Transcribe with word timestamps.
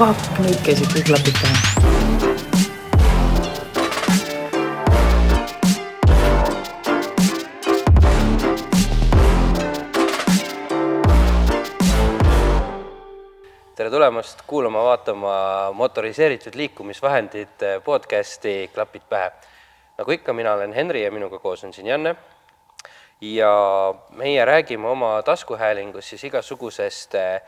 fuck, 0.00 0.38
nüüd 0.40 0.56
käisid 0.64 0.88
kõik 0.94 1.10
klapid 1.10 1.36
pähe. 1.36 1.56
tere 13.76 13.90
tulemast 13.92 14.40
kuulama-vaatama 14.46 15.36
motoriseeritud 15.76 16.56
liikumisvahendite 16.56 17.80
podcasti 17.84 18.70
Klapid 18.74 19.02
pähe. 19.08 19.32
nagu 19.98 20.10
ikka, 20.10 20.32
mina 20.32 20.52
olen 20.52 20.72
Henri 20.72 21.04
ja 21.04 21.12
minuga 21.12 21.38
koos 21.38 21.64
on 21.64 21.72
siin 21.72 21.86
Janne. 21.86 22.16
ja 23.20 23.94
meie 24.16 24.44
räägime 24.44 24.88
oma 24.88 25.22
taskuhäälingus 25.22 26.08
siis 26.08 26.24
igasugusest 26.24 27.14
eh, 27.14 27.42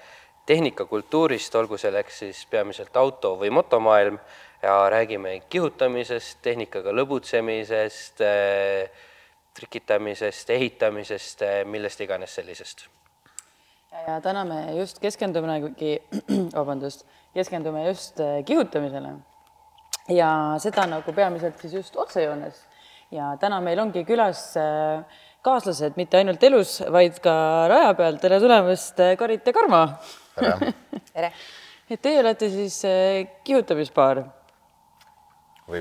tehnikakultuurist, 0.46 1.54
olgu 1.54 1.78
selleks 1.78 2.22
siis 2.24 2.46
peamiselt 2.50 2.96
auto 2.96 3.36
või 3.40 3.50
motomaailm 3.50 4.18
ja 4.62 4.78
räägime 4.90 5.40
kihutamisest, 5.48 6.38
tehnikaga 6.42 6.94
lõbutsemisest, 6.94 8.24
trikitamisest, 9.54 10.50
ehitamisest, 10.50 11.46
millest 11.70 12.00
iganes 12.00 12.34
sellisest 12.40 12.88
ja 14.06 14.20
täna 14.20 14.44
me 14.48 14.60
just 14.76 15.00
keskendumegi, 15.02 15.96
vabandust, 16.58 17.04
keskendume 17.34 17.86
just 17.86 18.20
äh, 18.20 18.40
kihutamisele. 18.44 19.14
ja 20.08 20.30
seda 20.58 20.86
nagu 20.90 21.12
peamiselt 21.12 21.60
siis 21.60 21.74
just 21.74 21.96
otsejoones. 21.96 22.64
ja 23.10 23.36
täna 23.40 23.60
meil 23.60 23.78
ongi 23.78 24.04
külas 24.08 24.56
äh, 24.56 25.04
kaaslased 25.42 25.96
mitte 25.96 26.16
ainult 26.16 26.42
elus, 26.42 26.80
vaid 26.92 27.20
ka 27.22 27.68
raja 27.68 27.94
peal. 27.94 28.18
tere 28.18 28.40
tulemast, 28.40 29.00
äh, 29.00 29.16
Karit 29.16 29.46
ja 29.46 29.52
Karmo! 29.52 29.86
Tere! 30.38 30.74
tere! 31.14 31.32
et 31.90 32.02
teie 32.02 32.20
olete 32.20 32.50
siis 32.50 32.78
kihutamispaar? 33.44 34.24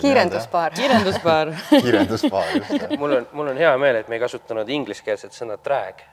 kiirenduspaar. 0.01 0.73
kiirenduspaar 0.77 1.53
kiirenduspaar, 1.83 2.55
just 2.59 2.97
mul 2.99 3.17
on, 3.17 3.27
mul 3.33 3.51
on 3.53 3.57
hea 3.59 3.71
meel, 3.81 4.01
et 4.01 4.09
me 4.11 4.19
ei 4.19 4.23
kasutanud 4.23 4.69
ingliskeelset 4.69 5.35
sõna 5.35 5.57
drag 5.61 6.03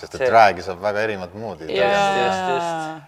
sest 0.00 0.16
et 0.18 0.26
drag'i 0.28 0.64
saab 0.64 0.80
väga 0.82 1.06
erinevat 1.06 1.34
moodi. 1.38 1.70
jaa, 1.74 3.00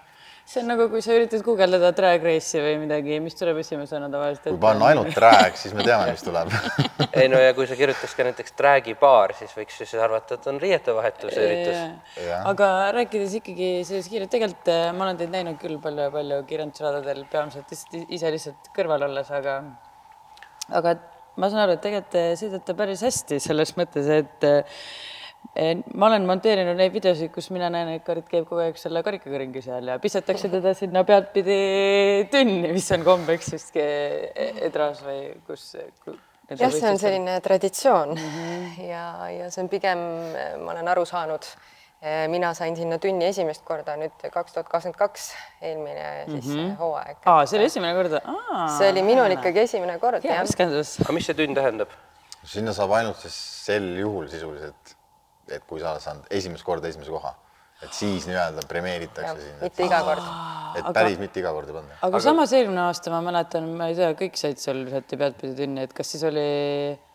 see 0.49 0.63
on 0.63 0.69
nagu, 0.73 0.89
kui 0.93 1.03
sa 1.05 1.15
üritad 1.17 1.45
guugeldada 1.47 1.93
drag 1.97 2.25
race'i 2.27 2.63
või 2.65 2.75
midagi, 2.83 3.19
mis 3.25 3.37
tuleb 3.39 3.61
esimesena 3.63 4.09
tavaliselt 4.13 4.49
kui 4.51 4.61
panna 4.63 4.91
ainult 4.91 5.13
drag, 5.17 5.57
siis 5.61 5.77
me 5.77 5.87
teame, 5.87 6.11
mis 6.13 6.25
tuleb. 6.27 6.51
Ei 7.21 7.31
no 7.33 7.41
ja 7.41 7.55
kui 7.57 7.69
sa 7.71 7.79
kirjutaks 7.79 8.17
ka 8.19 8.27
näiteks 8.29 8.57
drag'i 8.59 8.97
baar, 9.01 9.37
siis 9.39 9.55
võiks 9.57 9.79
ju 9.81 9.87
siis 9.87 10.03
arvata, 10.03 10.41
et 10.41 10.51
on 10.53 10.61
riietevahetuse 10.63 11.47
üritus. 11.47 12.27
Aga 12.41 12.73
rääkides 12.99 13.39
ikkagi 13.41 13.71
sellest 13.89 14.13
kiirelt, 14.13 14.33
tegelikult 14.35 14.73
äh, 14.75 14.91
ma 14.97 15.09
olen 15.09 15.23
teid 15.23 15.33
näinud 15.33 15.61
küll 15.63 15.79
palju-palju 15.83 16.43
kiirendusradadel, 16.51 17.25
peamiselt 17.33 17.73
lihtsalt 17.73 18.13
ise 18.13 18.35
lihtsalt 18.37 18.71
kõrval 18.77 19.09
olles, 19.09 19.33
aga 19.33 19.61
aga 20.71 20.97
ma 21.41 21.49
saan 21.49 21.65
aru, 21.65 21.77
et 21.77 21.83
tegelikult 21.85 22.13
te 22.13 22.25
sõidate 22.41 22.77
päris 22.77 23.03
hästi 23.07 23.41
selles 23.43 23.75
mõttes, 23.79 24.09
et 24.13 24.47
eh, 24.49 24.81
ma 25.95 26.09
olen 26.09 26.27
monteerinud 26.27 26.79
neid 26.79 26.93
videosid, 26.95 27.29
kus 27.35 27.51
mina 27.53 27.69
näen, 27.73 27.91
et 27.99 28.05
Karit 28.07 28.29
käib 28.31 28.47
kogu 28.49 28.63
aeg 28.65 28.79
selle 28.81 29.03
karikaga 29.05 29.43
ringi 29.43 29.61
seal 29.65 29.91
ja 29.91 29.99
pistetakse 30.01 30.49
teda 30.53 30.73
sinna 30.79 31.05
pealtpidi 31.05 31.59
tünni, 32.33 32.73
mis 32.73 32.89
on 32.97 33.05
kombeks 33.05 33.53
vist 33.53 33.77
Edras 33.77 35.03
või 35.05 35.27
kus, 35.47 35.75
kus 36.07 36.17
jah, 36.57 36.73
see 36.73 36.89
on 36.89 36.99
selline 37.01 37.37
traditsioon 37.45 38.15
mm 38.15 38.33
-hmm. 38.33 38.81
ja, 38.93 39.05
ja 39.31 39.51
see 39.51 39.63
on 39.63 39.69
pigem, 39.69 39.99
ma 40.65 40.73
olen 40.73 40.89
aru 40.89 41.05
saanud, 41.05 41.47
mina 42.29 42.55
sain 42.55 42.77
sinna 42.77 42.99
tünni 42.99 43.29
esimest 43.29 43.63
korda 43.65 43.95
nüüd 43.97 44.25
kaks 44.33 44.53
tuhat 44.53 44.69
kakskümmend 44.69 44.99
kaks, 44.99 45.29
eelmine 45.61 46.25
siis 46.29 46.47
mm 46.47 46.57
-hmm. 46.57 46.77
hooaeg. 46.79 47.17
aa, 47.27 47.47
see 47.47 47.59
oli 47.59 47.67
esimene 47.67 47.95
kord? 47.95 48.17
see 48.79 48.91
oli 48.91 49.03
minul 49.03 49.31
ikkagi 49.31 49.61
esimene 49.61 49.99
kord, 49.99 50.25
jah. 50.25 50.43
aga 51.05 51.13
mis 51.13 51.27
see 51.27 51.35
tünn 51.35 51.55
tähendab? 51.55 51.89
sinna 52.45 52.73
saab 52.73 52.91
ainult 52.91 53.17
siis 53.17 53.39
sel 53.67 53.97
juhul 53.99 54.29
sisuliselt, 54.29 54.97
et 55.53 55.65
kui 55.69 55.81
sa 55.83 55.93
oled 55.93 56.05
saanud 56.05 56.29
esimest 56.41 56.67
korda 56.67 56.91
esimese 56.91 57.13
koha, 57.15 57.35
et 57.83 57.93
siis 57.97 58.27
nii-öelda 58.31 58.67
premeeritakse 58.71 59.39
sind. 59.39 59.63
mitte 59.63 59.87
iga 59.87 60.03
kord. 60.07 60.27
et 60.79 60.91
päris 60.97 61.19
mitte 61.21 61.41
iga 61.43 61.55
kord 61.55 61.71
ei 61.71 61.79
panda. 61.79 61.97
aga 62.09 62.21
samas 62.25 62.53
eelmine 62.59 62.85
aasta 62.89 63.15
ma 63.15 63.23
mäletan, 63.31 63.71
ma 63.79 63.89
ei 63.93 63.97
tea, 63.99 64.13
kõik 64.19 64.39
said 64.41 64.61
seal 64.63 64.85
visati 64.89 65.19
pealtpidi 65.21 65.57
tünni, 65.63 65.87
et 65.89 65.97
kas 65.97 66.15
siis 66.15 66.27
oli 66.29 66.47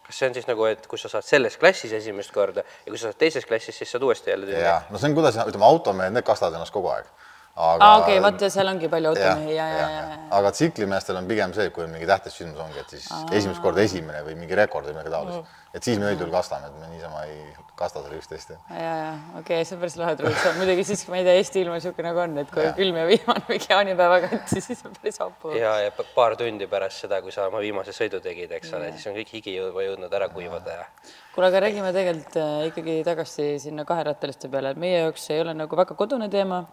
kas 0.08 0.22
see 0.22 0.30
on 0.30 0.36
siis 0.38 0.48
nagu, 0.48 0.66
et 0.72 0.86
kui 0.88 1.00
sa 1.00 1.12
saad 1.12 1.26
selles 1.28 1.58
klassis 1.60 1.94
esimest 1.98 2.32
korda 2.36 2.64
ja 2.64 2.92
kui 2.92 3.00
sa 3.00 3.10
saad 3.10 3.20
teises 3.20 3.48
klassis, 3.48 3.76
siis 3.76 3.92
saad 3.92 4.06
uuesti 4.08 4.32
jälle 4.32 4.48
tünni? 4.48 4.64
no 4.64 5.02
see 5.02 5.10
on, 5.10 5.16
kuidas, 5.18 5.40
ütleme, 5.44 5.68
automehed, 5.68 6.16
need 6.16 6.28
kastavad 6.28 6.56
ennast 6.56 6.76
kogu 6.76 6.94
aeg. 6.94 7.10
Aga 7.58 7.92
okei, 8.02 8.18
vaata, 8.22 8.50
seal 8.54 8.70
ongi 8.70 8.90
palju 8.92 9.14
automehi 9.14 9.56
ja, 9.56 9.68
ja, 9.74 9.86
ja, 9.90 10.02
ja. 10.12 10.18
aga 10.40 10.52
tsiklimeestel 10.56 11.18
on 11.22 11.30
pigem 11.30 11.54
see, 11.58 11.70
et 11.70 11.76
kui 11.76 11.86
on 11.88 11.94
mingi 11.94 12.10
tähtis 12.10 12.38
sündmus 12.38 12.66
ongi, 12.68 12.82
et 12.84 12.98
siis 12.98 13.08
Aa. 13.12 13.24
esimest 13.40 13.64
korda 13.64 13.82
esimene 13.86 14.22
või 14.28 14.38
mingi 14.40 14.58
rekord 14.60 14.90
või 14.90 14.98
midagi 15.00 15.16
taolist 15.16 15.40
mm.. 15.40 15.64
et 15.74 15.90
siis 15.90 16.02
me 16.02 16.12
üldjuhul 16.14 16.36
kastame, 16.36 16.70
et 16.70 16.78
me 16.84 16.92
niisama 16.94 17.24
ei 17.26 17.40
kasta 17.78 18.02
seal 18.02 18.16
üksteist. 18.18 18.54
ja, 18.70 18.78
ja 18.78 19.10
okei 19.40 19.42
okay,, 19.42 19.66
see 19.68 19.78
on 19.78 19.82
päris 19.84 19.98
lahe 20.02 20.16
traditsioon, 20.20 20.58
muidugi 20.62 20.86
siis, 20.88 21.04
kui 21.06 21.14
ma 21.14 21.20
ei 21.22 21.28
tea, 21.28 21.36
Eesti 21.42 21.62
ilm 21.62 21.74
on 21.74 21.78
niisugune 21.78 22.08
nagu 22.10 22.24
on, 22.24 22.38
et 22.42 22.54
kui 22.54 22.66
Ja. 22.66 22.72
külm 22.78 22.98
ja 22.98 23.06
vihmane 23.10 23.44
mingi 23.50 23.70
jaanipäeva 23.70 24.18
kanti, 24.26 24.64
siis 24.66 24.82
on 24.88 24.96
päris 24.98 25.22
hapu. 25.22 25.54
ja, 25.58 25.76
ja 25.86 25.94
pa- 25.98 26.08
paar 26.16 26.38
tundi 26.40 26.68
pärast 26.72 27.06
seda, 27.06 27.22
kui 27.26 27.34
sa 27.36 27.46
oma 27.52 27.62
viimase 27.64 27.94
sõidu 27.96 28.22
tegid, 28.24 28.54
eks 28.58 28.74
ole, 28.74 28.90
siis 28.96 29.06
on 29.12 29.18
kõik 29.20 29.34
higi 29.38 29.56
juba 29.58 29.86
jõudnud 29.86 30.18
ära 30.20 30.30
kuivada 30.34 30.80
ja 30.82 30.88
kuule, 31.36 31.52
aga 31.52 31.62
räägime 31.68 31.94
tegelikult 31.94 32.40
äh, 32.42 32.68
ikkagi 32.72 32.98
tagasi 33.06 33.48
sinna 33.62 33.86
kaherattaliste 33.86 34.50
peale, 34.50 34.74
et 34.74 34.82
meie 34.82 35.04
jaoks 35.04 35.30
ei 35.36 35.44
ole 35.44 35.54
nagu 35.54 35.78
väga 35.78 35.98
kodune 36.00 36.30
teema. 36.34 36.64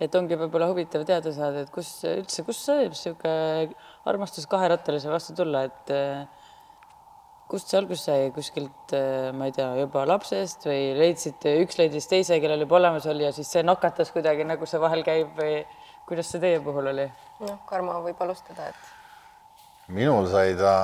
Et 0.00 0.14
ongi 0.18 0.38
võib-olla 0.38 0.68
huvitav 0.70 1.04
teada 1.08 1.32
saada, 1.34 1.64
et 1.64 1.72
kus 1.74 1.90
üldse, 2.08 2.44
kust 2.46 2.64
sai 2.66 2.88
niisugune 2.88 3.74
armastus 4.08 4.48
kaherattalise 4.50 5.10
vastu 5.12 5.36
tulla, 5.38 5.64
et 5.68 5.92
äh, 5.94 6.24
kust 7.50 7.68
see 7.68 7.78
alguse 7.78 8.06
sai, 8.08 8.30
kuskilt, 8.34 8.94
äh, 8.96 9.28
ma 9.36 9.50
ei 9.50 9.54
tea, 9.56 9.68
juba 9.82 10.06
lapsest 10.08 10.66
või 10.68 10.92
leidsite, 10.98 11.54
üks 11.62 11.78
leidis 11.80 12.08
teise, 12.10 12.40
kellel 12.42 12.64
juba 12.64 12.78
olemas 12.80 13.06
oli 13.12 13.26
ja 13.26 13.32
siis 13.36 13.50
see 13.52 13.64
nakatas 13.66 14.12
kuidagi 14.14 14.46
nagu 14.48 14.68
see 14.68 14.80
vahel 14.82 15.04
käib 15.06 15.36
või 15.38 15.60
kuidas 16.08 16.32
see 16.32 16.42
teie 16.42 16.62
puhul 16.64 16.90
oli? 16.94 17.06
noh, 17.42 17.60
Karmo 17.68 17.98
võib 18.06 18.24
alustada, 18.24 18.70
et 18.72 19.92
minul 19.92 20.26
sai 20.32 20.56
ta, 20.58 20.74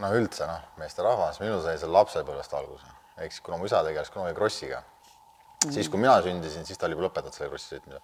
no 0.00 0.10
üldse 0.16 0.48
noh, 0.48 0.64
meesterahvas, 0.80 1.42
minul 1.44 1.62
sai 1.64 1.76
see 1.78 1.90
lapsepõlvest 1.90 2.56
alguse. 2.56 2.90
ehk 3.20 3.36
siis 3.36 3.44
kuna 3.46 3.60
mu 3.60 3.68
isa 3.68 3.84
tegeles 3.86 4.10
kunagi 4.10 4.34
krossiga 4.34 4.82
-hmm. 5.64 5.76
siis 5.76 5.90
kui 5.90 6.00
mina 6.00 6.16
sündisin, 6.22 6.66
siis 6.66 6.78
ta 6.78 6.86
oli 6.86 6.96
juba 6.96 7.08
lõpetanud 7.08 7.36
selle 7.36 7.50
krossi 7.52 7.74
sõitmise. 7.74 8.00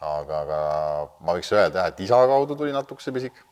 aga, 0.00 0.40
aga 0.44 0.58
ma 1.26 1.34
võiks 1.34 1.52
öelda 1.52 1.82
jah, 1.82 1.92
et 1.92 2.00
isa 2.00 2.18
kaudu 2.30 2.56
tuli 2.56 2.72
natukese 2.72 3.12
pisik. 3.12 3.44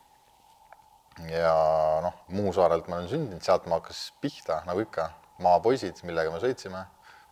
ja 1.31 1.55
noh, 2.03 2.15
Muhu 2.29 2.53
saarelt 2.53 2.89
ma 2.89 2.97
olen 2.97 3.09
sündinud, 3.09 3.43
sealt 3.43 3.67
ma 3.67 3.81
hakkas 3.81 4.13
pihta, 4.21 4.63
nagu 4.67 4.81
ikka, 4.85 5.11
maapoisid, 5.39 6.03
millega 6.05 6.31
me 6.31 6.43
sõitsime, 6.43 6.85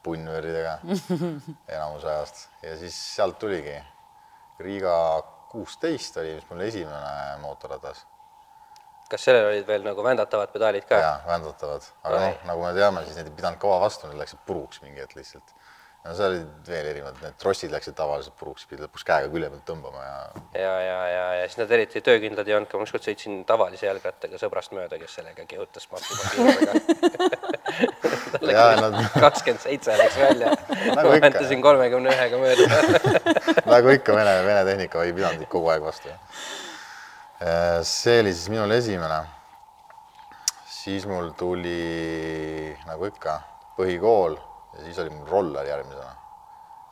punnvööridega 0.05 0.79
enamus 1.75 2.05
ajast 2.05 2.49
ja 2.63 2.77
siis 2.81 2.97
sealt 3.17 3.39
tuligi. 3.39 3.77
Riiga 4.59 4.97
kuusteist 5.51 6.17
oli 6.17 6.35
vist 6.37 6.51
mul 6.51 6.61
esimene 6.63 7.39
mootorratas 7.43 8.05
kas 9.11 9.27
sellel 9.29 9.51
olid 9.51 9.67
veel 9.69 9.85
nagu 9.85 10.05
vändatavad 10.05 10.53
pedaalid 10.53 10.87
ka? 10.89 10.99
jaa, 11.01 11.17
vändatavad, 11.29 11.87
aga 12.03 12.21
noh, 12.23 12.41
nagu 12.49 12.65
me 12.65 12.73
teame, 12.77 13.05
siis 13.07 13.19
need 13.19 13.31
ei 13.31 13.37
pidanud 13.37 13.61
kõva 13.63 13.79
vastu, 13.85 14.09
need 14.09 14.21
läksid 14.21 14.41
puruks 14.49 14.81
mingi 14.85 15.03
hetk 15.03 15.17
lihtsalt. 15.19 15.55
No 16.05 16.13
seal 16.13 16.35
olid 16.35 16.67
veel 16.69 16.89
erinevad, 16.91 17.17
need 17.25 17.37
trossid 17.41 17.73
läksid 17.73 17.95
tavaliselt 17.97 18.35
puruks, 18.37 18.67
pidi 18.69 18.85
lõpuks 18.85 19.07
käega 19.09 19.31
külje 19.33 19.49
pealt 19.53 19.65
tõmbama 19.71 20.03
ja 20.05 20.19
ja, 20.61 20.75
ja, 20.85 20.99
ja, 21.09 21.23
ja 21.39 21.47
siis 21.49 21.57
nad 21.63 21.73
eriti 21.73 22.03
töökindlad 22.05 22.51
ei 22.51 22.57
olnud 22.59 22.69
ka, 22.69 22.77
ma 22.77 22.85
ükskord 22.85 23.07
sõitsin 23.07 23.39
tavalise 23.49 23.89
jalgrattaga 23.89 24.41
sõbrast 24.43 24.75
mööda, 24.77 24.99
kes 25.01 25.17
sellega 25.17 25.47
kihutas 25.49 25.89
kakskümmend 29.25 29.63
seitse 29.65 29.97
läks 29.97 30.21
välja 30.21 30.53
Nagu 30.53 31.09
ma 31.09 31.17
ikka. 31.17 31.25
väntasin 31.25 31.65
kolmekümne 31.65 32.13
ühega 32.13 32.37
mööda 32.43 32.65
nagu 33.75 33.97
ikka 33.97 34.17
Vene, 34.21 34.35
Vene 34.45 34.63
tehnika 34.69 35.05
ei 35.09 35.17
pidanud 35.17 35.49
kogu 35.49 35.73
aeg 35.73 35.83
vastu. 35.89 36.13
see 37.89 38.21
oli 38.21 38.33
siis 38.35 38.49
minul 38.53 38.77
esimene. 38.77 39.25
siis 40.69 41.07
mul 41.09 41.33
tuli 41.39 42.77
nagu 42.85 43.09
ikka 43.09 43.41
põhikool 43.79 44.37
ja 44.77 44.85
siis 44.85 44.99
oli 44.99 45.15
mul 45.15 45.31
roller 45.31 45.67
järgmisena. 45.67 46.17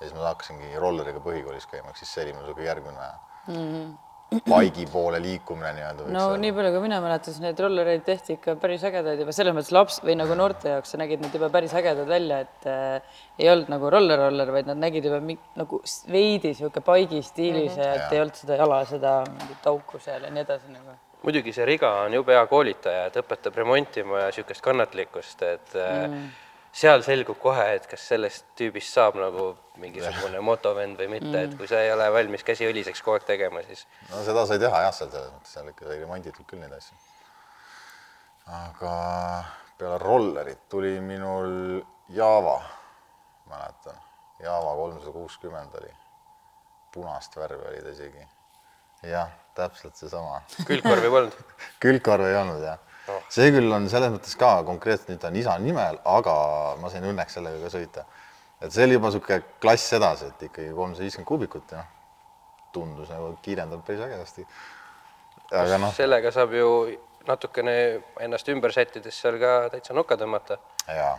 ja 0.00 0.06
siis 0.06 0.14
ma 0.14 0.30
hakkasingi 0.30 0.72
rolleriga 0.82 1.20
põhikoolis 1.24 1.68
käima, 1.70 1.92
ehk 1.92 2.00
siis 2.00 2.14
see 2.14 2.24
oli 2.24 2.32
mul 2.36 2.48
niisugune 2.48 2.66
järgmine 2.66 3.10
mm 3.46 3.54
-hmm. 3.54 4.40
paigi 4.50 4.86
poole 4.92 5.22
liikumine 5.22 5.72
nii-öelda. 5.72 6.08
no 6.08 6.36
nii 6.36 6.52
palju, 6.52 6.72
kui 6.72 6.80
mina 6.80 7.00
mäletan, 7.00 7.34
siis 7.34 7.42
neid 7.44 7.60
rollereid 7.60 8.04
tehti 8.06 8.32
ikka 8.38 8.56
päris 8.56 8.84
ägedaid 8.88 9.20
juba 9.20 9.32
selles 9.36 9.54
mõttes 9.56 9.72
laps 9.76 10.00
või 10.06 10.16
nagu 10.16 10.34
noorte 10.38 10.68
jaoks 10.74 10.94
sa 10.94 10.98
nägid 10.98 11.20
need 11.20 11.34
juba 11.38 11.50
päris 11.50 11.74
ägedad 11.74 12.08
välja, 12.08 12.40
et 12.46 12.66
äh, 12.66 13.22
ei 13.38 13.50
olnud 13.52 13.70
nagu 13.74 13.90
roller-roller, 13.90 14.52
vaid 14.52 14.66
nad 14.72 14.80
nägid 14.86 15.04
juba 15.04 15.20
mi- 15.20 15.38
nagu 15.56 15.82
veidi 16.12 16.54
sihuke 16.54 16.80
paigi 16.80 17.22
stiilis 17.22 17.76
ja 17.76 17.94
et 17.94 18.12
ei 18.12 18.20
olnud 18.20 18.38
seda 18.44 18.56
jala, 18.56 18.84
seda 18.84 19.16
mingit 19.30 19.66
auku 19.74 19.98
seal 19.98 20.22
ja 20.22 20.30
nii 20.30 20.46
edasi 20.46 20.72
nagu. 20.72 20.96
muidugi 21.22 21.52
see 21.52 21.64
Riga 21.64 21.90
on 22.06 22.14
jube 22.14 22.34
hea 22.34 22.46
koolitaja, 22.46 23.04
et 23.06 23.16
õpetab 23.16 23.56
remontima 23.56 24.24
ja 24.24 24.30
niisugust 24.30 24.64
kannatlikkust, 24.64 25.42
et 25.42 25.74
mm. 25.74 26.24
Seal 26.72 27.02
selgub 27.04 27.38
kohe, 27.40 27.64
et 27.76 27.86
kas 27.88 28.04
sellest 28.14 28.46
tüübist 28.56 28.94
saab 28.96 29.18
nagu 29.20 29.52
mingisugune 29.80 30.40
motovend 30.44 30.96
või 31.00 31.08
mitte 31.16 31.30
mm., 31.30 31.40
et 31.44 31.56
kui 31.58 31.68
sa 31.68 31.82
ei 31.84 31.92
ole 31.92 32.06
valmis 32.14 32.44
käsi 32.46 32.66
õliseks 32.68 33.04
kogu 33.04 33.18
aeg 33.18 33.26
tegema, 33.28 33.62
siis 33.66 33.84
no 34.08 34.22
seda 34.24 34.46
sai 34.48 34.60
teha 34.62 34.84
jah, 34.86 34.94
seal 34.96 35.10
selles 35.12 35.32
mõttes, 35.34 35.52
seal 35.52 35.72
ikka 35.72 35.88
sai 35.88 35.98
remonditud 36.00 36.48
küll 36.48 36.62
neid 36.64 36.72
asju. 36.76 36.96
aga 38.58 38.94
peale 39.78 39.98
rollerit 40.00 40.64
tuli 40.72 40.94
minul 41.04 41.82
Java, 42.12 42.58
mäletan, 43.48 43.98
Java 44.42 44.72
kolmsada 44.80 45.12
kuuskümmend 45.12 45.76
oli, 45.80 45.92
punast 46.92 47.36
värvi 47.36 47.68
oli 47.68 47.84
ta 47.84 47.92
isegi. 47.92 48.24
jah, 49.12 49.28
täpselt 49.58 50.00
seesama 50.00 50.40
külgkorvi 50.64 51.12
polnud. 51.12 51.44
külgkorv 51.84 52.30
ei 52.30 52.40
olnud 52.40 52.64
jah 52.64 52.80
no.. 53.08 53.20
see 53.32 53.52
küll 53.54 53.72
on 53.76 53.88
selles 53.92 54.12
mõttes 54.14 54.36
ka 54.40 54.52
konkreetselt 54.68 55.12
nüüd 55.12 55.24
on 55.28 55.38
isa 55.40 55.56
nimel, 55.62 55.98
aga 56.16 56.36
ma 56.80 56.92
sain 56.92 57.06
õnneks 57.08 57.38
sellega 57.38 57.62
ka 57.64 57.72
sõita. 57.72 58.04
et 58.60 58.74
see 58.74 58.86
oli 58.86 58.98
juba 58.98 59.10
niisugune 59.10 59.40
klass 59.62 59.96
edasi, 59.98 60.30
et 60.32 60.46
ikkagi 60.48 60.76
kolmsada 60.76 61.06
viiskümmend 61.06 61.30
kuubikut 61.32 61.74
ja 61.76 61.84
tundus 62.72 63.10
nagu 63.12 63.34
kiirendab 63.42 63.82
päris 63.86 64.04
ägedasti. 64.06 64.46
aga 65.50 65.80
noh, 65.82 65.92
sellega 65.96 66.32
saab 66.34 66.54
ju 66.56 66.70
natukene 67.26 67.74
ennast 68.20 68.48
ümber 68.50 68.72
sättides 68.74 69.18
seal 69.24 69.38
ka 69.42 69.52
täitsa 69.74 69.94
nokka 69.94 70.18
tõmmata. 70.18 70.58
jaa, 70.88 71.14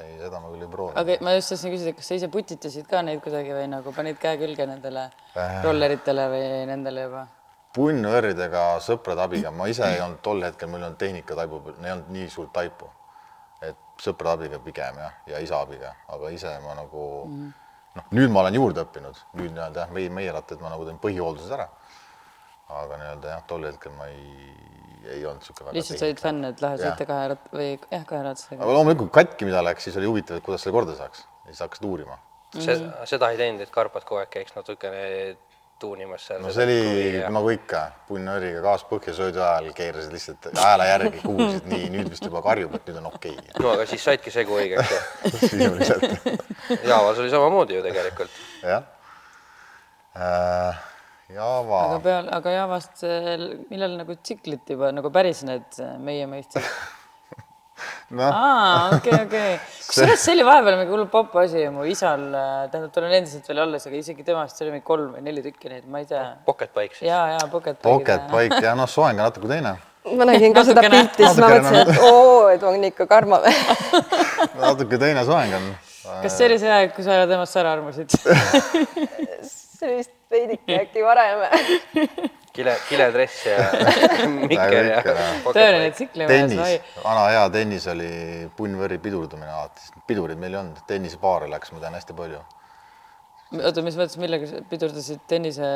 ei, 0.00 0.18
seda 0.20 0.40
ma 0.40 0.50
küll 0.52 0.66
ei 0.66 0.72
proovinud. 0.72 0.98
aga 1.00 1.20
ma 1.24 1.36
just 1.38 1.54
tahtsin 1.54 1.72
küsida, 1.74 1.94
kas 1.96 2.10
sa 2.10 2.18
ise 2.18 2.28
putitasid 2.32 2.88
ka 2.90 3.02
neid 3.06 3.22
kuidagi 3.24 3.54
või 3.56 3.68
nagu 3.72 3.94
panid 3.96 4.20
käe 4.20 4.36
külge 4.40 4.66
nendele 4.68 5.08
Äh. 5.34 5.62
rolleritele 5.64 6.28
või 6.30 6.44
nendele 6.70 7.08
juba? 7.08 7.24
Punnvõrdadega 7.74 8.64
sõprade 8.84 9.24
abiga, 9.24 9.50
ma 9.54 9.66
ise 9.70 9.86
ei 9.88 10.00
olnud 10.02 10.20
tol 10.24 10.42
hetkel, 10.46 10.70
mul 10.70 10.82
ei 10.82 10.88
olnud 10.88 11.00
tehnikataibu, 11.00 11.60
ei 11.82 11.90
olnud 11.90 12.12
nii 12.14 12.28
suurt 12.30 12.52
taipu. 12.54 12.90
et 13.64 14.02
sõprade 14.02 14.44
abiga 14.44 14.58
pigem 14.60 14.98
jah, 15.00 15.14
ja 15.26 15.38
isa 15.40 15.60
abiga, 15.64 15.94
aga 16.12 16.30
ise 16.34 16.50
ma 16.60 16.74
nagu 16.76 17.04
mm 17.24 17.38
-hmm. 17.38 17.52
noh, 17.94 18.04
nüüd 18.18 18.30
ma 18.30 18.40
olen 18.40 18.54
juurde 18.54 18.84
õppinud, 18.84 19.22
nüüd 19.40 19.54
nii-öelda 19.54 19.80
jah, 19.80 19.90
meie, 19.90 20.10
meie 20.10 20.32
rattad 20.32 20.60
ma 20.60 20.70
nagu 20.70 20.84
teen 20.84 20.98
põhihooldused 20.98 21.52
ära. 21.52 21.68
aga 22.68 22.98
nii-öelda 22.98 23.28
jah, 23.28 23.42
tol 23.46 23.64
hetkel 23.64 23.92
ma 23.92 24.06
ei, 24.06 24.54
ei 25.04 25.26
olnud 25.26 25.40
niisugune 25.40 25.66
väga 25.66 25.76
lihtsalt 25.78 25.98
sa 25.98 26.06
olid 26.06 26.20
fänn, 26.20 26.44
et 26.44 26.60
lähed 26.60 26.80
Jah. 26.80 26.92
sõita 26.92 27.06
kahe 27.06 27.28
rat- 27.28 27.50
või 27.52 27.70
jah, 27.90 28.04
kahe 28.06 28.22
ratasega. 28.22 28.62
aga 28.62 28.72
loomulikult 28.72 29.12
katki, 29.12 29.44
mida 29.44 29.62
läks, 29.62 29.84
siis 29.84 29.96
oli 29.96 30.06
huvitav, 30.06 30.36
et 30.36 30.44
kuidas 30.44 30.62
selle 30.62 30.76
korda 30.76 30.94
saaks 30.94 31.26
ja 31.44 31.50
siis 31.52 31.60
hakkasid 31.60 31.84
uurima. 31.84 32.18
see, 32.54 32.78
seda 33.04 33.30
ei 33.30 33.36
teinud, 33.36 33.60
et 33.60 33.70
Karpat 33.70 34.04
kogu 34.04 34.20
aeg 34.20 34.30
käiks 34.30 34.54
natukene 34.54 35.36
tuunimas 35.84 36.24
seal. 36.28 36.40
no 36.42 36.52
see 36.54 36.64
oli 36.66 37.20
nagu 37.36 37.52
ikka, 37.54 37.82
punnööriga 38.08 38.62
gaas 38.64 38.86
põhja 38.88 39.14
söödu 39.16 39.42
ajal 39.44 39.68
keerasid 39.76 40.16
lihtsalt 40.16 40.48
hääle 40.58 40.88
järgi, 40.88 41.20
kuulsid 41.24 41.68
nii, 41.70 41.90
nüüd 41.98 42.10
vist 42.12 42.24
juba 42.26 42.42
karjub, 42.46 42.74
et 42.78 42.88
nüüd 42.90 43.02
on 43.02 43.10
okei 43.12 43.36
okay. 43.36 43.60
no 43.60 43.74
aga 43.74 43.86
siis 43.90 44.08
saidki 44.08 44.32
segu 44.34 44.56
õigeks 44.60 44.94
ju. 44.94 45.04
sisuliselt 45.44 46.08
Javas 46.88 47.22
oli 47.22 47.30
samamoodi 47.34 47.78
ju 47.78 47.86
tegelikult. 47.86 48.42
jah 48.64 48.90
äh,. 50.16 50.82
Java 51.34 51.78
aga 51.88 52.00
peal, 52.04 52.26
aga 52.36 52.50
Javast, 52.52 53.00
millal 53.70 53.96
nagu 53.96 54.14
tsiklit 54.20 54.68
juba 54.74 54.90
nagu 54.92 55.10
päris 55.12 55.40
need 55.48 55.80
meie 56.04 56.28
mõisted? 56.30 56.64
noh, 58.18 58.28
aa, 58.30 58.96
okei, 58.96 59.16
okei. 59.24 59.54
kusjuures 59.88 60.22
see 60.22 60.34
oli 60.36 60.44
vahepeal 60.46 60.76
mingi 60.80 60.94
hull 60.94 61.06
popp 61.10 61.34
asi 61.42 61.64
mu 61.74 61.86
isal, 61.90 62.26
eh, 62.30 62.52
tähendab, 62.72 62.92
tal 62.94 63.08
on 63.08 63.16
endiselt 63.18 63.48
veel 63.50 63.62
alles, 63.64 63.86
aga 63.88 63.98
isegi 63.98 64.26
temast 64.26 64.62
oli 64.62 64.74
mingi 64.76 64.86
kolm 64.86 65.16
või 65.16 65.24
neli 65.26 65.42
tükki 65.44 65.72
neid, 65.72 65.88
ma 65.90 66.02
ei 66.02 66.08
tea. 66.10 66.22
Pocket 66.46 66.70
bike 66.76 66.94
siis. 66.98 67.08
ja, 67.08 67.20
ja 67.34 67.48
pocket 67.52 67.80
pocket 67.84 68.28
bike 68.32 68.62
ja 68.64 68.76
noh, 68.78 68.90
soeng 68.90 69.18
on 69.18 69.26
natuke 69.26 69.50
teine, 69.50 69.74
ma 70.12 70.28
nägin 70.28 70.54
ka 70.56 70.66
seda 70.68 70.84
pilti, 70.86 71.24
siis 71.24 71.40
ma 71.40 71.50
mõtlesin, 71.50 71.80
et 71.82 72.06
oo, 72.10 72.38
et 72.52 72.68
on 72.68 72.88
ikka 72.90 73.08
karma 73.10 73.40
või. 73.44 73.56
natuke 74.66 75.00
teine 75.02 75.26
soeng 75.26 75.58
on. 75.58 75.72
kas 76.22 76.38
see 76.38 76.50
oli 76.50 76.60
see 76.62 76.72
aeg, 76.78 76.94
kui 76.96 77.06
sa 77.06 77.24
temast 77.30 77.60
ära 77.62 77.74
armusid? 77.78 78.14
see 78.14 79.88
oli 79.88 79.98
vist 79.98 80.14
veidike 80.30 80.80
äkki 80.86 81.04
varem. 81.06 82.30
kile, 82.54 82.74
kiledress 82.88 83.46
ja 83.48 83.56
mikker 84.50 84.76
ja 84.88 85.00
tõeline 85.46 85.90
tsiklimees, 85.94 86.54
vana 87.02 87.26
hea 87.32 87.42
tennis 87.54 87.86
oli 87.90 88.10
punnvõri 88.58 89.00
pidurdamine 89.02 89.50
alati, 89.50 89.82
sest 89.82 89.98
pidurid 90.08 90.40
meil 90.40 90.54
ei 90.54 90.60
olnud, 90.62 90.84
tennisepaare 90.88 91.50
läks, 91.50 91.74
ma 91.74 91.82
tean 91.82 91.98
hästi 91.98 92.16
palju. 92.18 92.40
oota, 93.58 93.84
mis 93.86 93.98
mõttes, 93.98 94.18
millega 94.22 94.48
sa 94.50 94.62
pidurdasid 94.70 95.24
tennise, 95.30 95.70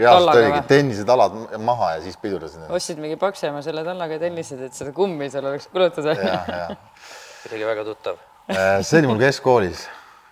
reaalselt 0.00 0.40
oligi 0.40 0.62
tennisetalad 0.70 1.38
maha 1.68 1.94
ja 1.96 2.04
siis 2.06 2.16
pidurdasid 2.22 2.64
need. 2.64 2.72
ostsid 2.80 3.02
mingi 3.02 3.20
paksema 3.20 3.60
selle 3.66 3.84
tallaga 3.86 4.20
tennised, 4.22 4.62
et 4.70 4.76
seda 4.76 4.94
kummi 4.96 5.28
seal 5.32 5.50
oleks 5.52 5.68
kulutada? 5.72 6.16
kuidagi 7.42 7.66
väga 7.72 7.84
tuttav. 7.92 8.22
Äh, 8.50 8.80
see 8.86 9.02
oli 9.02 9.12
mul 9.12 9.20
keskkoolis, 9.20 9.84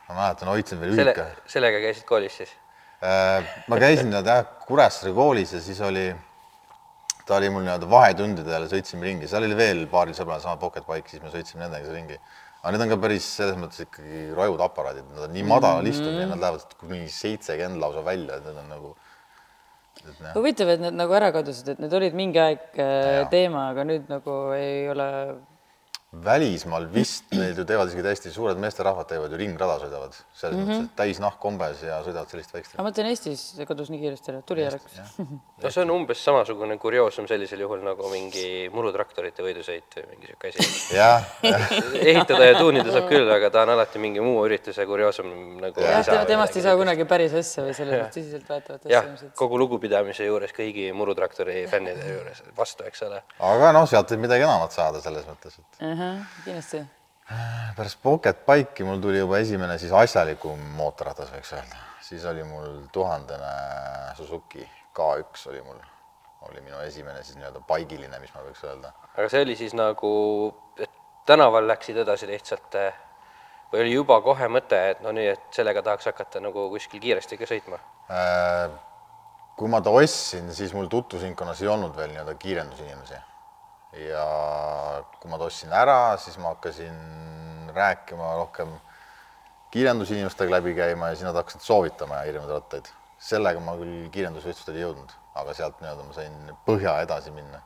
ma 0.09 0.23
mäletan, 0.23 0.49
hoidsin 0.55 0.81
veel 0.81 0.97
ühika, 0.97 1.29
sellega 1.50 1.85
käisid 1.85 2.09
koolis 2.09 2.41
siis? 2.41 2.56
Ma 3.02 3.78
käisin 3.78 4.10
nii-öelda 4.10 4.38
jah 4.40 4.48
Kuressaare 4.68 5.14
koolis 5.16 5.54
ja 5.54 5.60
siis 5.64 5.78
oli, 5.86 6.08
ta 7.24 7.38
oli 7.38 7.50
mul 7.52 7.64
nii-öelda 7.64 7.88
vahetundidel, 7.88 8.66
sõitsime 8.70 9.06
ringi, 9.06 9.28
seal 9.30 9.46
oli 9.46 9.56
veel 9.56 9.84
paaril 9.90 10.16
sõbral 10.16 10.42
sama 10.42 10.58
pocket 10.60 10.86
bike, 10.88 11.08
siis 11.08 11.22
me 11.22 11.32
sõitsime 11.32 11.64
nendega 11.64 11.94
ringi. 11.94 12.18
aga 12.58 12.72
need 12.74 12.84
on 12.84 12.90
ka 12.90 12.98
päris 13.04 13.28
selles 13.38 13.56
mõttes 13.56 13.84
ikkagi 13.86 14.24
rajud 14.36 14.60
aparaadid, 14.66 15.06
nad 15.14 15.28
on 15.28 15.36
nii 15.36 15.46
madalal 15.46 15.86
istunud 15.86 16.18
ja 16.20 16.26
nad 16.32 16.42
lähevad 16.42 16.74
kuni 16.80 17.06
seitsekümmend 17.12 17.80
lausa 17.80 18.02
välja, 18.04 18.40
et 18.40 18.48
need 18.48 18.58
on 18.64 18.72
nagu, 18.74 18.90
noh, 20.08 20.32
huvitav, 20.34 20.74
et 20.74 20.82
need 20.82 20.98
nagu 20.98 21.14
ära 21.20 21.30
kadusid, 21.38 21.70
et 21.76 21.84
need 21.84 21.94
olid 22.00 22.18
mingi 22.18 22.42
aeg 22.42 22.82
äh, 22.82 23.22
teema, 23.30 23.70
aga 23.72 23.86
nüüd 23.88 24.10
nagu 24.10 24.40
ei 24.58 24.88
ole. 24.90 25.08
Välismaal 26.12 26.87
vist 26.93 27.25
neil 27.37 27.58
ju 27.58 27.64
teevad 27.69 27.90
isegi 27.90 28.02
täiesti 28.05 28.31
suured 28.32 28.56
meesterahvad 28.62 29.10
teevad 29.10 29.32
ju 29.32 29.38
ringrada 29.40 29.76
sõidavad, 29.82 30.14
selles 30.32 30.56
mm 30.56 30.62
-hmm. 30.62 30.70
mõttes, 30.70 30.84
et 30.88 30.96
täis 30.96 31.19
nahk 31.20 31.37
kombes 31.40 31.82
ja 31.84 31.99
sõidavad 32.06 32.31
sellist 32.32 32.55
väikest 32.55 32.75
aga 32.75 32.82
ma 32.82 32.88
mõtlen 32.88 33.10
Eestis 33.12 33.43
kadus 33.69 33.90
nii 33.93 34.00
kiiresti 34.00 34.32
ära, 34.32 34.40
tuli 34.49 34.64
ära. 34.64 34.78
no 35.62 35.70
see 35.70 35.82
on 35.82 35.93
umbes 35.93 36.22
samasugune 36.25 36.78
kurioosum 36.81 37.28
sellisel 37.28 37.60
juhul 37.60 37.84
nagu 37.84 38.08
mingi 38.08 38.70
murutraktorite 38.72 39.44
võidusõit 39.44 39.99
või 39.99 40.06
mingi 40.14 40.31
sihuke 40.31 40.49
asi. 40.49 40.69
jah, 41.00 41.28
ehitada 42.12 42.49
ja 42.49 42.56
tuunida 42.58 42.88
saab 42.93 43.10
küll, 43.12 43.28
aga 43.37 43.52
ta 43.52 43.66
on 43.66 43.75
alati 43.76 44.00
mingi 44.00 44.25
muu 44.25 44.46
ürituse 44.46 44.87
kurioosum 44.88 45.28
nagu. 45.60 45.84
jah, 45.84 46.25
temast 46.26 46.56
ei 46.56 46.64
saa 46.64 46.76
kunagi 46.81 47.05
päris 47.05 47.37
asja 47.37 47.66
või 47.69 47.76
selles 47.76 48.00
mõttes 48.00 48.16
tõsiseltvõetavat 48.16 48.88
asja 48.88 48.96
jah, 48.96 49.37
kogu 49.37 49.60
lugupidamise 49.60 50.25
juures 50.25 50.56
kõigi 50.56 50.88
murutraktori 50.96 51.66
fännide 51.69 52.16
juures 52.16 52.43
vastu, 52.56 52.88
eks 52.88 53.05
ole. 53.10 53.22
aga 53.52 53.76
noh, 53.76 53.84
sealt 53.84 54.16
võib 54.16 54.25
midagi 54.25 54.49
enamat 54.49 54.72
saada 54.72 55.05
selles 55.05 55.28
mõttes, 55.28 55.60
et 55.60 55.97
kindlasti. 56.44 56.82
pärast 57.76 58.02
Pocket 58.02 58.46
Bike'i 58.46 58.86
mul 58.88 59.00
tuli 59.04 59.20
juba 59.20 59.38
esimene 59.38 59.78
siis 59.78 59.92
asjalikum 59.92 60.60
mootorratas, 60.78 61.30
võiks 61.34 61.52
öelda, 61.56 61.82
siis 62.00 62.24
oli 62.24 62.44
mul 62.48 62.86
tuhandene 62.93 63.52
Suzuki 64.17 64.64
K1 64.98 65.48
oli 65.50 65.60
mul, 65.62 65.82
oli 66.48 66.60
minu 66.60 66.81
esimene 66.82 67.22
siis 67.22 67.36
nii-öelda 67.38 67.60
paigiline, 67.69 68.19
mis 68.22 68.32
ma 68.34 68.43
võiks 68.46 68.64
öelda. 68.67 68.93
aga 69.14 69.28
see 69.28 69.44
oli 69.44 69.56
siis 69.58 69.76
nagu, 69.78 70.10
et 70.78 70.90
tänaval 71.28 71.69
läksid 71.69 72.00
edasi 72.02 72.26
lihtsalt 72.31 72.78
eh, 72.81 72.96
või 73.72 73.84
oli 73.84 73.94
juba 73.94 74.20
kohe 74.24 74.48
mõte, 74.50 74.81
et 74.94 75.00
no 75.05 75.12
nii, 75.14 75.28
et 75.36 75.48
sellega 75.55 75.84
tahaks 75.86 76.08
hakata 76.10 76.43
nagu 76.43 76.69
kuskil 76.72 77.02
kiiresti 77.05 77.38
ka 77.38 77.48
sõitma? 77.48 77.81
Äh, 78.10 78.70
kui 79.58 79.70
ma 79.70 79.82
ta 79.84 79.93
ostsin, 79.94 80.50
siis 80.55 80.74
mul 80.76 80.88
tutvusringkonnas 80.93 81.62
ei 81.62 81.70
olnud 81.70 81.96
veel 81.96 82.14
nii-öelda 82.14 82.34
kiirendusinimesi. 82.40 83.20
Ja 83.96 84.24
kui 85.20 85.30
ma 85.30 85.38
ta 85.38 85.48
ostsin 85.48 85.72
ära, 85.72 86.16
siis 86.20 86.36
ma 86.38 86.52
hakkasin 86.54 86.98
rääkima 87.74 88.34
rohkem 88.36 88.74
kiirendusinimestega 89.72 90.50
läbi 90.58 90.74
käima 90.76 91.08
ja 91.10 91.16
siis 91.16 91.26
nad 91.28 91.36
hakkasid 91.36 91.64
soovitama 91.64 92.22
erinevaid 92.24 92.50
rattaid. 92.58 92.92
sellega 93.18 93.58
ma 93.60 93.72
küll 93.74 94.04
kiirendusvõistlustele 94.14 94.78
ei 94.78 94.84
jõudnud, 94.84 95.10
aga 95.40 95.54
sealt 95.54 95.80
nii-öelda 95.82 96.04
ma 96.06 96.12
sain 96.14 96.36
põhja 96.68 96.92
edasi 97.02 97.32
minna. 97.34 97.58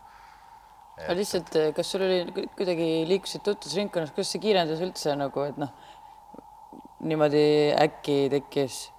aga 1.02 1.16
lihtsalt, 1.18 1.50
kas 1.76 1.90
sul 1.92 2.06
oli 2.06 2.32
ku- 2.32 2.46
kuidagi 2.56 2.86
liikusid 3.10 3.42
tutvusringkonnas, 3.44 4.14
kuidas 4.16 4.30
see 4.32 4.40
kiirendus 4.40 4.80
üldse 4.80 5.16
nagu, 5.16 5.44
et 5.44 5.58
noh, 5.60 5.68
niimoodi 7.00 7.44
äkki 7.82 8.28
tekkis? 8.30 8.91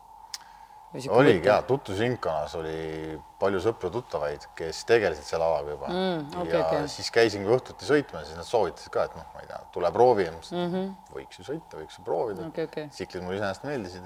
Oligi 1.09 1.47
jaa, 1.47 1.61
tutvusringkonnas 1.67 2.55
oli 2.59 3.19
palju 3.41 3.59
sõpru-tuttavaid, 3.63 4.43
kes 4.55 4.83
tegelesid 4.89 5.25
selle 5.25 5.45
alaga 5.47 5.71
juba 5.73 5.87
Mm, 5.89 6.27
okei, 6.41 6.59
ja 6.59 6.65
okei. 6.67 6.87
siis 6.87 7.09
käisingi 7.11 7.49
õhtuti 7.49 7.87
sõitmas, 7.87 8.27
siis 8.29 8.37
nad 8.37 8.45
soovitasid 8.45 8.91
ka, 8.93 9.03
et 9.09 9.15
noh, 9.17 9.25
ma 9.33 9.41
ei 9.41 9.47
tea, 9.49 9.59
tule 9.73 9.91
proovi 9.91 10.27
mm, 10.29 10.37
Mhm. 10.51 10.75
-hmm. 10.75 10.93
võiks 11.15 11.39
ju 11.39 11.43
sõita, 11.49 11.77
võiks 11.81 11.97
ju 11.97 12.03
proovida 12.05 12.47
Okei, 12.47 12.63
okei. 12.69 12.87
tsiklid 12.89 13.23
mulle 13.23 13.35
iseenesest 13.41 13.63
meeldisid 13.63 14.03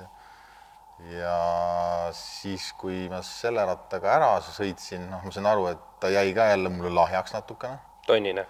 ja 1.19 2.09
siis, 2.13 2.71
kui 2.73 3.09
ma 3.09 3.21
selle 3.21 3.65
rattaga 3.65 4.15
ära 4.15 4.31
sõitsin, 4.41 5.09
noh, 5.11 5.21
ma 5.23 5.31
sain 5.31 5.45
aru, 5.45 5.67
et 5.67 5.77
ta 5.99 6.09
jäi 6.09 6.33
ka 6.33 6.47
jälle 6.49 6.69
mulle 6.69 6.89
lahjaks 6.89 7.33
natukene, 7.33 7.77
tonnine? 8.07 8.47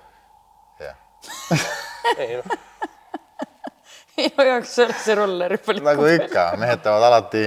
jah 0.79 0.95
ei 2.21 2.37
noh, 2.37 2.57
minu 4.17 4.45
jaoks 4.47 4.75
see 4.75 4.85
oleks 4.85 5.03
see 5.05 5.15
roller 5.15 5.57
nagu 5.83 6.05
ikka, 6.07 6.51
mehed 6.57 6.81
tahavad 6.85 7.03
alati 7.11 7.43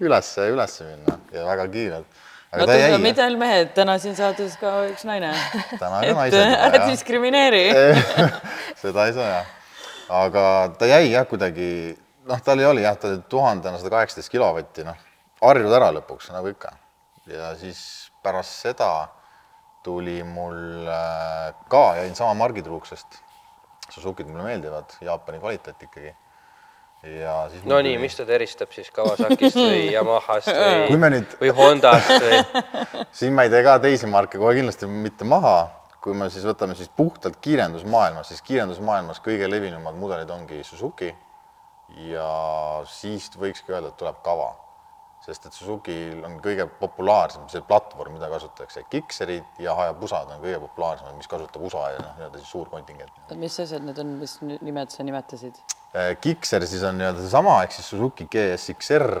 ülesse 0.00 0.46
ja 0.46 0.54
ülesse 0.54 0.84
minna 0.84 1.18
ja 1.32 1.46
väga 1.46 1.66
kiirelt. 1.70 2.22
aga 2.52 2.66
ta 2.66 2.76
jäi 2.78 2.98
mitte 3.02 3.24
ainult 3.24 3.42
mehed, 3.42 3.72
täna 3.76 3.96
siin 4.02 4.16
saates 4.18 4.56
ka 4.60 4.72
üks 4.90 5.06
naine. 5.08 5.32
täna 5.78 6.00
ka 6.00 6.06
et 6.06 6.16
naised 6.18 6.54
ära 6.68 6.86
diskrimineeri. 6.90 7.64
seda 8.82 9.08
ei 9.08 9.16
saa 9.16 9.28
jah. 9.30 9.50
aga 10.22 10.46
ta 10.78 10.88
jäi 10.90 11.10
jah 11.12 11.26
kuidagi, 11.30 11.68
noh, 12.30 12.46
tal 12.46 12.62
ei 12.62 12.70
oli 12.70 12.86
jah, 12.86 12.96
ta 12.98 13.12
oli 13.12 13.22
tuhandena 13.28 13.80
sada 13.80 13.96
kaheksateist 13.96 14.32
kilovatti, 14.32 14.86
noh, 14.86 14.98
harjud 15.42 15.76
ära 15.80 15.90
lõpuks, 15.98 16.32
nagu 16.34 16.50
ikka. 16.52 16.74
ja 17.30 17.54
siis 17.58 17.84
pärast 18.24 18.64
seda 18.64 18.90
tuli 19.84 20.22
mul 20.24 20.88
äh, 20.88 21.52
ka, 21.68 21.84
jäin 22.00 22.16
sama 22.16 22.34
margitruuks, 22.40 22.94
sest 22.94 23.20
Suzukid 23.92 24.26
mulle 24.26 24.46
meeldivad, 24.46 24.94
Jaapani 25.04 25.38
kvaliteet 25.38 25.82
ikkagi. 25.84 26.14
Ja 27.04 27.34
siis 27.52 27.64
no 27.68 27.78
nii, 27.82 27.94
tuli- 27.96 28.02
mis 28.06 28.16
teda 28.16 28.32
eristab 28.38 28.72
siis 28.74 28.90
Kawasakist 28.94 29.56
või 29.58 29.90
Yamahast 29.96 30.48
või 30.48 30.86
Kui 30.88 31.00
me 31.02 31.10
nüüd- 31.14 31.36
või 31.40 31.52
Hondast 31.58 32.10
või 32.24 32.40
siin 33.18 33.34
ma 33.36 33.44
ei 33.46 33.52
tee 33.52 33.62
ka 33.66 33.78
teisi 33.82 34.08
marke 34.10 34.38
kohe 34.40 34.54
kindlasti 34.56 34.88
mitte 34.90 35.24
maha, 35.28 35.56
kui 36.04 36.14
me 36.16 36.30
siis 36.32 36.44
võtame 36.48 36.76
siis 36.78 36.88
puhtalt 36.96 37.36
kiirendusmaailmas, 37.44 38.28
siis 38.32 38.42
kiirendusmaailmas 38.44 39.20
kõige 39.24 39.48
levinumad 39.50 39.96
mudelid 40.00 40.30
ongi 40.30 40.62
Suzuki 40.64 41.12
ja 42.08 42.28
siis 42.90 43.30
võikski 43.38 43.72
öelda, 43.74 43.92
et 43.92 43.96
tuleb 44.00 44.20
Kava. 44.24 44.50
Sest 45.24 45.46
et 45.48 45.52
Suzukil 45.56 46.24
on 46.26 46.34
kõige 46.44 46.66
populaarsem 46.80 47.46
see 47.48 47.62
platvorm, 47.64 48.12
mida 48.18 48.28
kasutatakse, 48.28 48.82
Gixxerid 48.92 49.44
ja 49.64 49.72
Hayabusad 49.78 50.28
on 50.34 50.42
kõige 50.42 50.58
populaarsemad, 50.66 51.14
mis 51.16 51.26
kasutab 51.30 51.62
USA 51.64 51.86
ja 51.94 52.02
noh, 52.02 52.10
nii-öelda 52.18 52.38
siis 52.42 52.50
suur 52.52 52.68
kontingent. 52.68 53.10
mis 53.40 53.56
asjad 53.60 53.82
need 53.86 53.98
on, 54.02 54.06
mis 54.20 54.36
nimed 54.42 54.90
sa 54.92 55.02
nimetasid? 55.06 55.56
Gixxer 56.20 56.66
siis 56.66 56.82
on 56.82 56.98
nii-öelda 56.98 57.22
seesama, 57.22 57.60
ehk 57.62 57.72
siis 57.76 57.86
Suzuki 57.92 58.26
GSX-R. 58.26 59.12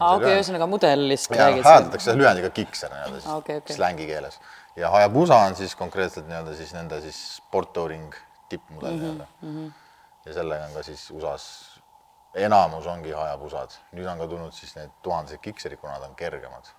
aa, 0.00 0.14
okei, 0.16 0.32
ühesõnaga 0.38 0.66
mudellist 0.66 1.30
ja 1.30 1.46
räägid. 1.50 1.64
hääldatakse 1.68 2.14
lühendiga 2.16 2.50
Gixxer 2.56 2.90
nii-öelda 2.94 3.20
siis 3.20 3.32
okei, 3.34 3.56
okei. 3.62 3.76
slängi 3.76 4.06
keeles 4.08 4.40
ja 4.76 4.90
Hayabusa 4.90 5.36
on 5.46 5.54
siis 5.56 5.74
konkreetselt 5.76 6.26
nii-öelda 6.30 6.54
siis 6.56 6.72
nende 6.74 7.00
siis 7.04 7.18
sporttouring 7.36 8.14
tippmudel 8.48 8.96
Mhm, 8.96 9.04
nii-öelda. 9.04 9.72
ja 10.26 10.32
sellega 10.40 10.64
on 10.70 10.74
ka 10.80 10.82
siis 10.88 11.10
USA-s 11.10 11.71
enamus 12.34 12.86
ongi 12.86 13.12
Hayabusad, 13.12 13.74
nüüd 13.92 14.06
on 14.08 14.18
ka 14.22 14.26
tulnud 14.30 14.54
siis 14.56 14.76
need 14.76 14.92
tuhandesed 15.04 15.42
Gixxerid, 15.44 15.80
kuna 15.80 15.98
nad 15.98 16.08
on 16.08 16.14
kergemad. 16.16 16.70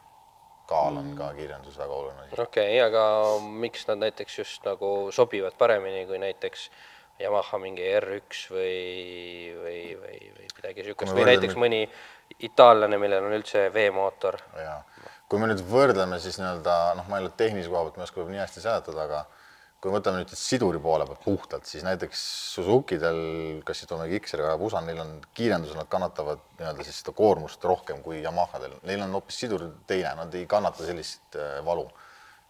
kaal 0.68 0.96
on 0.98 1.10
Mhm. 1.12 1.18
ka 1.18 1.34
kiirendus 1.36 1.76
väga 1.78 1.92
oluline 1.94 2.22
asi. 2.22 2.42
okei 2.42 2.80
okay,, 2.80 2.82
aga 2.82 3.40
miks 3.42 3.88
nad 3.88 3.98
näiteks 4.00 4.38
just 4.40 4.64
nagu 4.66 5.12
sobivad 5.12 5.54
paremini 5.60 6.06
kui 6.08 6.18
näiteks 6.18 6.70
Yamaha 7.20 7.58
mingi 7.60 7.84
R1 8.00 8.48
või, 8.50 9.54
või, 9.60 9.82
või, 10.02 10.20
või 10.38 10.48
midagi 10.56 10.82
niisugust 10.82 11.14
või 11.14 11.26
näiteks 11.28 11.56
mõni 11.60 11.84
itaallane, 12.40 12.98
millel 12.98 13.26
on 13.28 13.36
üldse 13.38 13.68
veemootor. 13.74 14.40
ja 14.56 14.82
kui 15.30 15.40
me 15.40 15.48
nüüd 15.52 15.62
võrdleme 15.68 16.20
siis 16.20 16.40
nii-öelda 16.40 16.96
noh, 16.96 17.08
ma 17.10 17.18
ei 17.20 17.26
ole 17.26 17.34
tehnilise 17.38 17.70
koha 17.70 17.84
pealt, 17.84 17.98
ma 17.98 18.04
ei 18.04 18.10
oska 18.10 18.26
nii 18.32 18.40
hästi 18.40 18.62
seletada, 18.64 19.04
aga 19.04 19.26
kui 19.84 19.92
me 19.92 19.98
võtame 19.98 20.22
nüüd 20.22 20.32
siduri 20.40 20.80
poole 20.80 21.04
pealt 21.10 21.26
puhtalt, 21.26 21.66
siis 21.68 21.84
näiteks 21.84 22.22
Suzukidel, 22.54 23.18
kas 23.68 23.82
siis 23.82 23.90
toome 23.90 24.06
Gixxer 24.08 24.40
või 24.40 24.48
Hayabusa, 24.48 24.80
neil 24.88 25.02
on 25.04 25.10
kiirendusel, 25.36 25.76
nad 25.76 25.90
kannatavad 25.92 26.40
nii-öelda 26.56 26.86
siis 26.88 27.02
seda 27.02 27.12
koormust 27.18 27.68
rohkem 27.68 28.00
kui 28.06 28.22
Yamahadel, 28.24 28.78
neil 28.88 29.04
on 29.04 29.18
hoopis 29.18 29.42
sidur 29.44 29.66
teine, 29.90 30.14
nad 30.22 30.40
ei 30.40 30.46
kannata 30.48 30.88
sellist 30.88 31.36
äh, 31.36 31.58
valu, 31.68 31.84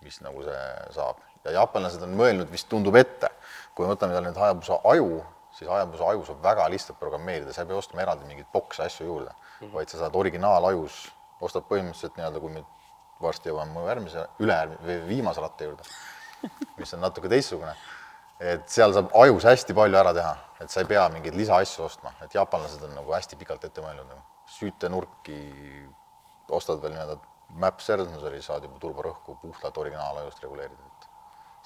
mis 0.06 0.22
nagu 0.22 0.46
see 0.46 0.62
saab. 0.94 1.26
ja 1.44 1.58
jaapanlased 1.58 2.06
on 2.06 2.14
mõelnud, 2.22 2.54
vist 2.54 2.70
tundub 2.70 2.96
ette, 3.02 3.34
kui 3.74 3.88
me 3.88 3.96
võtame 3.96 4.14
tal 4.14 4.30
nüüd 4.30 4.38
Hayabusa 4.38 4.84
aju, 4.94 5.24
siis 5.58 5.74
Hayabusa 5.74 6.14
aju 6.14 6.30
saab 6.30 6.46
väga 6.46 6.70
lihtsalt 6.70 7.02
programmeerida, 7.02 7.52
sa 7.56 7.66
ei 7.66 7.74
pea 7.74 7.82
ostma 7.82 8.06
eraldi 8.06 8.30
mingeid 8.30 8.54
bokse 8.54 8.86
asju 8.86 9.10
juurde 9.10 9.34
mm, 9.34 9.66
-hmm. 9.66 9.74
vaid 9.74 9.90
sa 9.90 10.06
saad 10.06 10.22
originaalajus, 10.22 11.08
ostad 11.42 11.66
põhimõtteliselt 11.66 12.22
nii-öelda, 12.22 12.40
kui 12.46 12.54
me 12.54 12.68
varsti 13.22 13.50
jõuame 13.50 13.74
mu 13.74 13.88
järgmise, 13.90 14.28
ülejärgmise 14.40 14.86
või 14.86 15.08
viimase 15.10 15.42
ratta 15.42 15.66
juurde, 15.66 15.94
mis 16.78 16.94
on 16.94 17.04
natuke 17.04 17.32
teistsugune, 17.32 17.74
et 18.40 18.70
seal 18.70 18.94
saab 18.96 19.12
ajus 19.24 19.46
hästi 19.48 19.76
palju 19.78 20.00
ära 20.00 20.14
teha, 20.16 20.34
et 20.64 20.72
sa 20.74 20.84
ei 20.84 20.90
pea 20.90 21.08
mingeid 21.14 21.36
lisaasju 21.38 21.86
ostma, 21.86 22.14
et 22.24 22.36
jaapanlased 22.36 22.84
on 22.88 22.96
nagu 22.98 23.14
hästi 23.16 23.40
pikalt 23.40 23.66
ette 23.68 23.84
mõelnud 23.84 24.10
nagu 24.10 24.24
süütenurki 24.54 25.40
ostad 26.54 26.82
veel 26.84 26.96
nii-öelda 26.96 27.20
map 27.64 27.82
sensori, 27.84 28.42
saad 28.42 28.66
juba 28.68 28.80
turborõhku 28.82 29.38
puhtalt 29.42 29.78
originaalajust 29.84 30.42
reguleerida, 30.44 30.88
et 30.90 31.08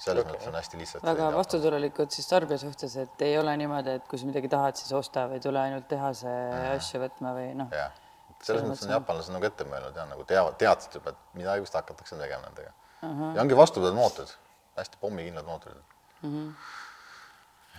selles 0.04 0.24
okay. 0.24 0.34
mõttes 0.34 0.50
on 0.50 0.58
hästi 0.58 0.80
lihtsalt. 0.80 1.06
väga 1.06 1.30
vastutulelikud 1.34 2.12
siis 2.14 2.28
tarbija 2.30 2.60
suhtes, 2.62 2.96
et 3.02 3.24
ei 3.26 3.38
ole 3.40 3.54
niimoodi, 3.60 3.96
et 3.98 4.10
kui 4.10 4.20
sa 4.20 4.28
midagi 4.28 4.50
tahad, 4.52 4.78
siis 4.80 4.92
osta 4.96 5.26
või 5.30 5.40
tule 5.44 5.62
ainult 5.62 5.88
tehase 5.90 6.34
asju 6.74 7.02
võtma 7.02 7.32
või 7.36 7.54
noh. 7.58 7.72
jah, 7.74 7.96
selles 8.44 8.66
mõttes 8.66 8.84
on 8.86 8.94
jaapanlased 8.98 9.34
nagu 9.34 9.48
ette 9.48 9.66
mõelnud 9.68 9.96
ja 9.96 10.04
nagu 10.10 10.26
teavad, 10.28 10.58
teadsid 10.60 11.00
juba, 11.00 11.14
et 11.14 11.40
midagi 11.40 11.64
vist 11.64 11.78
hakatakse 11.78 12.20
tegema 12.20 12.44
nendega 12.46 12.70
uh. 12.74 13.08
-huh. 13.08 13.32
ja 13.36 13.46
ongi 13.46 13.58
vastupidavad 13.58 13.98
mootorid, 13.98 14.36
hästi 14.80 15.00
pommikindlad 15.00 15.46
mootorid 15.46 15.78
uh. 15.78 16.30
-huh. 16.30 16.48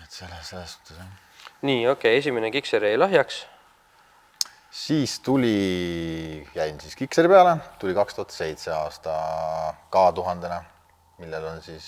et 0.04 0.12
selles, 0.12 0.54
selles 0.54 0.78
suhtes 0.78 0.98
jah 0.98 1.18
nii, 1.62 1.88
okei 1.88 2.12
okay,, 2.12 2.20
esimene 2.20 2.52
Gixxer 2.52 2.84
jäi 2.84 2.98
lahjaks. 2.98 3.46
siis 4.72 5.20
tuli, 5.20 6.48
jäin 6.56 6.80
siis 6.82 6.96
Kikseri 6.96 7.28
peale, 7.28 7.58
tuli 7.80 7.94
kaks 7.94 8.16
tuhat 8.16 8.32
seitse 8.32 8.72
aasta 8.74 9.16
ka 9.90 10.12
tuhandene, 10.12 10.62
millel 11.18 11.48
on 11.54 11.62
siis 11.62 11.88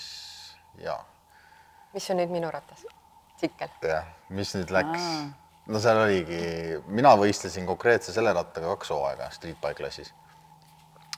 ja, 0.78 0.98
mis 1.94 2.10
on 2.10 2.20
nüüd 2.20 2.32
minu 2.34 2.50
ratas? 2.50 2.84
tsikkel. 3.36 3.70
jah, 3.82 4.08
mis 4.30 4.54
nüüd 4.58 4.72
läks, 4.74 5.06
no 5.66 5.80
seal 5.82 6.02
oligi, 6.04 6.42
mina 6.86 7.14
võistlesin 7.18 7.68
konkreetse 7.68 8.14
selle 8.14 8.34
rattaga 8.36 8.74
kaks 8.74 8.92
hooaega 8.94 9.30
Street 9.30 9.60
Bike 9.62 9.80
klassis. 9.80 10.12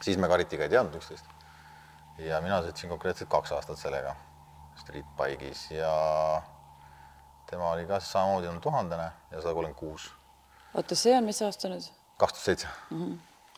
siis 0.02 0.20
me 0.20 0.28
Karitiga 0.28 0.68
ei 0.68 0.76
teadnud 0.76 1.00
üksteist. 1.00 1.26
Ja 2.18 2.40
mina 2.44 2.60
sõitsin 2.62 2.92
konkreetselt 2.92 3.30
kaks 3.30 3.52
aastat 3.56 3.80
sellega 3.80 4.14
Street 4.78 5.06
Bike'is 5.18 5.66
ja 5.74 5.90
tema 7.50 7.70
oli 7.72 7.86
ka 7.86 8.00
samamoodi 8.00 8.48
on 8.50 8.60
tuhandene 8.60 9.10
ja 9.30 9.40
sada 9.40 9.54
kolmkümmend 9.54 9.78
kuus, 9.78 10.10
oota, 10.74 10.98
see 10.98 11.16
on 11.16 11.26
mis 11.26 11.42
aasta 11.42 11.70
nüüd? 11.72 11.90
kaks 12.18 12.32
tuhat 12.32 12.44
seitse. 12.44 12.68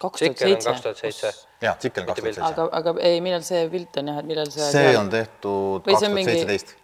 kaks 0.01 0.21
tuhat 0.21 0.37
Tsikkel 0.37 0.53
on 0.53 0.65
kaks 0.65 0.65
seitse. 0.65 0.83
tuhat 0.83 0.97
seitse. 0.97 1.49
jah, 1.61 1.77
tsikkel 1.79 2.03
on 2.03 2.09
kaks 2.09 2.21
tuhat 2.21 2.35
seitse. 2.35 2.49
aga, 2.49 2.69
aga 2.81 2.97
ei, 3.11 3.21
millal 3.25 3.45
see 3.47 3.63
pilt 3.73 4.01
on 4.01 4.11
jah, 4.13 4.19
et 4.23 4.31
millal 4.33 4.51
see 4.53 4.73
see 4.73 4.97
on 4.99 5.13
tehtud 5.13 5.87
kaks 5.87 6.03
tuhat 6.05 6.25
seitseteist, 6.31 6.75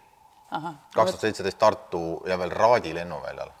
kaks 0.95 1.11
tuhat 1.11 1.27
seitseteist 1.27 1.59
Tartu 1.61 2.05
ja 2.29 2.39
veel 2.39 2.53
Raadi 2.53 2.95
lennuväljal. 2.95 3.53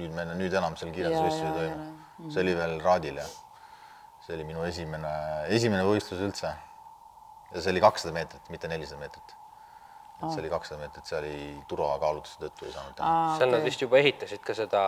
nüüd 0.00 0.14
me, 0.14 0.26
nüüd 0.34 0.54
enam 0.58 0.76
seal 0.76 0.92
kiirendusvõistlusi 0.94 1.50
ei 1.50 1.56
toimu. 1.60 2.30
see 2.34 2.44
oli 2.46 2.54
veel 2.60 2.78
Raadil 2.82 3.20
jah. 3.22 3.34
see 4.26 4.36
oli 4.38 4.46
minu 4.48 4.64
esimene, 4.64 5.12
esimene 5.54 5.84
võistlus 5.86 6.22
üldse. 6.28 6.54
Ja 7.54 7.62
see 7.62 7.72
oli 7.74 7.82
kakssada 7.84 8.14
meetrit, 8.16 8.50
mitte 8.52 8.68
nelisada 8.70 9.00
meetrit. 9.00 9.34
et 10.14 10.30
see 10.30 10.42
oli 10.42 10.50
kakssada 10.52 10.80
meetrit, 10.80 11.06
see 11.08 11.18
oli 11.18 11.36
turvakaalutluste 11.70 12.46
tõttu 12.46 12.68
ei 12.68 12.74
saanud 12.74 12.96
teha. 12.98 13.14
seal 13.38 13.54
nad 13.54 13.64
vist 13.66 13.84
juba 13.84 14.00
ehitasid 14.00 14.42
ka 14.46 14.56
seda 14.58 14.82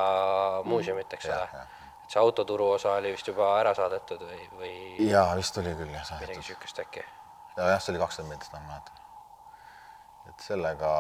muuseumit, 0.67 1.13
eks 1.19 1.29
ole 1.31 1.39
Jah, 1.39 1.55
jah.. 1.61 1.87
et 2.05 2.17
see 2.17 2.23
autoturu 2.23 2.71
osa 2.77 2.97
oli 3.01 3.15
vist 3.15 3.31
juba 3.31 3.53
ära 3.61 3.75
saadetud 3.79 4.27
või, 4.27 4.43
või 4.61 4.75
jaa, 5.11 5.31
vist 5.39 5.59
oli 5.63 5.73
küll 5.79 5.95
jah, 5.95 6.05
midagi 6.05 6.13
saadetud. 6.13 6.43
niisugust 6.43 6.85
äkki. 6.85 7.07
ja 7.57 7.73
jah, 7.75 7.81
see 7.83 7.95
oli 7.95 8.05
kakssada 8.05 8.29
meetrit, 8.33 8.53
ma 8.53 8.63
mäletan. 8.69 9.03
et 10.31 10.47
sellega 10.51 10.93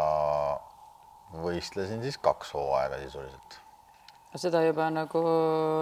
võistlesin 1.42 2.02
siis 2.06 2.18
kaks 2.22 2.52
hooaega 2.54 3.02
sisuliselt 3.04 3.62
seda 4.36 4.60
juba 4.66 4.90
nagu 4.92 5.20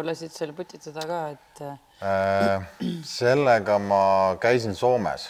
lasid 0.06 0.30
seal 0.30 0.52
putitada 0.54 1.02
ka, 1.08 1.16
et 1.34 1.62
Äh, 2.04 2.62
sellega 3.06 3.78
ma 3.78 4.36
käisin 4.42 4.74
Soomes, 4.74 5.28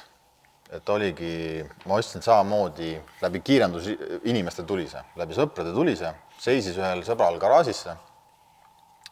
et 0.74 0.88
oligi, 0.90 1.62
ma 1.86 1.98
ostsin 2.00 2.22
samamoodi 2.24 2.94
läbi 3.22 3.40
kiirendus 3.46 3.86
inimeste 4.26 4.64
tuli 4.66 4.88
see, 4.90 5.02
läbi 5.20 5.36
sõprade 5.36 5.74
tuli 5.74 5.94
see, 5.98 6.10
seisis 6.42 6.78
ühel 6.80 7.04
sõbral 7.06 7.38
garaažisse. 7.42 7.96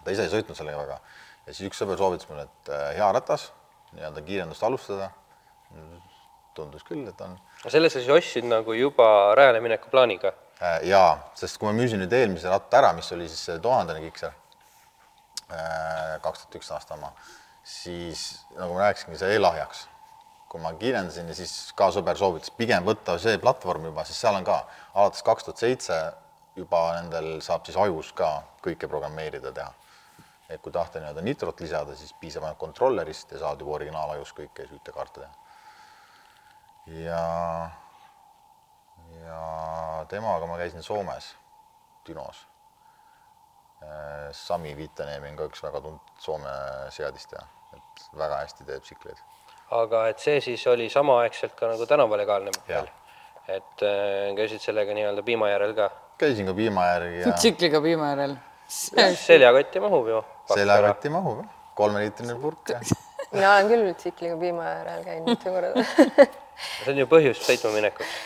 ta 0.02 0.10
ise 0.10 0.26
ei 0.26 0.32
sõitnud 0.32 0.58
sellega 0.58 0.82
väga 0.82 0.98
ja 1.46 1.54
siis 1.54 1.68
üks 1.68 1.80
sõber 1.82 1.98
soovitas 1.98 2.28
mulle, 2.30 2.46
et 2.46 2.70
äh, 2.72 2.86
hea 2.98 3.08
ratas, 3.14 3.50
nii-öelda 3.96 4.24
kiirendust 4.26 4.64
alustada. 4.66 5.10
tundus 6.52 6.82
küll, 6.84 7.06
et 7.08 7.20
on 7.24 7.38
selle 7.72 7.88
sa 7.88 7.96
siis 7.96 8.10
ostsid 8.12 8.44
nagu 8.44 8.74
juba 8.76 9.06
rajale 9.38 9.62
mineku 9.64 9.88
plaaniga? 9.88 10.34
Äh, 10.60 10.82
jaa, 10.90 11.14
sest 11.38 11.56
kui 11.58 11.70
ma 11.70 11.72
müüsin 11.78 12.02
nüüd 12.02 12.12
eelmise 12.12 12.50
ratta 12.52 12.82
ära, 12.82 12.90
mis 12.92 13.08
oli 13.16 13.28
siis 13.30 13.56
tuhandene 13.62 14.02
Gixxer, 14.04 14.34
kaks 16.22 16.44
tuhat 16.44 16.58
üks 16.60 16.68
aasta 16.76 16.98
oma, 16.98 17.08
siis 17.64 18.26
nagu 18.58 18.76
ma 18.76 18.84
rääkisingi, 18.84 19.16
see 19.20 19.32
jäi 19.32 19.40
lahjaks. 19.40 19.86
Kui 20.52 20.60
ma 20.60 20.74
kiirendasin 20.76 21.30
ja 21.32 21.34
siis 21.36 21.52
ka 21.76 21.88
sõber 21.94 22.18
soovitas 22.20 22.52
pigem 22.52 22.84
võtta 22.84 23.16
see 23.20 23.38
platvorm 23.40 23.86
juba, 23.88 24.04
sest 24.04 24.20
seal 24.20 24.36
on 24.36 24.44
ka 24.44 24.58
alates 24.92 25.24
kaks 25.24 25.46
tuhat 25.46 25.62
seitse 25.62 26.00
juba 26.56 26.82
nendel 26.98 27.38
saab 27.44 27.64
siis 27.64 27.78
ajus 27.80 28.10
ka 28.16 28.34
kõike 28.64 28.90
programmeerida 28.90 29.52
teha. 29.56 29.72
et 30.52 30.60
kui 30.60 30.72
tahta 30.72 31.00
nii-öelda 31.00 31.22
nitrot 31.24 31.60
lisada, 31.64 31.94
siis 31.96 32.12
piisab 32.20 32.44
ainult 32.44 32.58
kontrollerist 32.60 33.30
ja 33.32 33.38
saad 33.40 33.62
juba 33.64 33.78
originaalajus 33.78 34.34
kõike 34.36 34.66
süütekaarte 34.68 35.22
teha. 35.22 35.32
ja 37.06 37.22
ja 39.22 40.04
temaga 40.08 40.46
ma 40.46 40.58
käisin 40.60 40.82
Soomes, 40.82 41.34
Dünos. 42.06 42.46
Sami 44.32 44.76
Viitaneemi 44.76 45.32
on 45.32 45.36
ka 45.36 45.48
üks 45.50 45.62
väga 45.64 45.80
tuntud 45.82 46.20
Soome 46.22 46.52
seadistaja, 46.94 47.42
et 47.76 48.04
väga 48.18 48.44
hästi 48.44 48.68
teeb 48.68 48.84
tsikleid. 48.84 49.24
Aga 49.72 50.06
et 50.12 50.22
see 50.22 50.40
siis 50.44 50.66
oli 50.70 50.88
samaaegselt 50.92 51.54
ka 51.58 51.70
nagu 51.72 51.86
tänavalegaalne 51.88 52.52
mudel? 52.58 52.90
et 53.48 53.86
äh, 53.86 54.32
käisid 54.38 54.62
sellega 54.62 54.94
nii-öelda 54.96 55.24
piima 55.26 55.50
järel 55.52 55.74
ka? 55.78 55.90
käisin 56.18 56.48
ka 56.48 56.56
piima 56.58 56.86
järgi 56.94 57.24
ja 57.24 57.32
tsikliga 57.38 57.80
piima 57.84 58.12
järel. 58.14 58.36
seljakotti 58.68 59.80
mahub 59.80 60.12
ju. 60.12 60.20
seljakotti 60.54 61.16
mahub 61.16 61.42
jah, 61.42 61.56
kolmeliitrine 61.74 62.36
purk 62.42 62.76
mina 63.32 63.54
olen 63.54 63.68
küll 63.70 63.94
tsikliga 63.96 64.36
piima 64.36 64.64
äärel 64.68 65.04
käinud 65.04 65.28
mitu 65.32 65.52
korda. 65.54 65.84
see 66.84 66.92
on 66.92 67.00
ju 67.00 67.08
põhjus 67.08 67.40
sõitma 67.46 67.72
minekuks. 67.76 68.16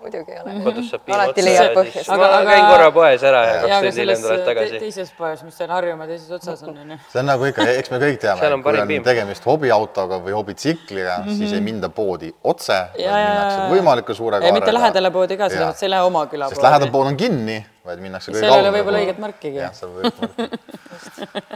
Muidugi 0.00 0.32
ei 0.32 0.40
ole. 0.42 0.54
kodus 0.64 0.90
saab 0.90 1.04
piima 1.06 1.18
alati 1.22 1.40
otsa 1.40 1.46
leiab 1.46 1.64
ja 1.64 1.84
siis 1.84 2.08
põhjust. 2.08 2.10
ma 2.20 2.40
käin 2.48 2.64
korra 2.70 2.88
poes 2.96 3.24
ära 3.30 3.42
ja 3.46 3.54
kaks 3.56 3.66
aga 3.66 3.78
tundi 3.86 4.02
hiljem 4.02 4.22
tuled 4.24 4.42
te 4.42 4.48
tagasi. 4.50 4.80
teises 4.82 5.12
poes, 5.18 5.44
mis 5.46 5.60
seal 5.60 5.72
Harjumaa 5.72 6.08
teises 6.10 6.34
otsas 6.36 6.64
on, 6.66 6.80
onju. 6.84 6.98
see 7.12 7.22
on 7.22 7.30
nagu 7.30 7.48
ikka, 7.50 7.68
eks 7.82 7.92
me 7.94 8.00
kõik 8.02 8.20
teame 8.24 8.44
Seal 8.44 8.56
on, 8.58 8.64
kui 8.66 8.80
on 8.82 8.92
piim. 8.92 9.06
tegemist 9.06 9.48
hobiautoga 9.48 10.20
või 10.26 10.36
hobitsikliga 10.36 11.18
mm, 11.18 11.28
-hmm. 11.28 11.40
siis 11.40 11.56
ei 11.56 11.64
minda 11.64 11.90
poodi 12.00 12.32
otse, 12.42 12.80
vaid 12.92 13.06
minnakse 13.06 13.60
ja. 13.62 13.70
võimalikult 13.72 14.20
suure 14.20 14.42
ei, 14.42 14.52
mitte 14.56 14.74
lähedale 14.74 15.12
poodi 15.14 15.40
ka, 15.40 15.48
selles 15.52 15.70
mõttes 15.72 15.88
ei 15.88 15.94
lähe 15.94 16.10
oma 16.12 16.26
küla 16.32 16.50
sest 16.52 16.62
lähedal 16.62 16.90
poodi. 16.90 16.96
pood 16.98 17.12
on 17.14 17.20
kinni, 17.24 17.60
vaid 17.86 18.04
minnakse 18.04 18.32
kõige 18.32 18.44
seal 18.44 18.52
ei 18.52 18.58
ole 18.58 18.64
kaugemale 18.66 18.82
võib-olla 18.82 19.04
õiget 19.04 19.22
markigi. 19.28 19.62
jah, 19.64 19.72
seal 19.76 19.96
võib 19.96 20.12
marki. 20.20 21.54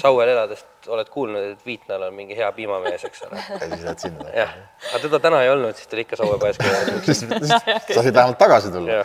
Sauel 0.00 0.32
elades 0.32 0.64
oled 0.88 1.08
kuulnud, 1.12 1.52
et 1.54 1.66
Viitnal 1.66 2.08
on 2.08 2.14
mingi 2.14 2.36
hea 2.36 2.48
piimamees, 2.56 3.04
eks 3.08 3.22
ole. 3.28 3.42
ja 3.50 3.60
siis 3.66 3.84
lähed 3.84 4.02
sinna. 4.06 4.32
jah, 4.36 4.56
aga 4.90 5.02
teda 5.06 5.20
täna 5.28 5.42
ei 5.44 5.52
olnud, 5.52 5.76
siis 5.78 5.88
ta 5.90 5.96
oli 5.96 6.06
ikka 6.06 6.18
Saue 6.20 6.40
poes 6.42 6.60
käinud. 6.60 7.04
siis 7.08 7.22
siis 7.24 7.54
sa 7.54 8.02
said 8.02 8.14
vähemalt 8.14 8.38
tagasi 8.40 8.72
tulla. 8.74 9.04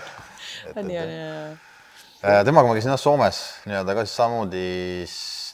nii 0.75 0.83
on 0.83 0.91
ja, 0.91 1.05
ja. 1.05 1.45
Äh, 2.25 2.41
temaga 2.45 2.67
ma 2.67 2.73
käisin 2.73 2.89
jah 2.89 2.99
Soomes 2.99 3.39
nii-öelda 3.69 3.93
ka 3.93 4.05
siis 4.05 4.15
samamoodi 4.17 4.65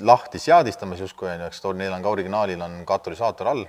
lahti 0.08 0.40
seadistamas 0.40 1.02
justkui 1.04 1.30
onju, 1.32 1.50
eks 1.50 1.62
too 1.64 1.74
neil 1.76 1.94
on 1.94 2.04
ka 2.06 2.14
originaalil 2.14 2.62
on 2.64 2.78
katalüsaator 2.88 3.50
all. 3.52 3.66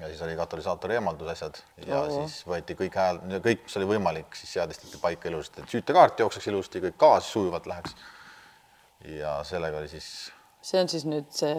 ja 0.00 0.08
siis 0.10 0.20
oli 0.26 0.34
katalüsaatori 0.36 0.98
eemaldus 0.98 1.30
asjad 1.32 1.60
ja 1.86 2.00
oh. 2.02 2.10
siis 2.16 2.42
võeti 2.50 2.76
kõik 2.78 2.98
hääl, 2.98 3.20
kõik, 3.44 3.62
mis 3.68 3.78
oli 3.78 3.88
võimalik, 3.94 4.34
siis 4.36 4.52
seadistati 4.58 4.98
paika 5.00 5.30
ilusasti, 5.30 5.62
et 5.62 5.76
süütekaart 5.76 6.20
jookseks 6.24 6.50
ilusti, 6.50 6.82
kõik 6.82 6.98
gaas 6.98 7.30
sujuvalt 7.30 7.70
läheks. 7.70 7.94
Ja 9.04 9.36
sellega 9.44 9.78
oli 9.78 9.88
siis, 9.88 10.08
see 10.64 10.80
on 10.80 10.88
siis 10.88 11.04
nüüd 11.08 11.28
see 11.34 11.54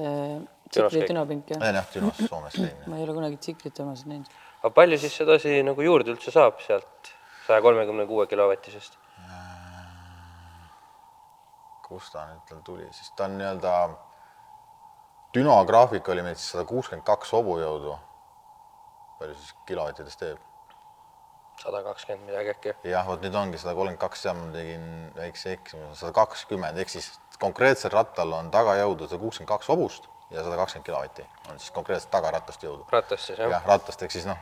tsikli 0.72 1.06
tünopink 1.10 1.52
jah? 1.54 1.62
olen 1.62 1.80
jah 1.80 1.90
Tünos 1.94 2.22
Soomes 2.26 2.58
käinud. 2.58 2.88
ma 2.90 2.98
ei 2.98 3.06
ole 3.06 3.18
kunagi 3.18 3.38
tsiklit 3.38 3.80
omas 3.86 4.06
näinud. 4.10 4.32
aga 4.62 4.74
palju 4.74 5.00
siis 5.02 5.18
sedasi 5.22 5.60
nagu 5.68 5.86
juurde 5.86 6.16
üldse 6.16 6.34
saab 6.34 6.62
sealt 6.66 7.14
saja 7.48 7.62
kolmekümne 7.62 8.08
kuue 8.10 8.26
kilovatisest? 8.28 8.98
kust 11.86 12.16
ta 12.16 12.26
nüüd 12.26 12.42
tal 12.50 12.64
tuli, 12.66 12.88
siis 12.92 13.12
ta 13.16 13.30
on 13.30 13.38
nii-öelda, 13.40 13.76
Düno 15.36 15.56
graafik 15.68 16.08
oli 16.10 16.24
meil 16.24 16.38
siis 16.40 16.54
sada 16.54 16.64
kuuskümmend 16.66 17.06
kaks 17.06 17.34
hobujõudu. 17.36 17.98
palju 19.20 19.36
siis 19.38 19.56
kilovattidest 19.68 20.20
teeb? 20.20 20.40
Sada 21.62 21.84
kakskümmend 21.84 22.30
midagi 22.30 22.52
äkki. 22.54 22.74
jah, 22.90 23.06
vot 23.08 23.22
nüüd 23.24 23.36
ongi 23.40 23.60
sada 23.62 23.76
kolmkümmend 23.78 24.02
kaks, 24.02 24.26
seal 24.26 24.36
ma 24.40 24.50
tegin 24.54 24.90
väikse 25.16 25.54
eksimuse, 25.56 26.00
sada 26.02 26.12
kakskümmend 26.16 26.82
ehk 26.84 26.92
siis 26.92 27.12
konkreetsel 27.42 27.94
rattal 27.94 28.34
on 28.40 28.52
tagajõudu 28.54 29.08
sada 29.10 29.22
kuuskümmend 29.22 29.52
kaks 29.54 29.72
hobust 29.72 30.10
ja 30.32 30.44
sada 30.44 30.58
kakskümmend 30.60 30.90
kilovatti 30.90 31.26
on 31.50 31.62
siis 31.62 31.72
konkreetselt 31.76 32.12
tagaratast 32.12 32.68
jõudu. 32.68 32.86
ratast 32.92 33.30
siis 33.30 33.40
jah 33.40 33.48
ja.? 33.48 33.58
jah, 33.58 33.72
rattast 33.72 34.04
ehk 34.04 34.16
siis 34.16 34.28
noh, 34.30 34.40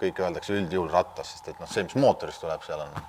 kõik 0.00 0.20
öeldakse 0.24 0.56
üldjuhul 0.56 0.90
rattas, 0.92 1.34
sest 1.34 1.52
et 1.52 1.62
noh, 1.62 1.70
see, 1.70 1.86
mis 1.86 1.96
mootorist 2.00 2.42
tuleb, 2.42 2.62
seal 2.66 2.82
on 2.82 3.00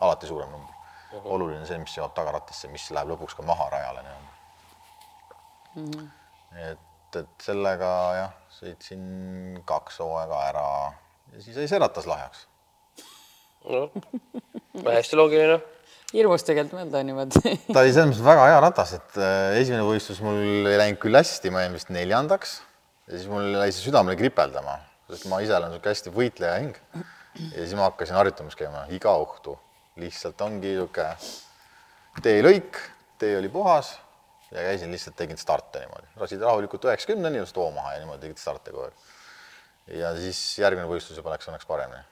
alati 0.00 0.30
suurem 0.30 0.50
number. 0.50 0.76
oluline 1.24 1.66
see, 1.66 1.78
mis 1.82 1.96
jõuab 1.96 2.14
tagarattasse, 2.16 2.70
mis 2.74 2.90
läheb 2.94 3.14
lõpuks 3.14 3.38
ka 3.38 3.46
maha 3.46 3.68
rajale 3.70 4.04
nii-öelda 4.06 4.38
mm. 5.74 5.90
-hmm. 5.90 6.10
et, 6.70 7.20
et 7.22 7.46
sellega 7.46 7.90
jah, 8.18 8.36
sõitsin 8.60 9.04
kaks 9.66 10.02
hooaega 10.02 10.44
ära 10.50 10.68
ja 11.32 11.42
siis 11.42 11.56
jäi 11.56 11.68
see 11.70 11.78
ratas 11.82 12.06
lahjaks 12.10 12.46
no 13.68 14.92
hästi 14.96 15.18
loogiline. 15.18 15.60
hirmus 16.14 16.44
tegelikult 16.46 16.78
mõelda 16.80 17.04
niimoodi. 17.06 17.54
ta 17.68 17.82
oli 17.82 17.92
selles 17.92 18.10
mõttes 18.12 18.24
väga 18.26 18.48
hea 18.50 18.64
ratas, 18.64 18.96
et 18.98 19.20
äh, 19.20 19.60
esimene 19.60 19.86
võistlus 19.86 20.20
mul 20.24 20.68
ei 20.70 20.80
läinud 20.80 21.00
küll 21.02 21.18
hästi, 21.18 21.52
ma 21.54 21.64
jäin 21.64 21.76
vist 21.76 21.92
neljandaks 21.94 22.60
ja 23.10 23.16
siis 23.16 23.30
mul 23.30 23.56
jäi 23.58 23.70
see 23.72 23.88
südamele 23.88 24.18
kripeldama, 24.18 24.78
sest 25.10 25.26
ma 25.30 25.40
ise 25.44 25.56
olen 25.56 25.74
niisugune 25.74 25.94
hästi 25.94 26.14
võitleja 26.14 26.60
hing. 26.62 26.76
ja 27.40 27.56
siis 27.56 27.74
ma 27.78 27.88
hakkasin 27.88 28.18
harjutamas 28.18 28.58
käima 28.58 28.86
iga 28.94 29.14
õhtu, 29.22 29.56
lihtsalt 30.00 30.40
ongi 30.46 30.76
niisugune 30.76 32.22
teelõik, 32.24 32.78
tee 33.20 33.36
oli 33.38 33.50
puhas 33.52 33.94
ja 34.50 34.64
käisin 34.66 34.90
lihtsalt 34.90 35.16
tegin 35.18 35.38
starte 35.38 35.82
niimoodi, 35.84 36.08
lasid 36.20 36.42
rahulikult 36.42 36.86
üheksakümneni, 36.88 37.42
just 37.42 37.58
hoo 37.58 37.70
maha 37.74 37.94
ja 37.94 38.04
niimoodi 38.04 38.26
tegid 38.26 38.42
starte 38.42 38.74
kogu 38.74 38.88
aeg. 38.88 39.10
ja 40.00 40.14
siis 40.18 40.40
järgmine 40.58 40.88
võistlus 40.90 41.18
juba 41.18 41.34
läks 41.34 41.50
õnneks 41.50 41.68
paremini. 41.68 42.02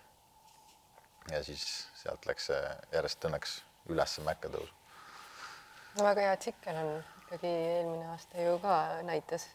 Ja 1.32 1.42
siis 1.44 1.64
sealt 1.98 2.26
läks 2.28 2.48
see 2.50 2.60
järjest 2.92 3.24
õnneks 3.28 3.54
üles 3.92 4.18
mäkke 4.26 4.50
tõus. 4.52 4.72
no 5.96 6.04
väga 6.04 6.26
hea 6.28 6.36
tsikkel 6.42 6.80
on 6.80 6.90
ikkagi 7.26 7.48
eelmine 7.48 8.08
aasta 8.14 8.42
ju 8.42 8.58
ka 8.62 8.76
näitas, 9.04 9.48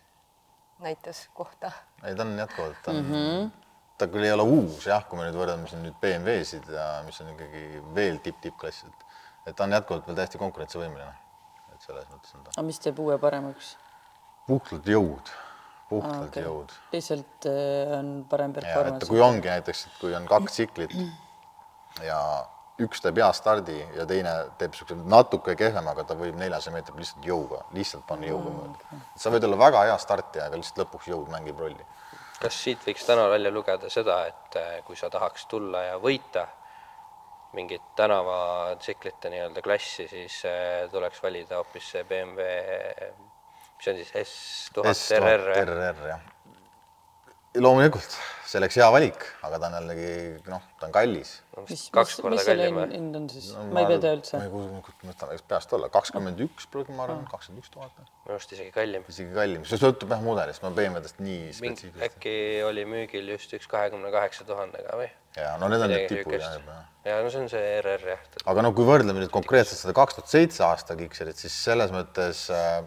näitas 0.84 1.28
kohta. 1.34 1.72
ei, 2.04 2.16
ta 2.16 2.26
on 2.26 2.38
jätkuvalt, 2.38 2.82
ta 2.84 2.92
on 2.92 3.02
mm, 3.02 3.14
-hmm. 3.14 3.50
ta 3.98 4.08
küll 4.08 4.28
ei 4.28 4.32
ole 4.32 4.44
uus 4.44 4.86
jah, 4.88 5.06
kui 5.08 5.20
me 5.20 5.30
nüüd 5.30 5.40
võrdleme 5.40 5.70
siin 5.70 5.84
nüüd 5.86 5.98
BMW-sid 6.02 6.70
ja 6.74 6.88
mis 7.06 7.22
on 7.22 7.34
ikkagi 7.34 7.84
veel 7.96 8.20
tipp-tippklass, 8.26 8.86
et 8.90 9.08
et 9.48 9.56
ta 9.56 9.64
on 9.64 9.76
jätkuvalt 9.76 10.08
veel 10.08 10.20
täiesti 10.20 10.38
konkurentsivõimeline. 10.38 11.16
et 11.74 11.82
selles 11.82 12.06
mõttes 12.12 12.36
on 12.36 12.44
ta 12.44 12.54
aga 12.58 12.68
mis 12.68 12.80
teeb 12.80 13.00
uue 13.00 13.18
paremaks? 13.18 13.78
puhtalt 14.48 14.88
jõud, 14.88 15.34
puhtalt 15.90 16.22
ah, 16.22 16.30
okay. 16.30 16.44
jõud. 16.44 16.78
lihtsalt 16.94 17.50
äh, 17.50 18.00
on 18.00 18.16
parem 18.30 18.54
ja 18.54 18.62
et 18.62 18.66
performance. 18.66 19.10
kui 19.10 19.22
ongi 19.22 19.48
näiteks, 19.50 19.86
et 19.88 20.02
kui 20.02 20.16
on 20.16 20.26
kaks 20.30 20.60
tsiklit 20.60 20.98
ja 22.02 22.20
üks 22.82 23.04
teeb 23.04 23.20
hea 23.22 23.30
stardi 23.38 23.78
ja 23.94 24.06
teine 24.10 24.32
teeb 24.58 24.74
niisuguse 24.74 24.98
natuke 25.06 25.54
kehvema, 25.56 25.94
aga 25.94 26.08
ta 26.10 26.18
võib 26.18 26.40
neljasaja 26.40 26.74
meetrit 26.74 26.98
lihtsalt 26.98 27.28
jõuga, 27.30 27.62
lihtsalt 27.78 28.08
panna 28.10 28.32
jõuga 28.32 28.56
mööda. 28.56 29.02
sa 29.16 29.30
võid 29.30 29.46
olla 29.46 29.60
väga 29.62 29.84
hea 29.92 30.00
startija, 30.02 30.48
aga 30.50 30.58
lihtsalt 30.58 30.82
lõpuks 30.86 31.12
jõud 31.14 31.30
mängib 31.34 31.62
rolli 31.62 31.86
kas 32.44 32.58
siit 32.66 32.84
võiks 32.88 33.06
täna 33.08 33.28
välja 33.32 33.52
lugeda 33.54 33.90
seda, 33.92 34.18
et 34.32 34.60
eh, 34.60 34.76
kui 34.88 34.98
sa 35.00 35.10
tahaks 35.14 35.48
tulla 35.52 35.84
ja 35.86 35.96
võita 36.02 36.48
mingit 37.54 37.84
tänavatsiklite 37.96 39.30
nii-öelda 39.30 39.62
klassi, 39.66 40.08
siis 40.10 40.40
eh, 40.50 40.84
tuleks 40.92 41.22
valida 41.24 41.62
hoopis 41.62 41.92
see 41.94 42.04
BMW, 42.10 42.48
mis 43.78 43.92
on 43.92 44.00
siis 44.02 44.14
S 44.24 44.36
tuhat 44.76 45.04
RR, 45.20 45.52
RR 45.62 46.08
jah. 46.10 46.26
loomulikult, 47.62 48.18
see 48.54 48.62
oleks 48.62 48.78
hea 48.78 48.88
valik, 48.94 49.24
aga 49.48 49.60
ta 49.62 49.70
on 49.70 49.76
jällegi 49.80 50.10
noh, 50.52 50.66
ta 50.80 50.88
on 50.88 50.94
kallis. 50.94 51.32
mis, 51.70 51.86
kaks 51.94 52.12
mis, 52.14 52.22
korda 52.22 52.38
mis 52.38 52.46
selle 52.46 52.68
hind 52.92 53.18
on 53.18 53.26
siis 53.32 53.50
no,? 53.56 53.66
ma 53.74 53.84
ei 53.84 53.90
tea 53.90 54.02
tea 54.04 54.14
üldse 54.20 54.38
ma. 54.38 54.46
ei 54.46 54.54
kujuta, 54.54 54.94
ma 55.02 55.10
mõtlen, 55.10 55.34
eks 55.36 55.46
peast 55.50 55.76
olla, 55.78 55.90
kakskümmend 55.94 56.44
üks, 56.46 56.70
ma 56.94 57.08
arvan, 57.08 57.26
kakskümmend 57.32 57.64
üks 57.64 57.74
tuhat, 57.74 57.98
minu 57.98 58.38
arust 58.38 58.56
isegi 58.56 58.70
kallim. 58.76 59.06
isegi 59.10 59.36
kallim, 59.36 59.66
see 59.70 59.82
sõltub 59.82 60.14
jah 60.14 60.24
mudelist, 60.26 60.66
ma 60.66 60.74
BMW-dest 60.78 61.22
nii 61.26 61.52
spetsiifiliselt. 61.58 62.08
äkki 62.12 62.38
oli 62.70 62.88
müügil 62.94 63.34
just 63.34 63.58
üks 63.58 63.70
kahekümne 63.72 64.14
kaheksa 64.14 64.46
tuhandega 64.50 64.98
või? 65.02 65.10
ja 65.40 65.56
no 65.58 65.70
need 65.74 65.82
on 65.82 65.94
need 65.94 66.10
tipud 66.12 66.38
jah 66.38 66.58
juba 66.60 66.78
jah. 66.78 66.90
ja 67.10 67.22
no 67.26 67.34
see 67.34 67.42
on 67.42 67.54
see 67.54 67.78
RR 67.82 68.10
jah. 68.14 68.26
aga 68.54 68.66
no 68.66 68.74
kui 68.78 68.86
võrdleme 68.86 69.26
nüüd 69.26 69.34
konkreetselt 69.34 69.82
seda 69.82 69.98
kaks 69.98 70.20
tuhat 70.20 70.30
seitse 70.30 70.66
aasta 70.68 70.98
Gixerit, 71.00 71.42
siis 71.42 71.56
selles 71.66 71.94
mõttes 71.96 72.46
äh, 72.54 72.84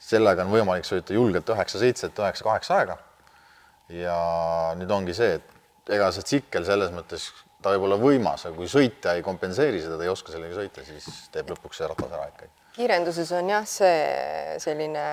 sellega 0.00 0.46
on 0.46 0.54
võimalik 0.54 0.86
sõita 0.88 1.14
julgelt 1.16 1.50
üheksa-seitset, 1.52 2.16
üheksa-kaheksa 2.16 2.78
aega. 2.78 2.96
Ja 3.90 4.16
nüüd 4.78 4.90
ongi 4.94 5.14
see, 5.16 5.38
et 5.38 5.94
ega 5.94 6.10
see 6.14 6.26
tsikkel 6.26 6.66
selles 6.66 6.92
mõttes, 6.94 7.28
ta 7.62 7.74
võib 7.74 7.88
olla 7.88 7.98
võimas, 8.00 8.46
aga 8.46 8.56
kui 8.56 8.70
sõitja 8.70 9.16
ei 9.16 9.24
kompenseeri 9.26 9.82
seda, 9.82 9.98
ta 9.98 10.06
ei 10.06 10.12
oska 10.12 10.32
sellega 10.34 10.56
sõita, 10.56 10.84
siis 10.86 11.08
teeb 11.34 11.50
lõpuks 11.52 11.80
see 11.80 11.90
ratas 11.90 12.14
ära 12.16 12.28
ikkagi. 12.30 12.52
kiirenduses 12.78 13.32
on 13.36 13.50
jah, 13.52 13.66
see 13.68 14.56
selline 14.62 15.04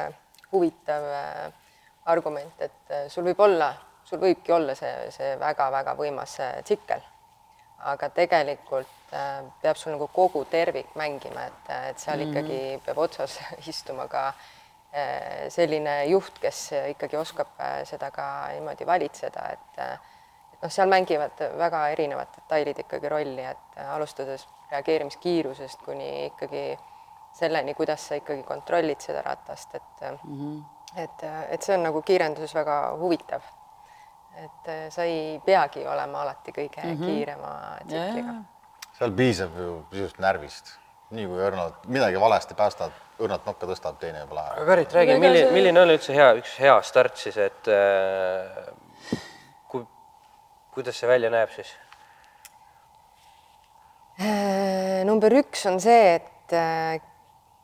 huvitav 0.54 1.10
äh, 1.12 1.48
argument, 2.14 2.54
et 2.64 2.94
äh, 2.94 3.08
sul 3.12 3.28
võib 3.28 3.42
olla, 3.44 3.74
sul 4.08 4.22
võibki 4.22 4.54
olla 4.56 4.76
see, 4.78 4.94
see 5.16 5.34
väga-väga 5.42 5.96
võimas 6.00 6.38
äh, 6.44 6.60
tsikkel, 6.68 7.04
aga 7.88 8.10
tegelikult 8.10 8.94
peab 9.08 9.78
sul 9.80 9.94
nagu 9.94 10.10
kogu 10.12 10.42
tervik 10.52 10.90
mängima, 11.00 11.46
et, 11.48 11.68
et 11.92 12.00
seal 12.02 12.20
mm 12.20 12.24
-hmm. 12.24 12.32
ikkagi 12.32 12.80
peab 12.86 12.98
otsas 13.00 13.38
istuma 13.72 14.08
ka 14.12 14.28
äh, 14.28 14.57
selline 15.50 16.06
juht, 16.10 16.40
kes 16.42 16.72
ikkagi 16.94 17.18
oskab 17.18 17.60
äh, 17.60 17.82
seda 17.86 18.12
ka 18.12 18.48
niimoodi 18.54 18.86
valitseda, 18.88 19.50
et 19.54 19.82
äh, 19.84 19.98
et 20.58 20.66
noh, 20.66 20.74
seal 20.74 20.90
mängivad 20.90 21.42
väga 21.60 21.84
erinevad 21.94 22.32
detailid 22.36 22.80
ikkagi 22.82 23.10
rolli, 23.10 23.44
et 23.46 23.78
äh, 23.78 23.90
alustades 23.94 24.48
reageerimiskiirusest 24.72 25.84
kuni 25.86 26.10
ikkagi 26.32 26.64
selleni, 27.38 27.76
kuidas 27.78 28.08
sa 28.10 28.18
ikkagi 28.18 28.44
kontrollid 28.44 29.04
seda 29.04 29.22
ratast, 29.22 29.76
et 29.76 30.02
mm 30.02 30.18
-hmm. 30.26 30.64
et, 31.04 31.24
et 31.50 31.62
see 31.62 31.78
on 31.78 31.84
nagu 31.84 32.02
kiirenduses 32.02 32.56
väga 32.56 32.98
huvitav. 33.00 33.42
et 34.38 34.68
äh, 34.70 34.90
sa 34.90 35.04
ei 35.04 35.42
peagi 35.46 35.88
olema 35.88 36.22
alati 36.22 36.52
kõige 36.52 36.84
mm 36.84 36.94
-hmm. 36.94 37.06
kiirema 37.06 37.78
tsikliga. 37.88 38.34
seal 38.98 39.12
piisab 39.12 39.58
ju 39.58 39.86
pisut 39.90 40.20
närvist, 40.20 40.80
nii 41.16 41.28
kui 41.30 41.40
õrnalt 41.40 41.86
midagi 41.88 42.20
valesti 42.20 42.56
päästad, 42.58 42.96
õrnalt 43.24 43.48
nokka 43.48 43.70
tõstab, 43.70 43.98
teine 44.02 44.26
juba 44.26 44.40
läheb. 44.42 44.54
aga 44.58 44.68
Karit, 44.72 44.96
räägi, 44.98 45.18
milline 45.24 45.52
milline 45.56 45.82
on 45.82 45.94
üldse 45.96 46.16
hea, 46.16 46.30
üks 46.42 46.58
hea 46.60 46.76
start 46.84 47.20
siis, 47.22 47.38
et 47.40 47.70
äh, 47.72 48.72
kui, 49.72 49.86
kuidas 50.76 51.00
see 51.00 51.10
välja 51.10 51.32
näeb 51.34 51.54
siis? 51.56 51.72
Äh, 54.20 55.06
number 55.08 55.34
üks 55.40 55.64
on 55.70 55.80
see, 55.84 56.18
et 56.18 56.58
äh, 56.58 56.98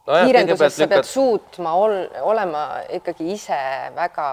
Nojah, 0.08 0.28
kiirenduses 0.28 0.60
kõigepealt 0.60 0.78
sa 0.78 0.86
pead 0.88 1.00
lükkad- 1.00 1.12
suutma 1.12 1.74
ol-, 1.80 2.22
olema 2.32 2.68
ikkagi 2.96 3.32
ise 3.36 3.60
väga 3.96 4.28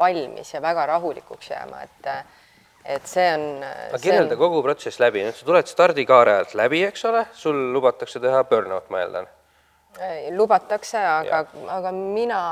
valmis 0.00 0.54
ja 0.54 0.60
väga 0.64 0.86
rahulikuks 0.94 1.52
jääma, 1.52 1.84
et 1.84 2.08
et 2.84 3.06
see 3.06 3.28
on. 3.34 3.44
aga 3.64 4.00
kirjelda 4.02 4.38
kogu 4.40 4.62
protsess 4.64 5.00
läbi, 5.02 5.22
nüüd 5.26 5.38
sa 5.38 5.46
tuled 5.46 5.70
stardikaare 5.70 6.38
alt 6.42 6.56
läbi, 6.58 6.82
eks 6.88 7.04
ole, 7.10 7.24
sul 7.36 7.58
lubatakse 7.74 8.22
teha 8.22 8.42
burnout, 8.48 8.88
ma 8.90 9.02
eeldan. 9.04 9.28
lubatakse, 10.36 10.98
aga, 10.98 11.44
aga 11.76 11.92
mina 11.92 12.42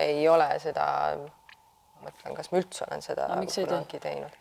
ei 0.00 0.28
ole 0.30 0.48
seda, 0.62 0.86
mõtlen, 2.04 2.36
kas 2.36 2.52
ma 2.52 2.62
üldse 2.62 2.86
olen 2.88 3.04
seda 3.04 3.28
Aga 3.30 3.42
miks 3.42 3.58
ei 3.58 3.64
tee? 3.64 3.72
kunagi 3.72 4.00
teinud. 4.00 4.40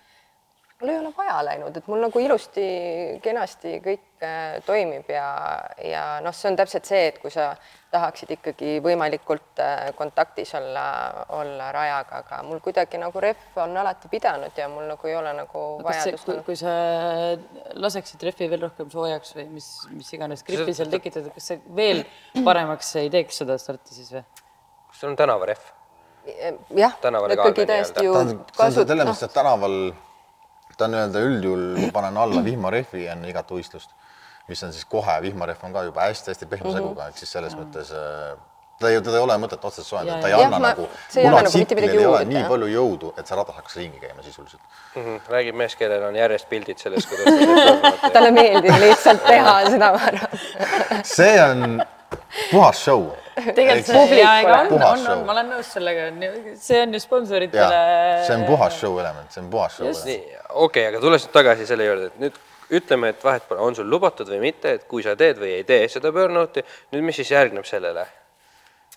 Mul 0.84 0.92
ei 0.92 1.00
ole 1.00 1.14
vaja 1.18 1.38
läinud, 1.46 1.78
et 1.78 1.86
mul 1.88 2.02
nagu 2.04 2.20
ilusti, 2.20 2.64
kenasti 3.24 3.78
kõik 3.84 4.24
äh, 4.26 4.58
toimib 4.68 5.08
ja, 5.12 5.28
ja 5.80 6.04
noh, 6.24 6.36
see 6.36 6.50
on 6.52 6.58
täpselt 6.60 6.90
see, 6.90 7.06
et 7.08 7.20
kui 7.24 7.32
sa 7.32 7.54
tahaksid 7.94 8.34
ikkagi 8.36 8.76
võimalikult 8.84 9.62
äh, 9.64 9.94
kontaktis 9.96 10.52
olla, 10.60 10.86
olla 11.38 11.72
rajaga, 11.76 12.20
aga 12.26 12.42
mul 12.48 12.60
kuidagi 12.66 13.00
nagu 13.00 13.24
rehv 13.24 13.60
on 13.64 13.78
alati 13.80 14.12
pidanud 14.12 14.60
ja 14.60 14.68
mul 14.72 14.90
nagu 14.92 15.08
ei 15.08 15.16
ole 15.16 15.34
nagu 15.40 15.64
vajadust 15.88 16.28
kui, 16.28 16.40
kui 16.50 16.60
sa 16.60 16.76
laseksid 17.80 18.28
rehvi 18.28 18.52
veel 18.52 18.68
rohkem 18.68 18.92
soojaks 18.92 19.38
või 19.40 19.50
mis, 19.56 19.70
mis 19.96 20.12
iganes 20.18 20.44
gripi 20.44 20.76
seal 20.76 20.92
tekitada, 20.92 21.32
kas 21.32 21.54
see 21.54 21.62
veel 21.76 22.04
paremaks 22.44 22.96
ei 23.00 23.14
teeks 23.14 23.44
seda 23.44 23.60
starti 23.62 23.96
siis 23.96 24.12
või? 24.18 24.28
kas 24.92 25.00
sul 25.00 25.14
on 25.14 25.20
tänavarehv? 25.24 25.70
jah, 26.76 26.98
ikkagi 27.00 27.68
täiesti 27.68 28.10
ju 28.10 28.18
kasut-, 28.56 28.84
selles 28.84 29.08
mõttes, 29.08 29.30
et 29.30 29.36
tänaval 29.36 29.78
ta 30.84 30.92
nii-öelda 30.92 31.26
üldjuhul 31.32 31.68
ma 31.82 31.92
panen 31.96 32.18
alla 32.28 32.44
vihmarehvi 32.46 33.08
enne 33.16 33.30
igat 33.32 33.50
võistlust, 33.56 33.92
mis 34.52 34.64
on 34.68 34.74
siis 34.76 34.86
kohe, 34.86 35.20
vihmarehv 35.24 35.64
on 35.68 35.74
ka 35.76 35.86
juba 35.90 36.10
hästi-hästi 36.10 36.50
pehme 36.52 36.70
Mhm. 36.70 36.78
seguga, 36.82 37.08
ehk 37.12 37.18
siis 37.24 37.32
selles 37.32 37.56
mõttes 37.56 37.92
äh, 37.96 38.34
ta 38.84 38.90
ei, 38.90 38.98
teda 39.06 39.16
ei 39.16 39.24
ole 39.24 39.36
mõtet 39.40 39.64
otseselt 39.64 39.88
soojendada, 39.88 40.20
ta 40.22 40.28
ei 40.28 40.34
Jah, 40.34 40.46
anna 40.50 40.60
ma- 40.60 40.72
nagu, 40.74 40.88
see 41.08 41.22
ei 41.24 41.30
nagu 41.30 41.88
ei 41.88 42.06
ole 42.10 42.24
nii 42.28 42.44
palju 42.50 42.68
jõudu, 42.74 43.12
et 43.18 43.28
see 43.30 43.38
ratas 43.40 43.56
hakkaks 43.56 43.78
ringi 43.80 44.00
käima 44.02 44.24
sisuliselt. 44.26 44.60
Mhm. 44.98 45.20
räägib 45.32 45.56
mees, 45.62 45.76
kellel 45.80 46.04
on 46.10 46.16
järjest 46.20 46.50
pildid 46.50 46.78
sellest, 46.82 47.08
kuidas 47.08 48.12
talle 48.18 48.32
meeldib 48.36 48.76
lihtsalt 48.84 49.24
teha 49.30 49.56
seda, 49.70 49.92
ma 49.96 50.04
arvan. 50.12 51.04
see 51.08 51.36
on 51.44 51.84
puhas 52.52 52.80
show. 52.86 53.12
tegelikult 53.36 53.90
see, 53.90 54.22
ega 54.22 54.56
on, 54.62 54.72
on, 54.78 54.98
show. 55.02 55.12
on, 55.14 55.26
ma 55.28 55.36
olen 55.36 55.52
nõus 55.56 55.70
sellega, 55.74 56.08
see 56.62 56.82
on 56.86 56.94
ju 56.94 57.02
sponsoritele 57.02 57.84
see 58.28 58.38
on 58.38 58.48
puhas 58.48 58.80
show 58.80 58.98
element, 59.02 59.30
see 59.34 59.44
on 59.44 59.52
puhas 59.54 59.78
show 59.78 59.88
Just. 59.90 60.08
element. 60.08 60.50
okei 60.50 60.66
okay,, 60.66 60.90
aga 60.92 61.04
tulles 61.04 61.28
nüüd 61.28 61.36
tagasi 61.38 61.70
selle 61.70 61.88
juurde, 61.88 62.10
et 62.12 62.26
nüüd 62.26 62.42
ütleme, 62.74 63.14
et 63.14 63.24
vahet 63.26 63.46
pole, 63.48 63.62
on 63.62 63.76
sul 63.78 63.90
lubatud 63.90 64.30
või 64.30 64.40
mitte, 64.48 64.78
et 64.78 64.86
kui 64.90 65.06
sa 65.06 65.16
teed 65.20 65.42
või 65.42 65.58
ei 65.60 65.66
tee 65.68 65.88
seda 65.92 66.14
burnout'i, 66.16 66.64
nüüd 66.94 67.06
mis 67.10 67.22
siis 67.22 67.34
järgneb 67.36 67.68
sellele? 67.70 68.06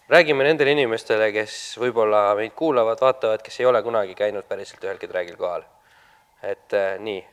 räägime 0.07 0.45
nendele 0.47 0.71
inimestele, 0.77 1.33
kes 1.35 1.55
võib-olla 1.83 2.29
meid 2.39 2.53
kuulavad, 2.55 3.01
vaatavad, 3.03 3.43
kes 3.43 3.57
ei 3.59 3.67
ole 3.67 3.81
kunagi 3.83 4.15
käinud 4.15 4.47
päriselt 4.47 4.85
ühelgi 4.85 5.09
track'il 5.11 5.39
kohal. 5.41 5.65
et 6.47 6.77
äh, 6.79 6.95
nii, 7.03 7.25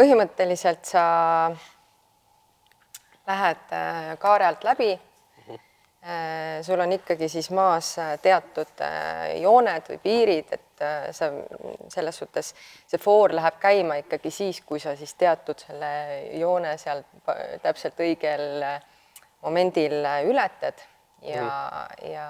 põhimõtteliselt 0.00 0.88
sa 0.88 1.04
lähed 3.26 3.74
äh, 3.74 4.14
kaare 4.18 4.46
alt 4.46 4.64
läbi. 4.64 4.94
sul 6.62 6.78
on 6.78 6.92
ikkagi 6.94 7.26
siis 7.28 7.48
maas 7.50 7.96
äh, 7.98 8.12
teatud 8.22 8.82
jooned 9.40 9.88
või 9.90 9.96
piirid, 9.98 10.52
et 10.54 10.84
sa 11.10 11.32
selles 11.90 12.18
suhtes 12.20 12.52
see 12.86 13.00
foor 13.02 13.34
läheb 13.34 13.56
käima 13.58 13.96
ikkagi 14.04 14.30
siis, 14.30 14.60
kui 14.62 14.78
sa 14.78 14.94
siis 14.96 15.16
teatud 15.18 15.58
selle 15.66 15.90
joone 16.38 16.76
seal 16.78 17.02
täpselt 17.64 17.98
õigel 18.06 18.62
momendil 19.42 19.98
ületad 20.30 20.84
ja, 21.22 21.88
ja 22.02 22.26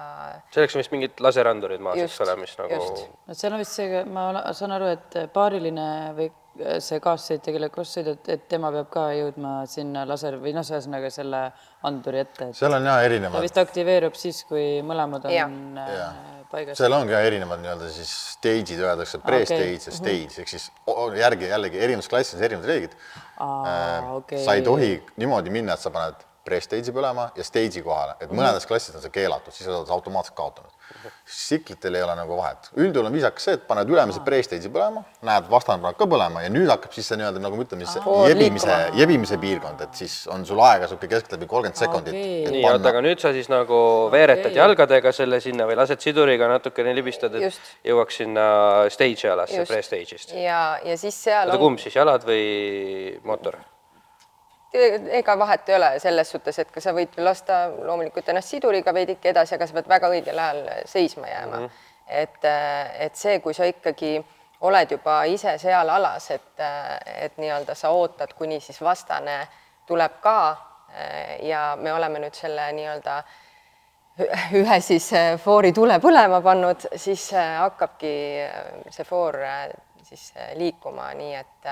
selleks 0.54 0.76
on 0.76 0.80
vist 0.80 0.94
mingid 0.94 1.22
laserandurid 1.22 1.82
maas, 1.82 2.00
eks 2.00 2.20
ole, 2.24 2.36
mis 2.40 2.56
nagu 2.58 2.80
just. 2.80 3.06
no 3.26 3.36
seal 3.36 3.56
on 3.56 3.62
vist 3.62 3.76
see, 3.76 4.02
ma 4.08 4.28
saan 4.56 4.74
aru, 4.76 4.90
et 4.96 5.18
paariline 5.34 5.88
või 6.16 6.30
see 6.84 7.00
kaassõitja, 7.02 7.52
kellega 7.54 7.74
koos 7.74 7.92
sõidad, 7.96 8.20
et 8.32 8.46
tema 8.50 8.70
peab 8.74 8.88
ka 8.92 9.06
jõudma 9.16 9.56
sinna 9.70 10.04
laser 10.08 10.38
või 10.42 10.54
noh, 10.56 10.64
ühesõnaga 10.66 11.10
selle 11.12 11.42
anduri 11.88 12.22
ette, 12.24 12.50
et 12.50 12.58
seal 12.58 12.76
on 12.76 12.86
ta 12.86 12.96
erinevad 13.06 13.44
vist 13.44 13.60
aktiveerub 13.60 14.16
siis, 14.18 14.42
kui 14.48 14.80
mõlemad 14.86 15.28
on 15.28 15.80
äh, 15.82 15.90
Jah. 15.96 16.20
paigas. 16.52 16.78
seal 16.80 16.96
ongi 16.96 17.16
erinevad 17.18 17.62
nii-öelda 17.64 17.90
siis 17.94 18.12
stage'id 18.36 18.80
öeldakse 18.82 19.20
pre-stage 19.24 19.74
Okei. 19.74 19.90
ja 19.90 19.98
stage 19.98 20.42
ehk 20.44 20.54
siis 20.54 20.70
järgi 21.20 21.50
jällegi 21.52 21.82
erinevates 21.82 22.12
klassides 22.12 22.46
erinevad 22.48 22.72
reeglid 22.72 22.96
Aa, 23.42 24.16
okei. 24.16 24.44
sa 24.44 24.56
ei 24.56 24.64
tohi 24.66 24.94
niimoodi 25.20 25.52
minna, 25.54 25.76
et 25.76 25.84
sa 25.84 25.92
paned 25.94 26.24
pre-stage'i 26.46 26.94
põlema 26.94 27.30
ja 27.36 27.44
stage'i 27.46 27.82
kohale, 27.84 28.16
et 28.22 28.30
mõnedes 28.30 28.68
klassides 28.68 29.00
on 29.00 29.04
see 29.04 29.14
keelatud, 29.14 29.54
siis 29.54 29.66
sa 29.66 29.80
oled 29.80 29.90
automaatselt 29.90 30.36
kaotanud. 30.38 30.75
Tsiklitel 31.26 31.94
ei 31.98 32.04
ole 32.04 32.14
nagu 32.18 32.36
vahet, 32.38 32.70
üldjuhul 32.76 33.08
on 33.08 33.14
viisakas 33.14 33.46
see, 33.48 33.56
et 33.58 33.66
paned 33.68 33.90
ülemise 33.90 34.22
pre-stage'i 34.26 34.70
põlema, 34.72 35.02
näed, 35.26 35.48
vastane 35.50 35.82
paneb 35.82 35.98
ka 35.98 36.08
põlema 36.10 36.44
ja 36.44 36.50
nüüd 36.52 36.70
hakkab 36.72 36.94
siis 36.96 37.08
see 37.10 37.18
nii-öelda 37.20 37.42
nagu 37.42 37.58
ma 37.58 37.66
ütlen, 37.66 37.82
mis 37.82 37.92
see 37.94 38.16
jebimise, 38.30 38.78
jebimise 38.98 39.38
piirkond, 39.42 39.84
et 39.86 40.00
siis 40.02 40.16
on 40.32 40.46
sul 40.48 40.62
aega 40.64 40.88
sihuke 40.90 41.10
keskeltläbi 41.10 41.50
kolmkümmend 41.50 41.80
sekundit 41.80 42.16
et 42.16 42.50
nii, 42.54 42.64
oota, 42.66 42.90
aga 42.92 43.04
nüüd 43.04 43.22
sa 43.22 43.32
siis 43.36 43.50
nagu 43.52 43.78
veeretad 44.14 44.50
Okei. 44.50 44.60
jalgadega 44.60 45.12
selle 45.16 45.40
sinna 45.44 45.68
või 45.68 45.78
lased 45.78 46.02
siduriga 46.02 46.50
natukene 46.50 46.94
libistad, 46.96 47.34
et 47.38 47.48
Just. 47.48 47.72
jõuaks 47.86 48.20
sinna 48.22 48.48
stage'i 48.92 49.32
alasse 49.32 49.64
pre-stage'ist. 49.68 50.36
ja, 50.40 50.60
ja 50.84 50.98
siis 51.00 51.16
seal 51.28 51.50
oota, 51.50 51.62
kumb 51.62 51.82
siis, 51.82 51.96
jalad 51.96 52.26
või 52.26 52.44
mootor? 53.26 53.60
Ega 54.72 55.38
vahet 55.38 55.68
ei 55.68 55.76
ole 55.76 55.90
selles 55.98 56.30
suhtes, 56.30 56.58
et 56.58 56.70
ka 56.70 56.80
sa 56.80 56.92
võid 56.92 57.14
lasta 57.22 57.66
loomulikult 57.70 58.28
ennast 58.28 58.54
siduriga 58.54 58.94
veidike 58.94 59.30
edasi, 59.30 59.54
aga 59.54 59.66
sa 59.66 59.76
pead 59.78 59.88
väga 59.88 60.10
õigel 60.12 60.38
ajal 60.38 60.62
seisma 60.84 61.28
jääma 61.28 61.60
mm. 61.60 61.66
-hmm. 61.66 61.70
et, 62.06 62.44
et 63.06 63.16
see, 63.16 63.38
kui 63.40 63.54
sa 63.54 63.64
ikkagi 63.64 64.18
oled 64.60 64.90
juba 64.90 65.24
ise 65.24 65.58
seal 65.58 65.88
alas, 65.88 66.30
et, 66.30 66.60
et 67.06 67.36
nii-öelda 67.38 67.74
sa 67.74 67.90
ootad, 67.90 68.32
kuni 68.34 68.60
siis 68.60 68.80
vastane 68.80 69.48
tuleb 69.86 70.20
ka 70.20 70.56
ja 71.42 71.76
me 71.80 71.92
oleme 71.92 72.18
nüüd 72.18 72.34
selle 72.34 72.72
nii-öelda 72.72 73.22
ühe 74.56 74.80
siis 74.80 75.10
foori 75.44 75.72
tule 75.72 75.98
põlema 76.00 76.40
pannud, 76.42 76.88
siis 76.96 77.30
hakkabki 77.34 78.14
see 78.90 79.04
foor 79.04 79.36
siis 80.02 80.32
liikuma, 80.54 81.12
nii 81.14 81.34
et 81.34 81.70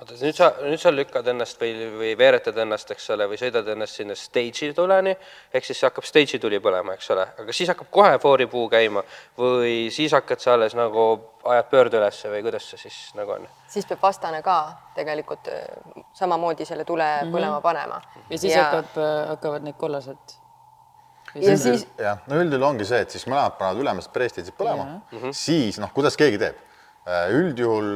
oota, 0.00 0.16
nüüd 0.20 0.36
sa, 0.36 0.50
nüüd 0.60 0.80
sa 0.80 0.92
lükkad 0.92 1.28
ennast 1.32 1.60
või, 1.60 1.72
või 1.96 2.10
veeretad 2.18 2.56
ennast, 2.60 2.90
eks 2.92 3.08
ole, 3.14 3.26
või 3.30 3.38
sõidad 3.40 3.68
ennast 3.72 3.96
sinna 4.00 4.16
stage'i 4.18 4.74
tuleni, 4.76 5.14
ehk 5.56 5.66
siis 5.66 5.80
hakkab 5.86 6.04
stage'i 6.06 6.40
tuli 6.42 6.60
põlema, 6.62 6.96
eks 6.96 7.10
ole, 7.14 7.24
aga 7.42 7.56
siis 7.56 7.70
hakkab 7.72 7.88
kohe 7.94 8.18
fooripuu 8.22 8.66
käima 8.72 9.04
või 9.38 9.88
siis 9.94 10.14
hakkad 10.16 10.42
sa 10.42 10.54
alles 10.56 10.76
nagu 10.76 11.06
ajad 11.46 11.70
pöörde 11.70 12.00
ülesse 12.00 12.30
või 12.32 12.42
kuidas 12.44 12.68
see 12.70 12.82
siis 12.86 12.98
nagu 13.16 13.36
on? 13.38 13.46
siis 13.70 13.86
peab 13.88 14.02
vastane 14.02 14.42
ka 14.44 14.56
tegelikult 14.96 15.48
äh, 15.52 15.62
samamoodi 16.16 16.66
selle 16.68 16.84
tule 16.84 17.04
mm 17.06 17.22
-hmm. 17.22 17.36
põlema 17.36 17.60
panema. 17.62 18.02
ja 18.30 18.38
siis 18.38 18.52
ja... 18.52 18.64
hakkab, 18.64 18.98
hakkavad 19.28 19.64
need 19.64 19.78
kollased. 19.78 20.36
ja 21.34 21.56
siis 21.58 21.86
jah, 21.98 22.20
no 22.26 22.42
üldjuhul 22.42 22.68
ongi 22.68 22.84
see, 22.84 23.00
et 23.00 23.10
siis 23.10 23.26
mõlemad 23.26 23.56
panevad 23.58 23.80
ülemist 23.80 24.12
pre-stage'it 24.12 24.58
põlema 24.58 24.84
mm, 24.84 25.00
-hmm. 25.18 25.32
siis 25.32 25.78
noh, 25.78 25.92
kuidas 25.92 26.16
keegi 26.16 26.38
teeb. 26.38 26.56
üldjuhul 27.30 27.90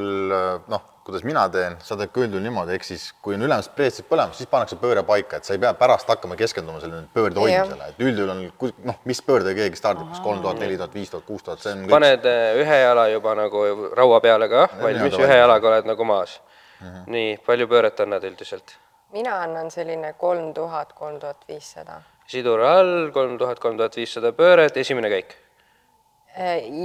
noh, 0.70 0.82
kuidas 1.04 1.24
mina 1.24 1.46
teen, 1.52 1.76
sa 1.84 1.96
teed 1.98 2.12
ka 2.14 2.22
üldjuhul 2.24 2.44
niimoodi, 2.44 2.74
ehk 2.76 2.84
siis 2.86 3.06
kui 3.24 3.36
on 3.36 3.46
ülemist 3.46 3.72
pre-stage'it 3.76 4.08
põlema, 4.10 4.36
siis 4.36 4.50
pannakse 4.50 4.76
pööre 4.80 5.02
paika, 5.06 5.40
et 5.40 5.48
sa 5.48 5.56
ei 5.56 5.62
pea 5.62 5.72
pärast 5.78 6.10
hakkama 6.12 6.36
keskenduma 6.40 6.82
sellele 6.82 7.08
pöörde 7.14 7.40
hoidmisele, 7.42 7.88
et 7.92 8.04
üldjuhul 8.04 8.34
on 8.34 8.44
noh, 8.90 9.00
mis 9.08 9.22
pöördega 9.24 9.64
keegi 9.64 9.80
stardib, 9.80 10.10
kas 10.12 10.22
kolm 10.24 10.42
tuhat, 10.44 10.60
neli 10.60 10.76
tuhat, 10.76 10.94
viis 10.94 11.10
tuhat, 11.12 11.26
kuus 11.28 11.46
tuhat, 11.46 11.62
see 11.64 11.72
on 11.74 11.86
kõik 11.86 11.96
paned 11.96 12.28
eh, 12.30 12.60
ühe 12.60 12.78
jala 12.84 13.08
juba 13.12 13.34
nagu 13.38 13.64
raua 13.96 14.20
peale 14.24 14.50
ka 14.52 14.68
valmis, 14.76 15.18
ühe 15.18 15.40
jalaga 15.42 15.72
oled 15.72 15.90
nagu 15.90 16.06
maas 16.12 16.38
mm. 16.38 16.86
-hmm. 16.86 17.10
nii, 17.16 17.34
palju 17.48 17.68
pööret 17.70 18.06
annad 18.06 18.28
üldiselt? 18.28 18.76
mina 19.12 19.40
annan 19.42 19.70
selline 19.70 20.12
kolm 20.18 20.54
tuhat, 20.54 20.92
kolm 20.92 21.20
tuhat 21.20 21.44
viissada. 21.48 22.00
sidur 22.26 22.60
all, 22.60 23.10
kolm 23.10 23.38
tuhat, 23.38 23.58
kolm 23.58 23.76
tuhat 23.76 23.96
viissada 23.96 24.32
pööret, 24.32 24.76
esimene 24.76 25.10
käik. 25.10 25.34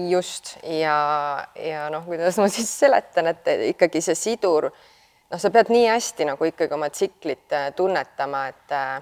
Just. 0.09 0.57
Ja, 0.63 1.45
ja 1.55 1.89
noh, 1.89 2.05
kuidas 2.05 2.37
ma 2.41 2.47
siis 2.55 2.69
seletan, 2.79 3.27
et 3.33 3.47
ikkagi 3.71 4.01
see 4.01 4.17
sidur, 4.17 4.69
noh, 4.71 5.39
sa 5.41 5.51
pead 5.53 5.71
nii 5.73 5.87
hästi 5.89 6.27
nagu 6.31 6.49
ikkagi 6.49 6.73
oma 6.73 6.89
tsiklit 6.89 7.53
äh, 7.53 7.71
tunnetama, 7.75 8.47
et 8.47 8.71
äh, 8.71 9.01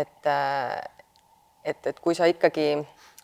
et 0.00 0.26
äh, 0.26 0.78
et, 1.64 1.86
et 1.86 2.00
kui 2.00 2.14
sa 2.14 2.26
ikkagi 2.28 2.72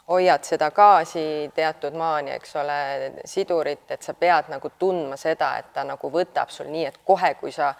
hoiad 0.09 0.45
seda 0.45 0.71
gaasi 0.71 1.51
teatud 1.55 1.97
maani, 1.97 2.35
eks 2.37 2.57
ole, 2.61 2.79
sidurit, 3.25 3.87
et 3.91 4.03
sa 4.03 4.15
pead 4.15 4.51
nagu 4.53 4.71
tundma 4.79 5.17
seda, 5.17 5.55
et 5.59 5.73
ta 5.73 5.85
nagu 5.89 6.11
võtab 6.13 6.53
sul 6.53 6.69
nii, 6.73 6.85
et 6.91 6.99
kohe, 7.07 7.35
kui 7.41 7.53
sa 7.53 7.73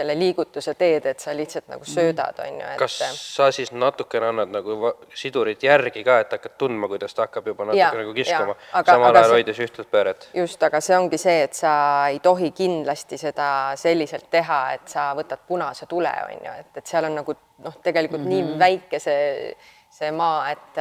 selle 0.00 0.16
liigutuse 0.18 0.74
teed, 0.78 1.06
et 1.12 1.20
sa 1.22 1.34
lihtsalt 1.36 1.68
nagu 1.70 1.86
söödad, 1.88 2.40
on 2.44 2.60
ju, 2.60 2.66
et 2.72 2.80
kas 2.80 2.98
sa 3.20 3.50
siis 3.54 3.72
natukene 3.72 4.30
annad 4.32 4.52
nagu 4.54 4.92
sidurit 5.16 5.62
järgi 5.66 6.04
ka, 6.06 6.20
et 6.24 6.36
hakkad 6.36 6.56
tundma, 6.60 6.88
kuidas 6.90 7.14
ta 7.16 7.26
hakkab 7.26 7.50
juba 7.52 7.68
natuke 7.68 7.82
Jaa, 7.82 7.92
nagu 8.00 8.14
kiskuma, 8.16 8.56
samal 8.74 9.10
ajal 9.10 9.28
see- 9.28 9.36
hoides 9.38 9.62
ühtlast 9.66 9.90
pööret? 9.92 10.28
just, 10.36 10.62
aga 10.68 10.80
see 10.84 10.96
ongi 10.96 11.20
see, 11.20 11.42
et 11.48 11.58
sa 11.58 11.74
ei 12.12 12.20
tohi 12.24 12.52
kindlasti 12.56 13.18
seda 13.20 13.50
selliselt 13.80 14.30
teha, 14.32 14.60
et 14.78 14.88
sa 14.88 15.10
võtad 15.18 15.44
punase 15.48 15.88
tule, 15.90 16.12
on 16.26 16.48
ju, 16.48 16.56
et, 16.64 16.72
et 16.82 16.94
seal 16.94 17.08
on 17.10 17.20
nagu 17.20 17.36
noh, 17.64 17.76
tegelikult 17.84 18.24
mm 18.24 18.32
-hmm. 18.32 18.52
nii 18.52 18.58
väike 18.58 18.98
see, 18.98 19.54
see 19.90 20.10
maa, 20.16 20.50
et, 20.50 20.78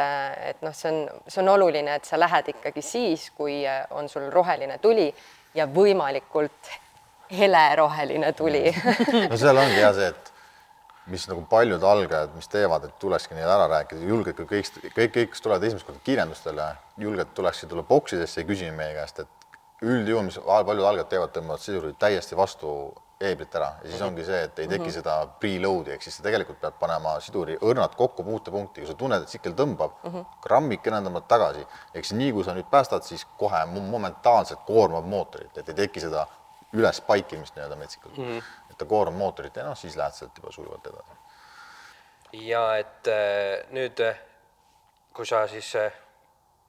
et 0.52 0.62
noh, 0.62 0.76
see 0.76 0.92
on, 0.92 1.22
see 1.28 1.42
on 1.44 1.50
oluline, 1.56 1.96
et 1.96 2.06
sa 2.06 2.20
lähed 2.20 2.54
ikkagi 2.56 2.82
siis, 2.82 3.32
kui 3.36 3.64
on 3.92 4.10
sul 4.10 4.30
roheline 4.32 4.78
tuli 4.78 5.14
ja 5.54 5.66
võimalikult 5.66 6.78
heleroheline 7.32 8.34
tuli. 8.34 8.70
No 9.30 9.38
seal 9.38 9.58
ongi 9.58 9.78
hea 9.78 9.92
see, 9.94 10.10
et 10.10 10.34
mis 11.10 11.26
nagu 11.30 11.42
paljud 11.50 11.84
algajad, 11.84 12.36
mis 12.38 12.50
teevad, 12.52 12.86
et 12.86 12.96
tulekski 13.02 13.38
neile 13.38 13.52
ära 13.56 13.68
rääkida, 13.72 14.06
julged 14.06 14.38
ka 14.38 14.46
kõik, 14.50 14.72
kõik, 14.94 15.14
kõik, 15.16 15.34
kes 15.34 15.44
tulevad 15.46 15.66
esimest 15.66 15.88
korda 15.88 16.02
kiirendustele, 16.06 16.70
julged 17.02 17.34
tulekski 17.38 17.70
tulla 17.70 17.84
boksidesse 17.88 18.44
ja 18.44 18.50
küsima 18.50 18.78
meie 18.78 18.96
käest, 18.98 19.24
et 19.26 19.86
üldjuhul, 19.86 20.26
mis 20.28 20.40
paljud 20.46 20.86
algajad 20.86 21.14
teevad, 21.14 21.32
tõmbavad 21.36 21.64
sidurid 21.64 21.98
täiesti 22.02 22.38
vastu 22.38 22.74
eeblit 23.20 23.56
ära. 23.56 23.74
Ja 23.84 23.92
siis 23.92 24.02
ongi 24.04 24.24
see, 24.24 24.40
et 24.48 24.60
ei 24.64 24.68
teki 24.72 24.92
seda 24.96 25.16
preload'i, 25.42 25.92
ehk 25.96 26.06
siis 26.06 26.20
sa 26.20 26.24
tegelikult 26.24 26.60
pead 26.62 26.78
panema 26.80 27.18
siduri 27.24 27.58
õrnalt 27.68 27.98
kokku 28.00 28.24
puutepunkti, 28.24 28.84
kui 28.84 28.88
sa 28.88 28.96
tunned, 29.00 29.26
et 29.26 29.32
tsikkel 29.32 29.56
tõmbab 29.60 29.98
mm, 29.98 30.14
-hmm. 30.14 30.38
grammikene 30.46 31.02
tõmbad 31.08 31.28
tagasi, 31.28 31.66
ehk 31.94 32.06
siis 32.06 32.18
nii 32.20 32.32
kui 32.38 32.48
sa 32.48 32.56
nüüd 32.56 32.70
päästad, 32.72 33.04
siis 33.04 33.26
kohe 33.38 33.66
mo- 33.74 33.84
momentaanselt 33.92 34.64
koormab 34.68 35.06
mootorit, 35.06 35.58
et 35.58 35.70
ei 35.70 35.76
teki 35.84 36.06
seda 36.08 36.28
üles 36.74 37.02
paikimist 37.02 37.56
nii-öelda 37.56 37.76
metsikult 37.76 38.18
mm. 38.18 38.26
-hmm. 38.26 38.44
et 38.72 38.78
ta 38.78 38.86
koormab 38.86 39.18
mootorit 39.18 39.56
ja 39.56 39.64
noh, 39.66 39.78
siis 39.78 39.98
lähed 39.98 40.14
sealt 40.14 40.38
juba 40.38 40.52
sujuvalt 40.52 40.88
edasi. 40.88 41.18
ja 42.32 42.78
et 42.78 43.08
äh, 43.08 43.72
nüüd, 43.72 44.00
äh, 44.00 44.20
kui 45.14 45.26
sa 45.26 45.48
siis 45.48 45.76
äh, 45.76 45.92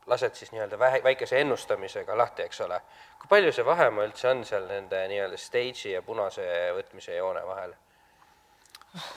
lased 0.06 0.34
siis 0.34 0.52
nii-öelda 0.52 0.78
vähe, 0.78 1.02
väikese 1.04 1.40
ennustamisega 1.40 2.18
lahti, 2.18 2.42
eks 2.42 2.60
ole, 2.60 2.80
kui 3.18 3.28
palju 3.28 3.52
see 3.52 3.64
vahemaa 3.66 4.04
üldse 4.08 4.28
on 4.30 4.44
seal 4.44 4.66
nende 4.66 5.04
nii-öelda 5.08 5.36
stage'i 5.36 5.92
ja 5.92 6.02
punase 6.02 6.46
võtmise 6.74 7.14
joone 7.16 7.46
vahel? 7.46 7.74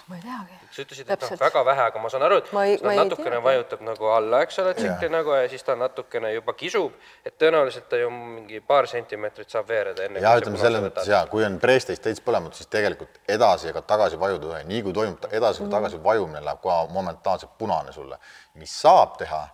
Ma 0.08 0.16
ei 0.16 0.22
teagi. 0.22 0.58
sa 0.72 0.82
ütlesid, 0.84 1.10
et 1.10 1.22
noh, 1.26 1.32
väga 1.40 1.64
vähe, 1.66 1.82
aga 1.90 2.00
ma 2.00 2.10
saan 2.10 2.24
aru, 2.28 2.38
et 2.42 2.52
Ma 2.54 2.66
ei- 2.66 2.78
ma 2.84 2.92
ei 2.94 3.00
natukene 3.00 3.30
teagi. 3.32 3.44
vajutab 3.48 3.82
nagu 3.82 4.06
alla, 4.14 4.42
eks 4.46 4.60
ole, 4.60 4.74
tsikli 4.74 5.10
nagu 5.10 5.34
ja 5.34 5.50
siis 5.50 5.64
ta 5.64 5.76
natukene 5.76 6.34
juba 6.34 6.54
kisub, 6.54 6.94
et 7.26 7.38
tõenäoliselt 7.42 7.88
ta 7.90 7.98
ju 7.98 8.10
mingi 8.10 8.60
paar 8.62 8.88
sentimeetrit 8.88 9.50
saab 9.50 9.68
veereda 9.68 10.04
enne. 10.06 10.20
ja 10.20 10.36
ütleme 10.38 10.58
selles 10.62 10.82
mõttes 10.84 11.08
ja 11.08 11.26
kui 11.26 11.46
on 11.46 11.60
preestis 11.60 12.00
täitsa 12.00 12.22
põlematu, 12.26 12.54
siis 12.54 12.68
tegelikult 12.68 13.20
edasi 13.28 13.70
ega 13.70 13.82
tagasi 13.82 14.20
vajuda 14.20 14.64
nii 14.64 14.82
kui 14.84 14.94
toimub 14.94 15.26
edasi 15.32 15.64
või 15.64 15.72
tagasi 15.72 16.04
vajumine, 16.04 16.42
läheb 16.46 16.62
kohe 16.62 16.88
momentaanselt 16.94 17.58
punane 17.58 17.92
sulle. 17.92 18.18
mis 18.56 18.82
saab 18.82 19.18
teha, 19.18 19.48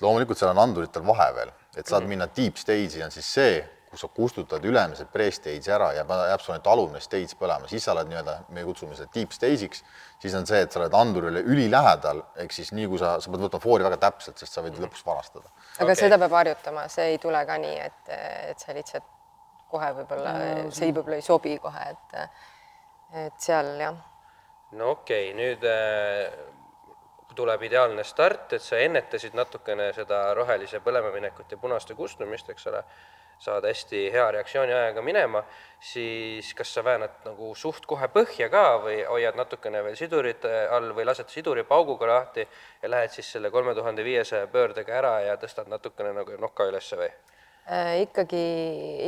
loomulikult 0.00 0.38
seal 0.38 0.50
on 0.50 0.58
anduritel 0.58 1.02
vahe 1.06 1.34
veel, 1.34 1.52
et 1.76 1.86
saad 1.86 2.02
minna 2.02 2.26
deep 2.26 2.56
stage'i 2.56 3.04
on 3.04 3.10
siis 3.10 3.34
see, 3.34 3.68
kus 3.90 4.04
sa 4.04 4.08
kustutad 4.14 4.64
ülemise 4.64 5.04
pre-stage'i 5.10 5.72
ära 5.74 5.90
ja 5.96 6.04
pa- 6.06 6.28
jääb 6.30 6.42
sul 6.44 6.54
ainult 6.54 6.68
alumine 6.70 7.00
stage 7.02 7.36
põlema, 7.38 7.68
siis 7.70 7.84
sa 7.84 7.94
oled 7.94 8.10
nii-öelda, 8.10 8.36
me 8.54 8.64
kutsume 8.66 8.94
seda 8.98 9.10
deep 9.14 9.34
stage'iks, 9.34 9.82
siis 10.22 10.36
on 10.38 10.46
see, 10.46 10.60
et 10.62 10.72
sa 10.72 10.82
oled 10.82 10.94
andurile 10.94 11.42
ülilähedal, 11.42 12.22
ehk 12.44 12.54
siis 12.54 12.70
nii 12.76 12.86
kui 12.92 13.00
sa, 13.02 13.16
sa 13.20 13.32
pead 13.32 13.42
võtma 13.48 13.62
foori 13.62 13.86
väga 13.86 13.98
täpselt, 14.04 14.38
sest 14.38 14.54
sa 14.54 14.62
võid 14.62 14.78
lõpuks 14.78 15.02
varastada. 15.06 15.50
aga 15.78 15.88
okay. 15.88 16.02
seda 16.04 16.20
peab 16.22 16.38
harjutama, 16.38 16.86
see 16.92 17.16
ei 17.16 17.18
tule 17.22 17.42
ka 17.48 17.58
nii, 17.58 17.80
et, 17.88 18.14
et 18.52 18.62
sa 18.62 18.76
lihtsalt 18.76 19.10
kohe 19.70 19.90
võib-olla, 19.98 20.36
see 20.70 20.86
ei- 20.86 20.94
võib-olla 20.94 21.18
ei 21.18 21.26
sobi 21.26 21.58
kohe, 21.62 21.90
et, 21.90 22.46
et 23.26 23.42
seal 23.42 23.74
jah 23.80 23.98
no 24.78 24.94
okei 24.94 25.32
okay,, 25.32 25.36
nüüd 25.38 25.66
äh, 25.66 26.30
tuleb 27.34 27.62
ideaalne 27.66 28.04
start, 28.04 28.52
et 28.56 28.62
sa 28.62 28.78
ennetasid 28.82 29.34
natukene 29.38 29.90
seda 29.96 30.28
rohelise 30.36 30.80
põlema 30.84 31.12
minekut 31.14 31.50
ja 31.50 31.58
punaste 31.58 31.94
kustumist, 31.98 32.50
eks 32.50 32.66
ole, 32.70 32.82
saad 33.40 33.64
hästi 33.64 34.10
hea 34.12 34.26
reaktsiooniajaga 34.36 35.02
minema, 35.02 35.42
siis 35.80 36.52
kas 36.54 36.74
sa 36.74 36.84
väänad 36.84 37.24
nagu 37.24 37.54
suht 37.56 37.86
kohe 37.88 38.08
põhja 38.12 38.50
ka 38.52 38.64
või 38.84 38.98
hoiad 39.08 39.38
natukene 39.40 39.80
veel 39.84 39.96
sidurit 39.96 40.44
äh, 40.44 40.66
all 40.72 40.92
või 40.96 41.06
lased 41.08 41.32
siduri 41.32 41.64
pauguga 41.64 42.08
lahti 42.10 42.44
ja 42.82 42.90
lähed 42.90 43.14
siis 43.14 43.32
selle 43.32 43.50
kolme 43.50 43.74
tuhande 43.74 44.04
viiesaja 44.04 44.46
pöördega 44.52 44.96
ära 44.98 45.14
ja 45.24 45.36
tõstad 45.40 45.70
natukene 45.72 46.12
nagu 46.18 46.36
noka 46.40 46.66
ülesse 46.68 47.00
või? 47.00 47.08
Äh, 47.70 48.02
ikkagi, 48.02 48.44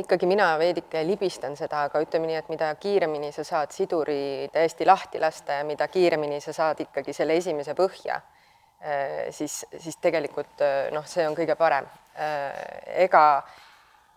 ikkagi 0.01 0.29
mina 0.29 0.47
veidike 0.57 1.03
libistan 1.05 1.53
seda, 1.59 1.85
aga 1.89 2.01
ütleme 2.01 2.31
nii, 2.31 2.39
et 2.41 2.49
mida 2.49 2.71
kiiremini 2.81 3.29
sa 3.35 3.45
saad 3.45 3.73
siduri 3.75 4.49
täiesti 4.53 4.87
lahti 4.89 5.21
lasta 5.21 5.59
ja 5.59 5.67
mida 5.67 5.87
kiiremini 5.87 6.41
sa 6.41 6.55
saad 6.57 6.81
ikkagi 6.81 7.13
selle 7.13 7.37
esimese 7.37 7.75
põhja, 7.77 8.21
siis, 9.31 9.61
siis 9.79 9.99
tegelikult 10.01 10.63
äh, 10.65 10.89
noh, 10.91 11.05
see 11.07 11.27
on 11.27 11.37
kõige 11.37 11.55
parem. 11.55 11.85
ega, 12.97 13.43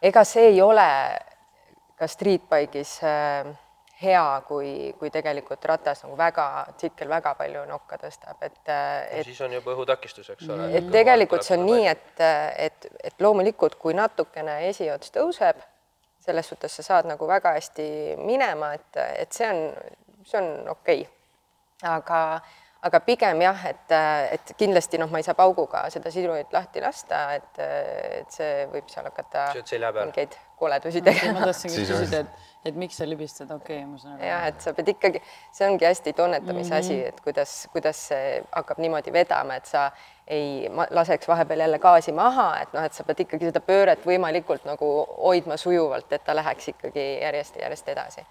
ega 0.06 0.24
see 0.24 0.50
ei 0.52 0.60
ole 0.62 0.88
ka 1.96 2.08
streetbike'is 2.10 2.98
äh, 3.04 3.54
hea, 4.02 4.42
kui, 4.48 4.94
kui 4.98 5.10
tegelikult 5.12 5.64
ratas 5.64 6.02
nagu 6.04 6.16
väga, 6.18 6.46
tsikkel 6.76 7.08
väga 7.08 7.32
palju 7.38 7.62
nokka 7.68 7.98
tõstab, 8.02 8.42
et, 8.44 8.58
et 8.68 9.24
siis 9.24 9.40
on 9.46 9.54
juba 9.56 9.72
õhutakistus, 9.72 10.28
eks 10.34 10.50
ole. 10.52 10.68
et 10.76 10.90
tegelikult 10.92 11.46
see 11.46 11.56
on 11.56 11.64
nii, 11.64 11.86
et, 11.88 12.24
et, 12.66 12.90
et 13.08 13.24
loomulikult, 13.24 13.78
kui 13.80 13.96
natukene 13.96 14.58
esiots 14.68 15.14
tõuseb, 15.14 15.64
selles 16.26 16.52
suhtes 16.52 16.76
sa 16.76 16.84
saad 16.84 17.08
nagu 17.08 17.28
väga 17.28 17.54
hästi 17.56 17.88
minema, 18.20 18.74
et, 18.76 19.00
et 19.22 19.32
see 19.32 19.48
on, 19.48 19.62
see 20.26 20.42
on 20.42 20.52
okei 20.74 21.06
okay. 21.06 21.96
aga, 21.96 22.20
aga 22.84 23.00
pigem 23.00 23.40
jah, 23.42 23.62
et, 23.70 23.94
et 24.36 24.52
kindlasti 24.58 24.98
noh, 25.00 25.08
ma 25.10 25.20
ei 25.20 25.26
saa 25.26 25.36
pauguga 25.38 25.86
seda 25.92 26.10
sidurit 26.12 26.52
lahti 26.54 26.82
lasta, 26.84 27.22
et, 27.38 27.62
et 28.20 28.36
see 28.36 28.66
võib 28.72 28.90
seal 28.92 29.08
hakata 29.08 29.48
mingeid 30.02 30.36
koledusi 30.60 31.00
ma 31.00 31.08
tegema. 31.10 31.40
tahtsingi 31.48 31.74
Siis 31.74 31.90
küsida, 31.90 32.20
et, 32.24 32.50
et 32.70 32.78
miks 32.78 33.00
sa 33.00 33.08
libistad, 33.08 33.50
okei 33.50 33.80
okay,, 33.80 33.88
ma 33.88 34.00
saan 34.02 34.14
aru. 34.16 34.28
jah, 34.28 34.46
et 34.50 34.60
sa 34.66 34.74
pead 34.76 34.92
ikkagi, 34.92 35.22
see 35.56 35.68
ongi 35.70 35.88
hästi 35.88 36.14
tunnetamise 36.20 36.70
mm 36.70 36.76
-hmm. 36.76 36.84
asi, 36.84 37.00
et 37.10 37.20
kuidas, 37.24 37.56
kuidas 37.72 38.06
see 38.12 38.30
hakkab 38.52 38.78
niimoodi 38.84 39.12
vedama, 39.12 39.56
et 39.56 39.66
sa 39.66 39.90
ei 40.26 40.68
ma- 40.68 40.88
laseks 40.90 41.28
vahepeal 41.28 41.60
jälle 41.66 41.78
gaasi 41.78 42.12
maha, 42.12 42.48
et 42.62 42.72
noh, 42.72 42.84
et 42.84 42.92
sa 42.92 43.04
pead 43.04 43.20
ikkagi 43.26 43.52
seda 43.52 43.60
pööret 43.60 44.06
võimalikult 44.06 44.64
nagu 44.64 45.06
hoidma 45.18 45.56
sujuvalt, 45.56 46.12
et 46.12 46.24
ta 46.24 46.36
läheks 46.36 46.68
ikkagi 46.68 47.06
järjest 47.22 47.56
ja 47.56 47.62
järjest 47.62 47.88
edasi. 47.88 48.26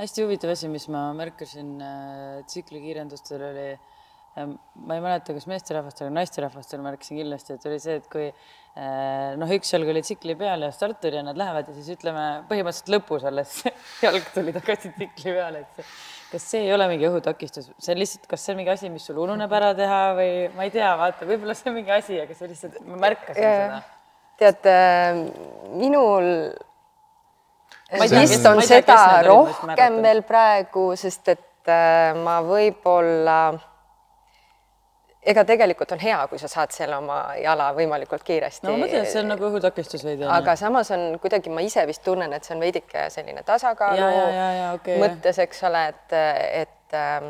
Hästi 0.00 0.24
huvitav 0.24 0.54
asi, 0.54 0.68
mis 0.72 0.86
ma 0.92 1.10
märkasin 1.16 1.72
äh, 1.84 2.42
tsiklikiirendustel 2.48 3.42
oli 3.50 3.66
äh,, 3.74 4.46
ma 4.46 4.96
ei 4.96 5.02
mäleta, 5.04 5.34
kas 5.36 5.46
meesterahvastel 5.50 6.08
või 6.08 6.16
naisterahvastel 6.20 6.82
märkasin 6.84 7.20
kindlasti, 7.20 7.56
et 7.56 7.66
oli 7.68 7.80
see, 7.82 7.98
et 8.00 8.06
kui 8.12 8.28
äh, 8.30 9.34
noh, 9.40 9.52
üks 9.56 9.74
jalg 9.74 9.90
oli 9.92 10.02
tsikli 10.06 10.36
peal 10.40 10.64
ja 10.64 10.70
starter 10.74 11.18
ja 11.18 11.24
nad 11.26 11.40
lähevad 11.40 11.68
ja 11.68 11.76
siis 11.76 11.90
ütleme 11.98 12.24
põhimõtteliselt 12.50 12.94
lõpus 12.94 13.26
alles 13.28 13.58
jalg 14.06 14.32
tuli 14.34 14.56
tagasi 14.56 14.94
tsikli 14.96 15.36
peale, 15.36 15.66
et 15.66 15.82
see, 15.82 15.92
kas 16.32 16.48
see 16.54 16.64
ei 16.64 16.72
ole 16.76 16.88
mingi 16.92 17.08
õhutakistus, 17.10 17.70
see 17.76 17.94
on 17.94 18.00
lihtsalt, 18.00 18.26
kas 18.30 18.46
see 18.46 18.54
on 18.54 18.62
mingi 18.62 18.74
asi, 18.76 18.92
mis 18.94 19.04
sul 19.10 19.20
ununeb 19.20 19.52
ära 19.60 19.74
teha 19.76 20.00
või 20.16 20.32
ma 20.56 20.68
ei 20.68 20.74
tea, 20.78 20.94
vaata, 21.02 21.28
võib-olla 21.28 21.58
see 21.58 21.72
on 21.72 21.78
mingi 21.82 21.94
asi, 21.98 22.20
aga 22.24 22.38
see 22.38 22.50
lihtsalt, 22.54 22.80
ma 22.88 23.04
märkasin 23.04 23.44
seda. 23.44 23.84
tead, 24.40 24.72
minul 25.76 26.30
ei 26.30 26.56
tea, 26.56 26.69
vist 27.98 28.46
on 28.46 28.60
tea, 28.62 28.82
seda 28.82 29.00
rohkem 29.26 30.02
veel 30.04 30.22
praegu, 30.22 30.90
sest 30.96 31.28
et 31.34 31.68
äh, 31.68 32.14
ma 32.18 32.40
võib-olla 32.46 33.40
ega 35.30 35.42
tegelikult 35.44 35.90
on 35.92 36.00
hea, 36.00 36.18
kui 36.30 36.38
sa 36.40 36.48
saad 36.48 36.72
selle 36.72 36.96
oma 36.96 37.18
jala 37.36 37.70
võimalikult 37.76 38.22
kiiresti 38.24 38.64
no 38.66 38.72
ma 38.72 38.86
mõtlen, 38.86 39.02
et 39.04 39.12
see 39.12 39.20
on 39.20 39.28
nagu 39.34 39.44
õhutakistus 39.50 40.04
veidi. 40.06 40.24
aga 40.24 40.54
samas 40.56 40.90
on 40.96 41.18
kuidagi, 41.20 41.52
ma 41.52 41.60
ise 41.66 41.84
vist 41.88 42.02
tunnen, 42.06 42.32
et 42.32 42.46
see 42.46 42.54
on 42.56 42.62
veidike 42.64 43.08
selline 43.12 43.42
tasakaalu 43.44 44.00
Ja, 44.00 44.08
ja, 44.10 44.30
ja, 44.32 44.48
jah. 44.72 44.96
mõttes, 45.02 45.38
eks 45.44 45.62
ole, 45.68 45.82
et, 45.92 46.16
et 46.62 46.96
ähm, 46.96 47.28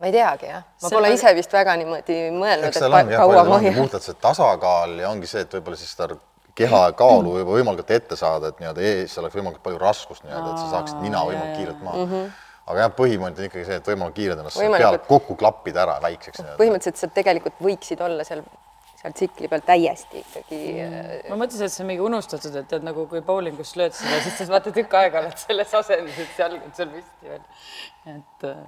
ma 0.00 0.08
ei 0.08 0.14
teagi 0.16 0.48
jah, 0.48 0.64
ma 0.64 0.88
See 0.88 0.96
pole 0.96 1.10
on- 1.12 1.18
ise 1.20 1.34
vist 1.36 1.52
väga 1.52 1.76
niimoodi 1.82 2.18
mõelnud, 2.32 2.70
eks 2.70 2.80
et 2.80 2.86
seal 2.86 3.12
kaua 3.18 3.44
ma 3.44 3.60
hoian. 3.60 3.76
puhtalt 3.82 4.08
see 4.08 4.16
tasakaal 4.24 4.96
ja 5.02 5.10
ongi 5.12 5.28
see, 5.28 5.44
et 5.44 5.58
võib-olla 5.58 5.76
siis 5.76 5.92
seda 5.92 6.08
keha 6.58 6.82
kaalu 6.98 7.38
võib 7.38 7.50
võimalikult 7.56 7.90
ette 7.94 8.18
saada, 8.18 8.50
et 8.52 8.60
nii-öelda 8.62 8.84
ees 8.90 9.16
oleks 9.20 9.36
võimalikult 9.38 9.64
palju 9.64 9.80
raskust 9.82 10.24
nii-öelda, 10.26 10.52
et 10.52 10.62
sa 10.62 10.70
saaksid 10.76 11.02
nina 11.04 11.24
võimalikult 11.26 11.58
kiirelt 11.58 11.82
maha. 11.86 12.22
aga 12.68 12.84
jah, 12.84 12.94
põhimõte 12.96 13.42
on 13.42 13.50
ikkagi 13.50 13.66
see, 13.68 13.82
et 13.82 13.90
võimalikult 13.92 14.20
kiirelt 14.20 14.42
ennast 14.44 14.64
pealt 14.76 15.06
kokku 15.10 15.36
klappida 15.40 15.84
ära 15.84 15.98
väikseks 16.04 16.42
põhimõtteliselt 16.60 17.02
sa 17.02 17.10
tegelikult 17.20 17.62
võiksid 17.64 18.02
olla 18.04 18.26
seal, 18.28 18.42
seal 18.98 19.14
tsikli 19.16 19.50
peal 19.52 19.64
täiesti 19.66 20.24
ikkagi 20.24 20.60
mm. 20.74 21.30
ma 21.30 21.40
mõtlesin, 21.44 21.68
et 21.68 21.76
see 21.76 21.84
on 21.86 21.92
mingi 21.92 22.04
unustatud, 22.08 22.58
et 22.62 22.68
tead 22.72 22.86
nagu 22.86 23.06
kui 23.10 23.22
bowlingus 23.24 23.76
lööd 23.80 23.96
seda, 23.96 24.18
siis 24.26 24.40
sa 24.42 24.50
vaata 24.52 24.74
tükk 24.74 24.98
aega 25.00 25.22
oled 25.22 25.38
selles 25.46 25.78
asendis, 25.82 26.20
et 26.24 26.42
jalg 26.44 26.66
on 26.66 26.76
seal 26.76 26.92
püsti 26.96 27.32
veel. 27.34 27.46
et 28.16 28.48
äh, 28.50 28.64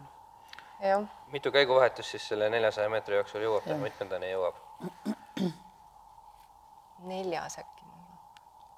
jah, 0.92 1.09
mitu 1.33 1.53
käiguvahetust 1.55 2.16
siis 2.16 2.29
selle 2.33 2.48
neljasaja 2.53 2.88
meetri 2.92 3.18
jooksul 3.18 3.44
jõuab, 3.44 3.66
mitmendani 3.83 4.33
jõuab? 4.33 4.62
neljas 7.09 7.59
äkki, 7.61 7.80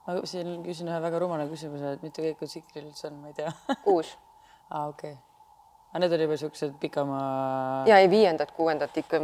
ma 0.06 0.16
siin 0.28 0.62
küsin 0.66 0.90
ühe 0.90 1.00
väga 1.02 1.20
rumala 1.22 1.48
küsimuse, 1.50 1.96
et 1.96 2.06
mitu 2.06 2.24
käiku 2.24 2.48
tsiklil 2.48 2.88
üldse 2.88 3.08
on, 3.10 3.20
ma 3.22 3.32
ei 3.32 3.36
tea. 3.38 3.52
kuus. 3.84 4.14
aa, 4.70 4.86
okei 4.92 5.12
okay.. 5.12 5.18
aga 5.90 6.04
need 6.04 6.16
olid 6.18 6.26
juba 6.28 6.38
siuksed 6.44 6.78
pikamaa. 6.82 7.82
ja 7.90 7.98
ei 8.02 8.10
viiendat-kuuendat 8.10 9.02
ikka, 9.04 9.20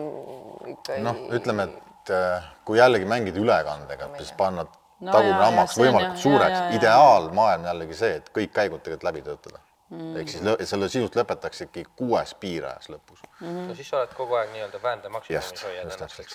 ikka 0.75 1.01
noh, 1.07 1.25
ütleme, 1.39 1.71
et 1.71 2.13
äh, 2.15 2.53
kui 2.65 2.79
jällegi 2.79 3.09
mängida 3.09 3.43
ülekandega, 3.43 4.13
siis 4.19 4.35
panna 4.39 4.67
No 4.99 5.15
tagumine 5.15 5.45
hammaks 5.45 5.77
võimalikult 5.79 6.17
jah, 6.17 6.23
suureks 6.25 6.75
ideaalmaailm 6.75 7.67
jällegi 7.69 7.97
see, 8.01 8.17
et 8.19 8.31
kõik 8.35 8.51
käigud 8.55 8.83
tegelikult 8.83 9.05
läbi 9.07 9.21
töötada 9.23 9.61
mm.. 9.93 10.17
ehk 10.19 10.33
siis 10.33 10.71
selle 10.73 10.89
sisult 10.91 11.19
lõpetaksidki 11.21 11.85
kuues 11.99 12.35
piirajas 12.43 12.91
lõpus 12.91 13.23
mm.. 13.39 13.69
no 13.69 13.77
siis 13.79 13.91
sa 13.93 14.01
oled 14.01 14.17
kogu 14.19 14.39
aeg 14.41 14.51
nii-öelda 14.57 14.81
väände 14.83 15.13
maksimumis 15.15 15.53
Just, 15.53 15.63
just 15.85 16.03
täpselt. 16.03 16.35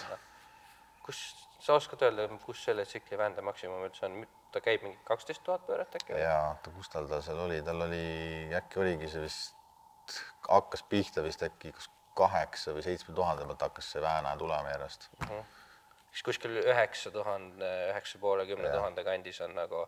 kus 1.03 1.19
sa 1.63 1.77
oskad 1.79 2.03
öelda, 2.03 2.27
kus 2.43 2.63
selle 2.65 2.85
tsikli 2.87 3.17
väände 3.19 3.43
maksimum 3.45 3.85
üldse 3.87 4.07
on, 4.09 4.23
ta 4.51 4.61
käib 4.63 4.83
mingi 4.83 4.99
kaksteist 5.07 5.43
tuhat 5.47 5.65
pööret 5.67 5.95
äkki? 5.99 6.15
ja 6.19 6.35
oota, 6.51 6.73
kus 6.75 6.91
tal 6.91 7.07
ta 7.11 7.21
seal 7.23 7.39
oli, 7.45 7.61
tal 7.65 7.85
oli, 7.87 8.05
äkki 8.59 8.81
oligi 8.83 9.09
see 9.11 9.23
vist, 9.23 10.17
hakkas 10.49 10.83
pihta 10.91 11.23
vist 11.25 11.43
äkki 11.45 11.71
kas 11.75 11.89
kaheksa 12.17 12.73
või 12.75 12.83
seitsme 12.85 13.15
tuhande 13.17 13.45
pealt 13.49 13.67
hakkas 13.67 13.93
see 13.93 14.01
vääna 14.03 14.35
tulema 14.37 14.73
järjest. 14.75 15.07
siis 16.11 16.25
kuskil 16.27 16.59
üheksa 16.61 17.11
tuhande, 17.11 17.69
üheksa 17.93 18.19
poole, 18.21 18.45
kümne 18.49 18.69
tuhande 18.73 19.05
kandis 19.07 19.39
on 19.45 19.55
nagu 19.57 19.85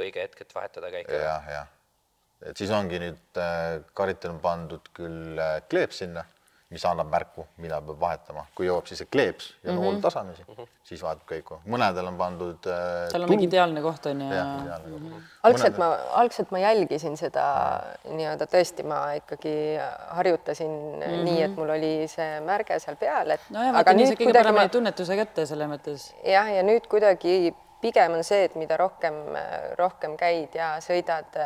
õige 0.00 0.22
hetk, 0.22 0.46
et 0.46 0.54
vahetada 0.54 0.92
käike. 0.94 1.18
jah, 1.20 1.50
jah. 1.50 1.68
et 2.46 2.56
siis 2.56 2.72
ongi 2.72 3.02
nüüd 3.02 3.42
äh, 3.42 3.82
Karitel 3.98 4.36
on 4.36 4.40
pandud 4.44 4.88
küll 4.96 5.40
äh, 5.42 5.58
kleeps 5.70 6.04
sinna, 6.04 6.24
mis 6.70 6.82
annab 6.88 7.06
märku, 7.06 7.44
millal 7.62 7.82
peab 7.86 8.00
vahetama, 8.00 8.42
kui 8.58 8.66
jõuab 8.66 8.88
siis 8.90 8.98
see 8.98 9.06
kleeps 9.06 9.52
ja 9.62 9.70
Mhm. 9.70 9.76
nool 9.78 10.00
tasamisi 10.02 10.42
mm, 10.42 10.54
-hmm. 10.54 10.68
siis 10.82 11.02
vahetab 11.02 11.26
käiku. 11.28 11.58
mõnedel 11.66 12.08
on 12.08 12.16
pandud 12.18 12.66
äh, 12.66 13.08
seal 13.10 13.22
on 13.22 13.30
mingi 13.30 13.46
ideaalne 13.46 13.82
koht 13.82 14.06
on 14.06 14.20
ju. 14.20 14.30
koht. 14.30 15.22
algselt 15.42 15.78
ma, 15.78 15.92
algselt 16.22 16.50
ma 16.50 16.58
jälgisin 16.58 17.16
seda 17.16 17.44
nii-öelda 18.04 18.48
tõesti, 18.50 18.82
ma 18.82 19.12
ikkagi 19.20 19.54
harjutasin 20.08 20.70
mm 20.70 21.02
-hmm. 21.02 21.24
nii, 21.24 21.42
et 21.42 21.56
mul 21.56 21.70
oli 21.70 22.08
see 22.08 22.40
märge 22.40 22.78
seal 22.78 22.96
peal, 22.96 23.30
et 23.30 23.40
nojah, 23.50 23.72
vaata 23.72 23.92
nii 23.92 24.06
sa 24.06 24.14
kõige 24.14 24.32
paremini 24.32 24.68
tunnetuse 24.68 25.16
kätte 25.16 25.46
selles 25.46 25.70
mõttes. 25.70 26.10
jah, 26.24 26.50
ja 26.54 26.62
nüüd 26.62 26.88
kuidagi 26.90 27.54
pigem 27.80 28.14
on 28.16 28.24
see, 28.24 28.46
et 28.48 28.54
mida 28.58 28.76
rohkem, 28.80 29.18
rohkem 29.78 30.16
käid 30.20 30.54
ja 30.56 30.72
sõidad, 30.84 31.36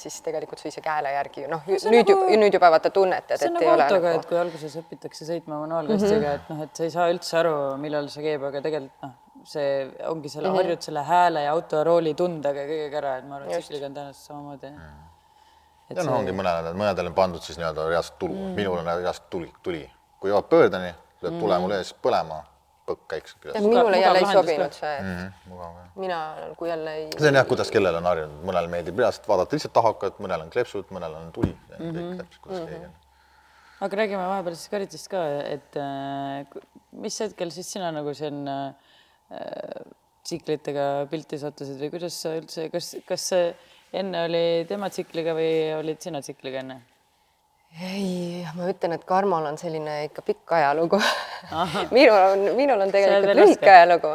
siis 0.00 0.20
tegelikult 0.24 0.62
sa 0.62 0.70
ise 0.70 0.82
käele 0.84 1.12
järgi, 1.16 1.46
noh, 1.50 1.64
nüüd 1.66 2.06
nagu- 2.06 2.28
ju, 2.30 2.38
nüüd 2.40 2.56
juba 2.56 2.70
vaata 2.70 2.92
tunnetad, 2.94 3.38
see 3.38 3.48
et 3.48 3.50
ei 3.50 3.56
nagu 3.58 3.72
ole 3.74 3.86
autoga, 3.86 4.12
nagu 4.12 4.22
et 4.22 4.28
kui 4.30 4.38
alguses 4.40 4.76
õpitakse 4.80 5.26
sõitma 5.28 5.58
manuaalkastiga 5.64 6.16
mm, 6.16 6.24
-hmm. 6.24 6.34
et 6.34 6.52
noh, 6.54 6.62
et 6.62 6.76
sa 6.76 6.86
ei 6.86 6.94
saa 6.94 7.10
üldse 7.10 7.38
aru, 7.42 7.56
millal 7.82 8.08
see 8.08 8.22
käib, 8.22 8.46
aga 8.48 8.62
tegelikult 8.66 9.06
noh, 9.08 9.16
see 9.44 9.70
ongi 10.08 10.28
selle 10.28 10.48
mm 10.48 10.54
-hmm. 10.54 10.62
harjud 10.62 10.82
selle 10.82 11.02
hääle 11.02 11.42
ja 11.42 11.52
auto 11.52 11.84
rooli 11.84 12.14
tundega 12.14 12.66
kõigega 12.70 13.00
ära, 13.02 13.16
et 13.18 13.28
ma 13.28 13.36
arvan, 13.36 13.50
et 13.50 13.64
tsikliga 13.64 13.86
on 13.86 13.94
tõenäoliselt 13.94 14.26
samamoodi. 14.26 14.72
ja 15.90 16.04
noh, 16.04 16.18
ongi 16.18 16.32
mõnedel, 16.32 16.74
mõnedel 16.74 17.06
on 17.06 17.14
pandud 17.14 17.42
siis 17.42 17.58
nii-öelda 17.58 17.88
reaalselt 17.88 18.18
tulu 18.18 18.34
mm, 18.34 18.46
-hmm. 18.46 18.54
minul 18.62 18.78
on 18.78 18.86
reaalselt 18.86 19.30
tuli, 19.30 19.52
tuli, 19.62 19.90
kui 20.20 20.30
jõuad 20.30 20.48
pöördeni, 20.48 20.94
lööb 21.22 21.40
tule 21.40 21.58
mul 21.58 21.70
ees 21.70 21.94
põlema, 21.94 22.44
põkk 22.90 23.04
käiks 23.14 23.36
minule 23.56 24.00
jälle 24.02 24.20
ei 24.22 24.28
sobinud 24.34 24.76
see, 24.76 24.92
et 24.98 25.06
Mhm, 25.06 25.28
mugav 25.52 25.76
jah. 25.80 25.90
mina 26.04 26.18
nagu 26.44 26.70
jälle 26.70 26.94
ei 27.00 27.06
see 27.16 27.30
on 27.32 27.38
jah, 27.40 27.46
kuidas 27.54 27.70
kellel 27.74 27.98
on 28.02 28.08
harjunud, 28.10 28.42
mõnele 28.50 28.72
meeldib 28.76 28.98
reaalselt 29.02 29.28
vaadata 29.30 29.56
lihtsalt 29.56 29.74
tahakat, 29.78 30.18
mõnel 30.26 30.44
on 30.46 30.50
kleepsud, 30.56 30.90
mõnel 30.96 31.14
on 31.20 31.30
tuli, 31.36 31.54
kõik 31.78 32.18
täpselt, 32.20 32.40
kuidas 32.44 32.66
keegi 32.68 32.84
on. 32.90 32.94
aga 33.86 33.96
räägime 34.02 34.26
vahepeal 34.34 34.58
siis 34.60 34.68
Karitist 34.74 35.08
ka, 35.12 35.24
et 35.54 35.76
äh, 35.80 36.60
mis 37.06 37.16
hetkel 37.24 37.50
siis 37.54 37.70
sina 37.72 37.88
nagu 37.96 38.12
siin 38.14 38.42
äh, 38.50 38.74
tsiklitega 40.26 40.86
pilti 41.10 41.38
sattusid 41.40 41.78
või 41.80 41.90
kuidas 41.94 42.16
sa 42.22 42.34
üldse, 42.38 42.66
kas, 42.72 42.92
kas 43.08 43.28
see 43.32 43.46
enne 43.96 44.24
oli 44.28 44.42
tema 44.68 44.90
tsikliga 44.92 45.32
või 45.38 45.52
olid 45.78 46.02
sina 46.04 46.20
tsikliga 46.22 46.60
enne? 46.64 46.80
ei, 47.78 48.46
ma 48.56 48.68
ütlen, 48.70 48.96
et 48.96 49.04
Karmol 49.08 49.46
on 49.46 49.58
selline 49.58 50.04
ikka 50.08 50.22
pikk 50.26 50.54
ajalugu. 50.58 51.00
minul 51.96 52.16
on, 52.18 52.46
minul 52.56 52.86
on 52.86 52.92
tegelikult 52.94 53.36
lühike 53.42 53.70
ajalugu. 53.70 54.14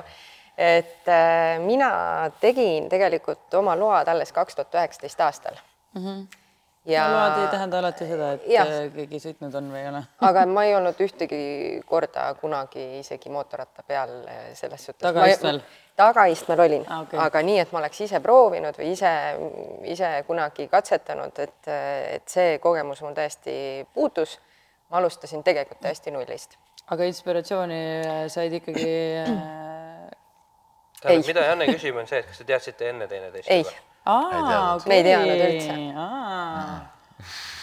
et 0.58 1.08
äh, 1.12 1.60
mina 1.60 1.90
tegin 2.40 2.90
tegelikult 2.90 3.54
oma 3.60 3.74
load 3.76 4.08
alles 4.08 4.32
kaks 4.32 4.56
tuhat 4.56 4.76
üheksateist 4.76 5.22
aastal 5.22 5.58
mm. 5.94 6.06
-hmm. 6.06 6.45
Ja 6.86 7.08
no, 7.08 7.18
load 7.18 7.40
ei 7.42 7.48
tähenda 7.52 7.80
alati 7.80 8.08
seda, 8.08 8.32
et 8.38 8.46
Jah. 8.50 8.70
äh, 8.70 8.86
keegi 8.94 9.20
sõitnud 9.24 9.56
on 9.58 9.72
või 9.74 9.82
ei 9.82 9.90
ole. 9.90 10.02
aga 10.30 10.46
ma 10.50 10.66
ei 10.68 10.76
olnud 10.78 11.00
ühtegi 11.06 11.40
korda 11.90 12.28
kunagi 12.42 12.86
isegi 13.00 13.32
mootorratta 13.34 13.86
peal 13.88 14.14
eh, 14.30 14.52
selles 14.58 14.86
suhtes. 14.86 15.02
Tagaistmel? 15.06 15.62
tagaistmel 15.96 16.60
olin 16.60 16.84
okei. 17.00 17.20
aga 17.24 17.42
nii, 17.48 17.60
et 17.64 17.72
ma 17.72 17.80
oleks 17.80 18.02
ise 18.04 18.20
proovinud 18.24 18.76
või 18.80 18.92
ise, 18.92 19.12
ise 19.96 20.12
kunagi 20.28 20.68
katsetanud, 20.72 21.40
et, 21.40 21.72
et 22.18 22.28
see 22.30 22.60
kogemus 22.64 23.02
mul 23.06 23.16
täiesti 23.18 23.56
puudus. 23.94 24.40
ma 24.92 25.02
alustasin 25.02 25.44
tegelikult 25.44 25.82
täiesti 25.82 26.12
nullist. 26.12 26.58
aga 26.92 27.10
inspiratsiooni 27.10 27.82
äh, 28.04 28.22
said 28.30 28.54
ikkagi 28.54 28.86
äh, 29.24 31.20
mida 31.26 31.50
Janne 31.50 31.66
küsib, 31.72 31.98
on 31.98 32.08
see, 32.08 32.20
et 32.20 32.30
kas 32.30 32.42
te 32.42 32.48
teadsite 32.52 32.90
enne 32.90 33.08
teineteist 33.08 33.50
ei, 33.50 33.66
aa, 34.06 34.80
Me 34.86 35.00
ei 35.00 35.04
teadnud 35.08 35.46
üldse. 35.48 35.78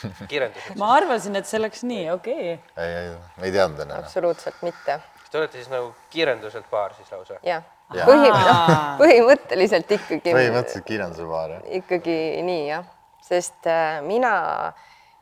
kirjelduseks. 0.30 0.78
ma 0.80 0.94
arvasin, 0.96 1.36
et 1.38 1.48
see 1.48 1.60
läks 1.60 1.84
nii, 1.86 2.08
okei 2.14 2.54
okay.. 2.54 2.84
ei, 2.84 2.96
ei, 3.02 3.12
me 3.38 3.48
ei 3.48 3.54
teadnud 3.54 3.84
enne. 3.84 4.00
absoluutselt 4.02 4.62
mitte. 4.66 4.98
Te 5.30 5.40
olete 5.40 5.60
siis 5.60 5.70
nagu 5.72 5.92
kiirenduselt 6.12 6.66
paar 6.70 6.96
siis 6.98 7.12
lausa? 7.14 7.38
jah 7.46 7.62
Jaa. 7.92 8.06
Põhi, 8.08 8.28
no, 8.32 8.52
põhimõtteliselt 9.02 9.90
ikkagi. 9.98 10.32
põhimõtteliselt 10.32 10.86
kirjanduse 10.88 11.26
paar 11.28 11.56
jah. 11.58 11.64
ikkagi 11.80 12.16
nii 12.46 12.62
jah, 12.70 12.86
sest 13.24 13.68
äh, 13.68 13.98
mina, 14.06 14.32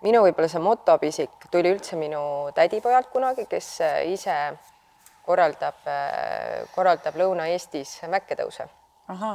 minu 0.07 0.23
võib-olla 0.27 0.51
see 0.53 0.63
motopisik 0.63 1.49
tuli 1.51 1.73
üldse 1.75 1.99
minu 1.99 2.23
tädipojalt 2.55 3.11
kunagi, 3.11 3.49
kes 3.51 3.73
äh, 3.83 3.97
ise 4.15 4.37
korraldab, 5.27 5.83
korraldab 6.75 7.19
Lõuna-Eestis 7.19 7.99
mäkketõuse 8.11 8.65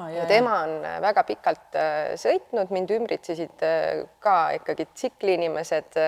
ja 0.09 0.25
tema 0.25 0.59
on 0.63 0.85
äh, 0.85 0.97
väga 1.01 1.23
pikalt 1.23 1.75
äh, 1.75 2.15
sõitnud, 2.19 2.71
mind 2.73 2.91
ümbritsesid 2.95 3.63
äh, 3.65 4.03
ka 4.19 4.51
ikkagi 4.59 4.87
tsikliinimesed. 4.93 6.01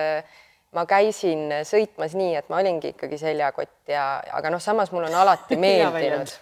ma 0.76 0.84
käisin 0.84 1.48
sõitmas 1.64 2.12
nii, 2.12 2.34
et 2.36 2.48
ma 2.52 2.58
olingi 2.60 2.90
ikkagi 2.92 3.16
seljakott 3.18 3.88
ja, 3.88 4.20
aga 4.36 4.50
noh, 4.52 4.60
samas 4.60 4.92
mul 4.92 5.06
on 5.08 5.14
alati 5.16 5.56
meeldinud 5.64 6.34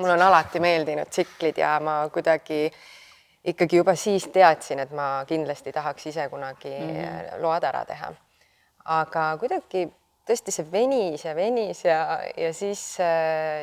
mul 0.00 0.10
on 0.10 0.22
alati 0.26 0.60
meeldinud 0.60 1.12
tsiklid 1.12 1.58
ja 1.60 1.76
ma 1.80 2.00
kuidagi 2.10 2.64
ikkagi 3.46 3.78
juba 3.78 3.94
siis 3.94 4.26
teadsin, 4.34 4.82
et 4.82 4.90
ma 4.90 5.22
kindlasti 5.28 5.72
tahaks 5.72 6.06
ise 6.10 6.28
kunagi 6.28 6.72
mm 6.72 6.90
-hmm. 6.90 7.42
load 7.42 7.64
ära 7.64 7.84
teha. 7.84 8.12
aga 8.84 9.36
kuidagi 9.38 9.88
tõesti 10.26 10.54
see 10.54 10.66
venis 10.72 11.24
ja 11.24 11.36
venis 11.38 11.84
ja, 11.84 12.00
ja 12.36 12.50
siis, 12.56 12.82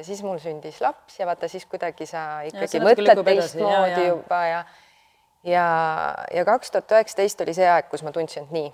siis 0.07 0.23
mul 0.23 0.39
sündis 0.43 0.79
laps 0.83 1.19
ja 1.19 1.27
vaata 1.27 1.49
siis 1.51 1.65
kuidagi 1.69 2.07
sa 2.09 2.43
ikkagi 2.47 2.71
see 2.71 2.83
natuke 2.83 3.03
mõtled 3.03 3.27
teistmoodi 3.27 4.07
juba 4.07 4.41
ja 4.47 4.63
ja, 5.43 5.65
ja 6.33 6.45
kaks 6.45 6.71
tuhat 6.71 6.91
üheksateist 6.91 7.41
oli 7.43 7.55
see 7.55 7.67
aeg, 7.69 7.89
kus 7.91 8.03
ma 8.05 8.13
tundsin, 8.15 8.47
et 8.47 8.55
nii, 8.55 8.71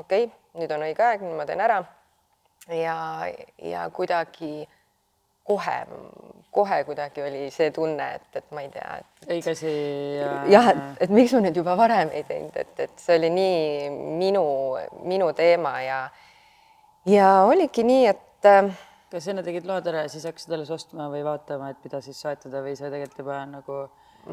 okei 0.00 0.26
okay,, 0.28 0.32
nüüd 0.60 0.72
on 0.72 0.86
õige 0.88 1.04
aeg, 1.04 1.24
nüüd 1.24 1.36
ma 1.38 1.46
teen 1.48 1.62
ära. 1.62 1.82
ja, 2.72 2.96
ja 3.62 3.84
kuidagi 3.94 4.66
kohe, 5.46 5.76
kohe 6.50 6.78
kuidagi 6.88 7.22
oli 7.22 7.46
see 7.54 7.70
tunne, 7.70 8.08
et, 8.18 8.28
et 8.40 8.46
ma 8.56 8.64
ei 8.64 8.70
tea, 8.74 9.00
et 9.00 9.28
õige 9.36 9.52
asi 9.52 9.74
ja 10.16 10.32
jah, 10.50 10.70
et, 10.72 10.84
et 11.06 11.14
miks 11.14 11.36
ma 11.36 11.44
nüüd 11.44 11.60
juba 11.60 11.76
varem 11.78 12.10
ei 12.16 12.24
teinud, 12.26 12.56
et, 12.56 12.72
et 12.88 13.02
see 13.02 13.20
oli 13.20 13.30
nii 13.30 13.90
minu, 14.22 14.46
minu 15.06 15.30
teema 15.36 15.76
ja 15.84 16.00
ja 17.06 17.28
oligi 17.46 17.84
nii, 17.86 18.06
et 18.06 18.48
äh, 18.48 18.72
kas 19.12 19.28
enne 19.30 19.44
tegid 19.46 19.68
load 19.68 19.86
ära 19.90 20.06
ja 20.06 20.10
siis 20.12 20.26
hakkasid 20.28 20.56
alles 20.56 20.72
ostma 20.74 21.10
või 21.12 21.22
vaatama, 21.26 21.70
et 21.70 21.84
mida 21.84 22.00
siis 22.04 22.18
soetada 22.20 22.62
või 22.64 22.74
sa 22.78 22.90
tegelikult 22.90 23.22
juba 23.24 23.38
nagu 23.50 23.84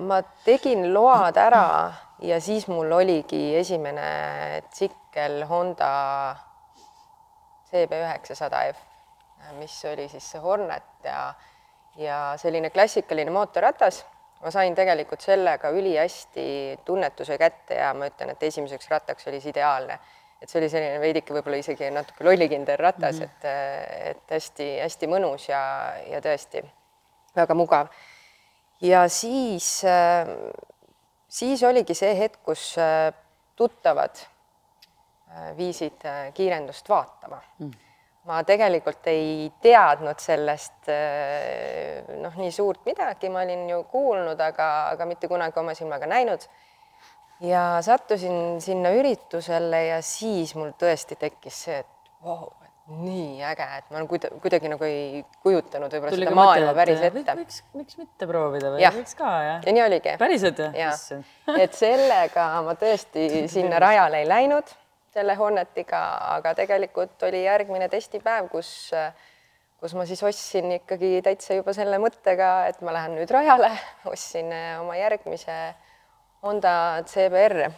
ma 0.09 0.21
tegin 0.45 0.87
load 0.93 1.37
ära 1.37 1.67
ja 2.25 2.39
siis 2.41 2.65
mul 2.71 2.91
oligi 2.91 3.53
esimene 3.59 4.63
tsikkel 4.71 5.43
Honda 5.49 5.91
CB900F, 7.69 8.77
mis 9.59 9.75
oli 9.89 10.07
siis 10.09 10.31
see 10.33 10.41
Hornet 10.41 11.05
ja 11.05 11.33
ja 11.97 12.33
selline 12.37 12.69
klassikaline 12.69 13.31
mootorratas. 13.31 14.05
ma 14.43 14.51
sain 14.51 14.75
tegelikult 14.75 15.21
sellega 15.21 15.69
ülihästi 15.69 16.79
tunnetuse 16.85 17.37
kätte 17.37 17.77
ja 17.77 17.93
ma 17.93 18.09
ütlen, 18.09 18.33
et 18.33 18.43
esimeseks 18.43 18.89
rattaks 18.91 19.27
oli 19.27 19.39
see 19.39 19.53
ideaalne. 19.53 19.99
Et 20.43 20.51
see 20.51 20.59
oli 20.59 20.69
selline 20.69 20.99
veidike 20.99 21.33
võib-olla 21.33 21.61
isegi 21.61 21.87
natuke 21.95 22.25
lollikindel 22.27 22.77
ratas 22.77 23.19
mm, 23.19 23.29
-hmm. 23.29 23.45
et, 23.47 24.17
et 24.17 24.35
hästi-hästi 24.35 25.07
mõnus 25.07 25.47
ja, 25.49 25.61
ja 26.11 26.19
tõesti 26.21 26.65
väga 27.35 27.55
mugav 27.55 27.87
ja 28.83 29.07
siis, 29.07 29.85
siis 31.27 31.63
oligi 31.63 31.95
see 31.95 32.11
hetk, 32.17 32.41
kus 32.43 32.73
äh, 32.81 33.13
tuttavad 33.55 34.19
äh, 34.19 35.53
viisid 35.57 36.03
äh, 36.05 36.27
kiirendust 36.33 36.89
vaatama 36.89 37.39
mm.. 37.59 37.71
ma 38.27 38.41
tegelikult 38.43 39.07
ei 39.11 39.51
teadnud 39.61 40.19
sellest 40.19 40.91
noh, 42.21 42.35
nii 42.39 42.51
suurt 42.51 42.85
midagi, 42.87 43.29
ma 43.29 43.43
olin 43.43 43.65
ju 43.69 43.81
kuulnud, 43.91 44.39
aga, 44.39 44.69
aga 44.93 45.07
mitte 45.07 45.27
kunagi 45.27 45.59
oma 45.59 45.73
silmaga 45.75 46.07
näinud. 46.07 46.45
Ja 47.41 47.63
sattusin 47.81 48.61
sinna 48.61 48.93
üritusele 48.95 49.85
ja 49.87 50.01
siis 50.05 50.55
mul 50.55 50.75
tõesti 50.79 51.17
tekkis 51.19 51.63
see, 51.65 51.79
et 51.83 52.11
vau 52.23 52.43
wow, 52.43 52.51
nii 53.03 53.39
äge, 53.47 53.65
et 53.77 53.91
ma 53.93 54.01
kuida-, 54.07 54.29
kuidagi 54.43 54.67
nagu 54.71 54.83
ei 54.83 55.21
kujutanud 55.43 55.93
võib-olla 55.93 56.11
seda 56.11 56.31
mõte, 56.31 56.39
maailma 56.39 56.71
et 56.71 56.79
päris 56.81 57.03
ette. 57.07 57.35
võiks, 57.39 57.59
miks 57.79 57.99
mitte 57.99 58.27
proovida 58.27 58.73
või 58.73 58.83
võiks 58.97 59.15
ka 59.19 59.29
jah? 59.45 59.61
ja 59.63 59.75
nii 59.75 59.83
oligi. 59.85 60.15
päriselt 60.19 60.59
jah, 60.75 61.03
et 61.63 61.77
sellega 61.79 62.47
ma 62.65 62.75
tõesti 62.79 63.27
sinna 63.55 63.79
rajale 63.83 64.23
ei 64.23 64.27
läinud, 64.27 64.73
selle 65.15 65.37
Hornetiga, 65.39 66.01
aga 66.35 66.55
tegelikult 66.57 67.23
oli 67.29 67.45
järgmine 67.45 67.87
testipäev, 67.91 68.49
kus, 68.51 68.91
kus 69.79 69.95
ma 69.95 70.07
siis 70.09 70.23
ostsin 70.25 70.71
ikkagi 70.79 71.21
täitsa 71.23 71.55
juba 71.55 71.75
selle 71.77 72.01
mõttega, 72.03 72.67
et 72.67 72.83
ma 72.83 72.97
lähen 72.97 73.15
nüüd 73.19 73.31
rajale, 73.31 73.71
ostsin 74.11 74.51
eh, 74.51 74.75
oma 74.81 74.99
järgmise 74.99 75.57
Honda 76.43 77.03
CBR. 77.07 77.69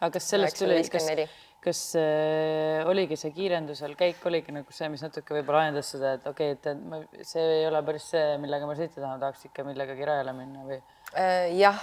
aga 0.00 0.12
kas 0.12 0.30
sellest 0.32 0.58
tuli, 0.60 0.76
kas, 0.80 1.04
954. 1.04 1.26
kas 1.66 1.80
äh, 2.00 2.88
oligi 2.88 3.16
see 3.20 3.32
kiirendusel 3.36 3.96
käik 3.98 4.24
oligi 4.28 4.54
nagu 4.54 4.72
see, 4.72 4.88
mis 4.92 5.04
natuke 5.04 5.36
võib-olla 5.36 5.66
ajendas 5.66 5.90
seda, 5.92 6.16
et 6.18 6.28
okei 6.28 6.54
okay,, 6.56 6.72
et, 6.74 6.84
ma, 6.88 7.02
see 7.26 7.44
ei 7.60 7.66
ole 7.68 7.82
päris 7.86 8.10
see, 8.14 8.36
millega 8.42 8.68
ma 8.68 8.76
sõita 8.78 9.00
tahan, 9.00 9.20
tahaks 9.22 9.48
ikka 9.50 9.66
millegagi 9.68 10.08
rajale 10.08 10.36
minna 10.36 10.64
või 10.68 10.80
Äh, 11.14 11.52
jah, 11.56 11.78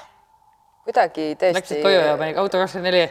kuidagi 0.84 1.31
tõesti. 1.39 1.55
läksid 1.57 1.84
koju 1.86 1.99
ja 2.01 2.15
panid 2.19 2.38
auto 2.41 2.59
kakskümmend 2.59 2.91
neli, 2.91 3.05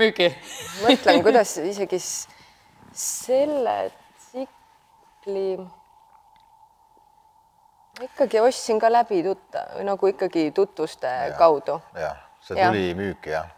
müüki? 0.00 0.30
mõtlen, 0.84 1.20
kuidas 1.24 1.52
isegi 1.62 2.00
selle 3.00 3.76
tsikli 4.18 5.44
ikkagi 8.04 8.40
ostsin 8.42 8.80
ka 8.82 8.90
läbi 8.92 9.22
tutta-, 9.24 9.68
nagu 9.86 10.10
ikkagi 10.10 10.50
tutvuste 10.56 11.06
ja. 11.06 11.36
kaudu. 11.38 11.78
jah, 11.94 12.18
see 12.44 12.56
tuli 12.56 12.92
müüki 12.98 13.34
jah, 13.34 13.48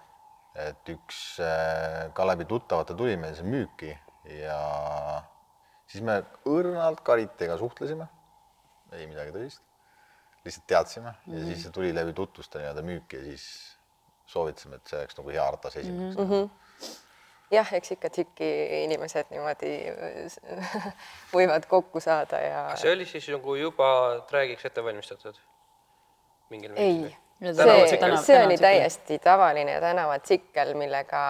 et 0.59 0.93
üks 0.93 1.19
äh, 1.43 2.09
ka 2.15 2.27
läbi 2.29 2.47
tuttavate 2.49 2.97
tuli 2.99 3.17
meil 3.21 3.37
see 3.39 3.47
müüki 3.47 3.93
ja 4.39 4.59
siis 5.91 6.05
me 6.07 6.21
õrnalt 6.49 7.03
Karitega 7.07 7.59
suhtlesime, 7.61 8.09
ei 8.97 9.07
midagi 9.11 9.35
tõsist, 9.35 9.63
lihtsalt 10.47 10.67
teadsime 10.67 11.13
mm 11.13 11.21
-hmm. 11.27 11.39
ja 11.39 11.45
siis 11.47 11.63
see 11.67 11.77
tuli 11.79 11.95
läbi 11.95 12.13
tutvuste 12.17 12.59
nii-öelda 12.59 12.85
müüki 12.87 13.21
ja 13.21 13.25
siis 13.31 13.47
soovitasime, 14.27 14.77
et 14.77 14.87
see 14.87 14.99
oleks 14.99 15.19
nagu 15.19 15.31
hea 15.31 15.51
ratas 15.51 15.77
esimeseks 15.77 16.19
mm. 16.19 16.31
-hmm. 16.31 16.51
jah, 17.51 17.73
eks 17.79 17.93
ikka 17.97 18.11
tsiki 18.11 18.51
inimesed 18.85 19.31
niimoodi 19.31 19.73
võivad 21.37 21.67
kokku 21.69 22.01
saada 22.01 22.41
ja 22.41 22.63
see 22.77 22.93
oli 22.93 23.07
siis 23.07 23.29
nagu 23.29 23.55
juba 23.55 23.89
träägiks 24.29 24.65
ette 24.65 24.85
valmistatud? 24.85 25.39
mingil 26.51 26.77
ei, 26.77 27.03
Ja 27.03 27.19
see, 27.43 28.17
see, 28.23 28.39
oli 28.47 28.57
täiesti 28.59 29.19
tavaline 29.19 29.81
tänavatsikkel, 29.81 30.75
millega 30.79 31.23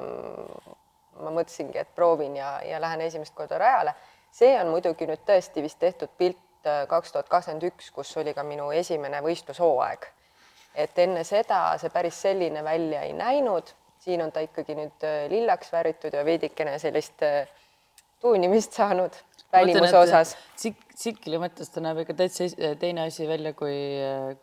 mm, 0.00 0.74
ma 1.22 1.32
mõtlesingi, 1.32 1.80
et 1.80 1.94
proovin 1.94 2.36
ja, 2.36 2.56
ja 2.64 2.80
lähen 2.80 3.00
esimest 3.06 3.34
korda 3.34 3.58
rajale. 3.58 3.94
see 4.36 4.52
on 4.60 4.68
muidugi 4.68 5.06
nüüd 5.08 5.22
tõesti 5.26 5.62
vist 5.64 5.78
tehtud 5.80 6.12
pilt 6.18 6.68
äh, 6.68 6.84
kaks 6.88 7.12
tuhat 7.12 7.28
kakskümmend 7.28 7.64
üks, 7.70 7.90
kus 7.90 8.16
oli 8.20 8.34
ka 8.34 8.44
minu 8.44 8.70
esimene 8.70 9.22
võistlushooaeg. 9.24 10.06
et 10.74 10.98
enne 10.98 11.24
seda 11.24 11.78
see 11.80 11.90
päris 11.90 12.22
selline 12.22 12.64
välja 12.64 13.02
ei 13.02 13.12
näinud, 13.12 13.72
siin 13.98 14.22
on 14.22 14.32
ta 14.32 14.40
ikkagi 14.44 14.74
nüüd 14.74 15.06
äh, 15.08 15.24
lillaks 15.32 15.72
värvitud 15.72 16.14
ja 16.14 16.24
veidikene 16.24 16.78
sellist 16.78 17.22
äh, 17.22 17.48
tuunimist 18.20 18.72
saanud 18.72 19.16
välimuse 19.52 19.98
osas. 19.98 20.36
tsik-, 20.56 20.94
tsikli 20.94 21.38
mõttes 21.40 21.70
ta 21.72 21.80
näeb 21.84 21.98
ikka 22.02 22.14
täitsa 22.18 22.44
teine 22.80 23.00
asi 23.06 23.28
välja 23.28 23.52
kui, 23.58 23.76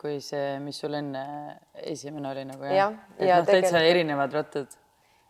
kui 0.00 0.14
see, 0.24 0.58
mis 0.64 0.76
sul 0.80 0.94
enne 0.98 1.22
esimene 1.82 2.26
oli 2.30 2.44
nagu 2.48 2.62
Jah, 2.70 2.92
et 3.18 3.28
ja 3.28 3.34
noh, 3.42 3.48
täitsa 3.48 3.78
erinevad 3.84 4.30
rattad. 4.34 4.68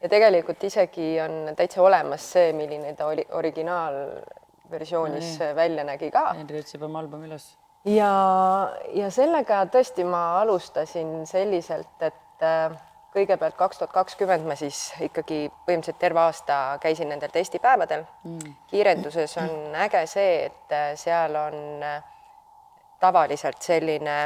ja 0.02 0.06
tegelikult 0.12 0.60
isegi 0.70 1.08
on 1.24 1.32
täitsa 1.56 1.78
olemas 1.82 2.22
see, 2.36 2.48
milline 2.56 2.94
ta 2.98 3.02
oli 3.10 3.24
originaalversioonis 3.30 5.28
välja 5.56 5.84
nägi 5.84 6.10
ka. 6.14 6.24
Henri 6.38 6.58
otsib 6.64 6.80
oma 6.88 6.98
albumi 7.04 7.24
üles. 7.30 7.44
ja, 7.88 8.14
ja 8.94 9.06
sellega 9.10 9.56
tõesti 9.72 10.02
ma 10.08 10.22
alustasin 10.42 11.10
selliselt, 11.30 11.96
et 12.00 12.42
äh, 12.42 12.70
kõigepealt 13.14 13.56
kaks 13.58 13.78
tuhat 13.78 13.92
kakskümmend 13.94 14.46
ma 14.48 14.56
siis 14.58 14.88
ikkagi 15.04 15.46
põhimõtteliselt 15.66 16.00
terve 16.02 16.20
aasta 16.24 16.56
käisin 16.82 17.10
nendel 17.12 17.30
testipäevadel 17.34 18.02
mm.. 18.24 18.56
kiirenduses 18.70 19.36
on 19.42 19.76
äge 19.84 20.04
see, 20.10 20.48
et 20.48 20.74
äh, 20.74 20.90
seal 20.98 21.36
on 21.38 21.84
äh, 21.86 22.02
tavaliselt 23.00 23.62
selline 23.62 24.18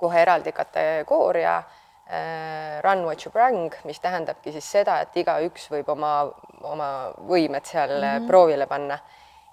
kohe 0.00 0.20
eraldi 0.20 0.52
kategooria 0.52 1.56
äh, 1.56 2.82
run 2.84 3.06
what 3.06 3.24
you 3.24 3.32
bring, 3.32 3.72
mis 3.88 4.00
tähendabki 4.04 4.52
siis 4.52 4.68
seda, 4.76 5.00
et 5.04 5.16
igaüks 5.16 5.70
võib 5.72 5.88
oma, 5.96 6.14
oma 6.62 6.90
võimed 7.24 7.64
seal 7.64 7.96
mm 7.96 8.04
-hmm. 8.04 8.28
proovile 8.28 8.66
panna. 8.66 8.98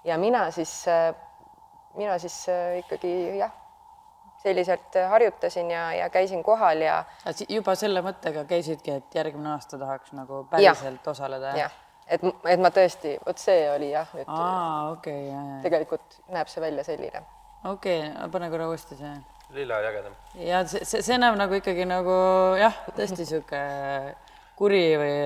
ja 0.04 0.18
mina 0.18 0.50
siis, 0.50 0.84
mina 1.94 2.18
siis 2.18 2.46
ikkagi 2.78 3.38
jah, 3.38 3.52
selliselt 4.42 4.96
äh, 4.96 5.08
harjutasin 5.10 5.70
ja, 5.70 5.92
ja 5.94 6.10
käisin 6.10 6.42
kohal 6.42 6.82
ja 6.82 7.04
juba 7.48 7.74
selle 7.78 8.02
mõttega 8.04 8.44
käisidki, 8.48 8.98
et 9.00 9.14
järgmine 9.14 9.54
aasta 9.54 9.78
tahaks 9.78 10.14
nagu 10.16 10.44
päriselt 10.50 11.06
osaleda? 11.14 11.54
jah, 11.58 11.74
et, 12.06 12.24
et 12.24 12.62
ma 12.62 12.72
tõesti, 12.74 13.16
vot 13.26 13.38
see 13.38 13.66
oli 13.72 13.92
jah, 13.92 14.10
aa, 14.26 14.90
okei 14.96 15.28
okay,, 15.30 15.60
tegelikult 15.66 16.18
näeb 16.34 16.50
see 16.52 16.64
välja 16.64 16.84
selline. 16.86 17.24
okei 17.64 18.02
okay,, 18.08 18.28
pane 18.34 18.50
korra 18.52 18.68
uuesti 18.72 18.98
see. 18.98 19.14
lilla 19.54 19.78
on 19.78 19.88
ägedam. 19.92 20.18
ja 20.34 20.64
see, 20.66 20.84
see, 20.84 21.02
see 21.06 21.18
näeb 21.22 21.38
nagu 21.40 21.58
ikkagi 21.60 21.88
nagu 21.88 22.18
jah, 22.60 22.84
tõesti 22.96 23.28
sihuke 23.28 23.64
kuri 24.58 24.84
või 25.00 25.16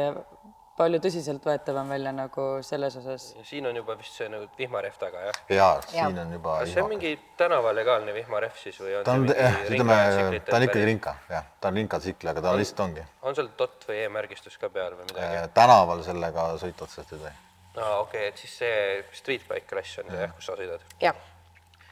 palju 0.77 0.99
tõsiseltvõetavam 1.05 1.89
välja 1.89 2.13
nagu 2.13 2.45
selles 2.67 2.97
osas. 3.01 3.27
siin 3.49 3.67
on 3.69 3.77
juba 3.77 3.97
vist 3.99 4.17
see 4.19 4.29
nagu 4.33 4.49
vihmarehv 4.59 4.99
taga, 5.01 5.23
jah? 5.29 5.39
ja 5.57 5.69
siin 5.89 6.19
on 6.21 6.35
juba. 6.37 6.59
kas 6.61 6.75
see 6.75 6.83
on 6.85 6.91
mingi 6.93 7.13
tänavalegaalne 7.41 8.15
vihmarehv 8.17 8.59
siis 8.61 8.81
või 8.83 8.99
on 8.99 9.07
ta 9.07 9.15
on, 9.17 9.25
jah, 9.31 9.57
ütleme, 9.71 9.97
ta 10.45 10.59
on 10.59 10.67
ikkagi 10.69 10.91
rinka, 10.91 11.15
jah, 11.33 11.49
ta 11.61 11.73
on 11.73 11.81
rinkatsikl, 11.81 12.33
aga 12.33 12.45
ta 12.45 12.53
lihtsalt 12.61 12.85
ongi. 12.89 13.07
on 13.23 13.39
seal 13.39 13.49
dot 13.59 13.89
või 13.89 14.03
e-märgistus 14.05 14.61
ka 14.61 14.71
peal 14.75 14.99
või 14.99 15.09
midagi? 15.09 15.41
Äh, 15.41 15.49
tänaval 15.57 16.05
sellega 16.07 16.47
sõita 16.61 16.85
otseselt 16.89 17.17
ei 17.17 17.25
tohi. 17.25 17.35
aa, 17.81 17.97
okei, 18.05 18.29
et 18.35 18.45
siis 18.45 18.61
see 18.61 19.01
street 19.17 19.49
bike 19.49 19.73
klass 19.73 20.05
on 20.05 20.13
see 20.13 20.23
jah, 20.27 20.37
kus 20.37 20.53
sa 20.53 20.61
sõidad? 20.61 20.87
jah, 21.01 21.25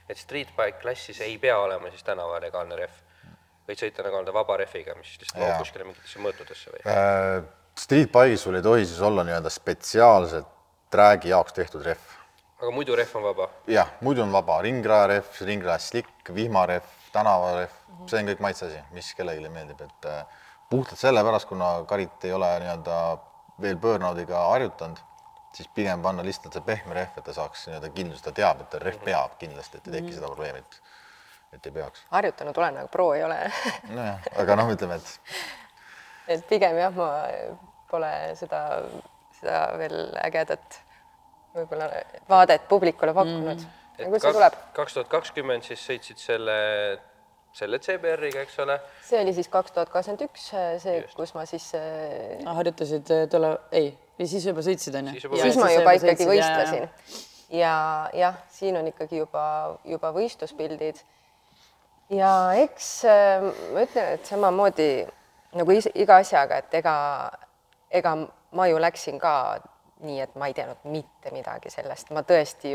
et 0.08 0.20
street 0.20 0.52
bike 0.60 0.84
klassis 0.84 1.24
ei 1.24 1.40
pea 1.40 1.56
olema 1.64 1.92
siis 1.94 2.04
tänavalegaalne 2.04 2.84
rehv? 2.84 3.02
võid 3.64 3.80
sõita 3.80 4.04
nagu 4.04 4.18
nii-öelda 4.18 4.32
vaba 4.36 4.60
rehviga, 4.60 4.92
mis 5.00 5.16
lihtsalt 5.16 5.40
Jaa. 5.40 5.46
mahub 5.48 5.64
kuskile 5.64 5.86
mingitesse 5.88 6.20
mõõtudesse 6.20 6.72
või? 6.74 6.82
Street 7.74 8.10
bike'is 8.12 8.42
sul 8.42 8.54
ei 8.54 8.62
tohi 8.62 8.86
siis 8.86 9.00
olla 9.02 9.24
nii-öelda 9.26 9.50
spetsiaalselt 9.50 10.46
träägi 10.94 11.28
jaoks 11.28 11.52
tehtud 11.52 11.82
rehv. 11.82 12.12
aga 12.62 12.70
muidu 12.70 12.96
rehv 12.96 13.16
on 13.18 13.22
vaba? 13.22 13.48
jah, 13.66 13.88
muidu 14.00 14.22
on 14.22 14.32
vaba 14.32 14.60
ringrajarehv, 14.62 15.40
ringraja 15.48 15.82
slikk, 15.82 16.30
vihmarehv, 16.34 16.86
tänavarehv, 17.12 17.72
see 18.06 18.20
on 18.22 18.30
kõik 18.30 18.44
maitse 18.46 18.68
asi, 18.68 18.82
mis 18.94 19.08
kellelegi 19.18 19.50
meeldib, 19.50 19.82
et 19.82 20.08
äh, 20.10 20.44
puhtalt 20.70 21.02
sellepärast, 21.02 21.48
kuna 21.50 21.72
Karit 21.90 22.28
ei 22.28 22.36
ole 22.36 22.52
nii-öelda 22.62 23.00
veel 23.64 23.80
burnout'iga 23.82 24.44
harjutanud, 24.52 25.02
siis 25.54 25.68
pigem 25.74 26.02
panna 26.02 26.22
lihtsalt 26.26 26.54
see 26.54 26.66
pehme 26.66 26.94
rehv, 26.94 27.18
et 27.18 27.26
ta 27.26 27.34
saaks 27.34 27.66
nii-öelda 27.68 27.90
kindlust, 27.98 28.24
ta 28.28 28.34
teab, 28.38 28.62
et 28.62 28.70
ta 28.70 28.82
rehv 28.82 29.02
peab 29.02 29.34
kindlasti, 29.42 29.82
et 29.82 29.90
ei 29.90 29.98
teki 29.98 30.14
seda 30.20 30.30
probleemi, 30.30 30.62
et 30.62 30.80
et 31.54 31.66
ei 31.66 31.74
peaks. 31.74 32.06
harjutanud 32.10 32.56
olen, 32.58 32.80
aga 32.82 32.90
pro 32.90 33.10
ei 33.14 33.26
ole 33.26 33.36
nojah, 33.90 34.32
aga 34.42 34.56
noh, 34.62 34.70
ütleme, 34.74 35.02
et 35.02 35.63
et 36.28 36.44
pigem 36.48 36.76
jah, 36.78 36.94
ma 36.96 37.10
pole 37.90 38.10
seda, 38.38 38.60
seda 39.38 39.62
veel 39.80 39.96
ägedat 40.24 40.80
võib-olla 41.54 41.88
vaadet 42.30 42.68
publikule 42.70 43.14
pakkunud 43.14 43.50
mm. 43.54 43.72
et 43.98 44.06
-hmm. 44.06 44.10
kui 44.10 44.20
see 44.20 44.36
tuleb? 44.36 44.56
kaks 44.76 44.96
tuhat 44.96 45.10
kakskümmend 45.12 45.66
siis 45.66 45.82
sõitsid 45.88 46.22
selle, 46.22 46.56
selle 47.54 47.78
CBR-iga, 47.78 48.42
eks 48.46 48.58
ole? 48.64 48.78
see 49.06 49.20
oli 49.22 49.34
siis 49.36 49.50
kaks 49.52 49.76
tuhat 49.76 49.92
kakskümmend 49.92 50.26
üks, 50.28 50.48
see, 50.82 50.96
kus 51.16 51.34
ma 51.34 51.46
siis 51.50 51.70
äh, 51.78 52.42
harjutasid 52.58 53.14
äh, 53.14 53.26
tolle, 53.30 53.56
ei, 53.72 53.92
või 54.18 54.30
siis 54.30 54.46
juba 54.50 54.64
sõitsid 54.66 54.98
onju? 55.00 55.16
Siis 55.18 55.40
siis 55.46 55.60
ma 55.62 55.70
juba 55.72 55.96
ikkagi 56.00 56.28
võistlesin. 56.30 56.88
ja 57.54 57.74
jah, 58.14 58.38
siin 58.50 58.80
on 58.80 58.88
ikkagi 58.90 59.22
juba, 59.22 59.44
juba 59.84 60.14
võistluspildid. 60.16 61.04
ja 62.10 62.32
eks 62.64 62.88
äh, 63.04 63.52
ma 63.74 63.86
ütlen, 63.86 64.16
et 64.18 64.32
samamoodi 64.32 64.88
nagu 65.54 65.76
is, 65.76 65.88
iga 65.94 66.18
asjaga, 66.22 66.62
et 66.62 66.74
ega, 66.80 66.96
ega 67.90 68.16
ma 68.54 68.66
ju 68.70 68.80
läksin 68.82 69.18
ka 69.22 69.34
nii, 70.04 70.20
et 70.24 70.34
ma 70.38 70.48
ei 70.50 70.54
teadnud 70.56 70.86
mitte 70.92 71.32
midagi 71.32 71.70
sellest, 71.72 72.10
ma 72.14 72.24
tõesti, 72.26 72.74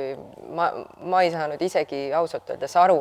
ma, 0.55 0.69
ma 1.11 1.23
ei 1.25 1.33
saanud 1.33 1.61
isegi 1.61 2.07
ausalt 2.15 2.49
öeldes 2.49 2.75
aru 2.79 2.97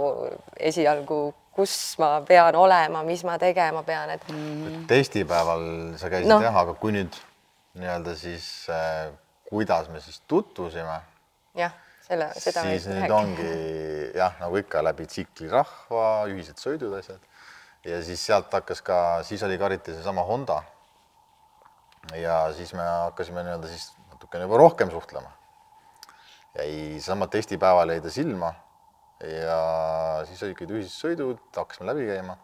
esialgu, 0.70 1.20
kus 1.54 1.72
ma 2.02 2.18
pean 2.26 2.58
olema, 2.58 3.02
mis 3.06 3.24
ma 3.26 3.38
tegema 3.40 3.82
pean, 3.86 4.12
et 4.14 4.28
mm. 4.30 4.84
testipäeval 4.90 5.64
sa 5.98 6.10
käisid 6.12 6.30
no. 6.30 6.40
jah, 6.44 6.60
aga 6.64 6.76
kui 6.78 6.94
nüüd 6.94 7.16
nii-öelda 7.78 8.14
siis 8.18 8.46
äh, 8.74 9.08
kuidas 9.48 9.88
me 9.88 10.02
siis 10.04 10.20
tutvusime, 10.28 11.00
jah, 11.58 11.74
selle, 12.06 12.28
seda 12.36 12.64
siis 12.66 12.86
nüüd 12.90 13.06
räägi. 13.06 13.16
ongi 13.16 14.18
jah, 14.18 14.36
nagu 14.42 14.60
ikka 14.60 14.82
läbi 14.84 15.08
tsikli 15.08 15.50
rahva, 15.52 16.04
ühised 16.30 16.60
sõidud, 16.60 16.94
asjad. 16.98 17.22
Ja 17.84 18.00
siis 18.02 18.24
sealt 18.26 18.52
hakkas 18.52 18.82
ka, 18.82 19.22
siis 19.22 19.42
oli 19.42 19.58
kariti 19.58 19.94
seesama 19.94 20.22
Honda. 20.22 20.62
ja 22.16 22.52
siis 22.56 22.72
me 22.74 22.82
hakkasime 22.82 23.42
nii-öelda 23.44 23.68
siis 23.68 23.92
natukene 24.12 24.46
juba 24.46 24.56
rohkem 24.56 24.90
suhtlema. 24.90 25.30
jäi 26.58 26.72
seesama 26.98 27.26
testipäeval 27.26 27.90
jäi 27.94 28.00
ta 28.00 28.10
silma 28.10 28.54
ja 29.20 29.58
siis 30.26 30.42
olidki 30.42 30.66
ühissõidud, 30.66 31.40
hakkasime 31.56 31.90
läbi 31.92 32.06
käima 32.06 32.36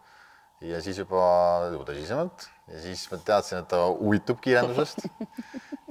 ja 0.63 0.81
siis 0.83 0.99
juba, 1.01 1.25
juba 1.73 1.87
tõsisemalt 1.89 2.47
ja 2.71 2.81
siis 2.81 3.05
ma 3.11 3.19
teadsin, 3.21 3.61
et 3.61 3.69
ta 3.69 3.81
huvitub 3.91 4.39
kiirendusest. 4.41 5.05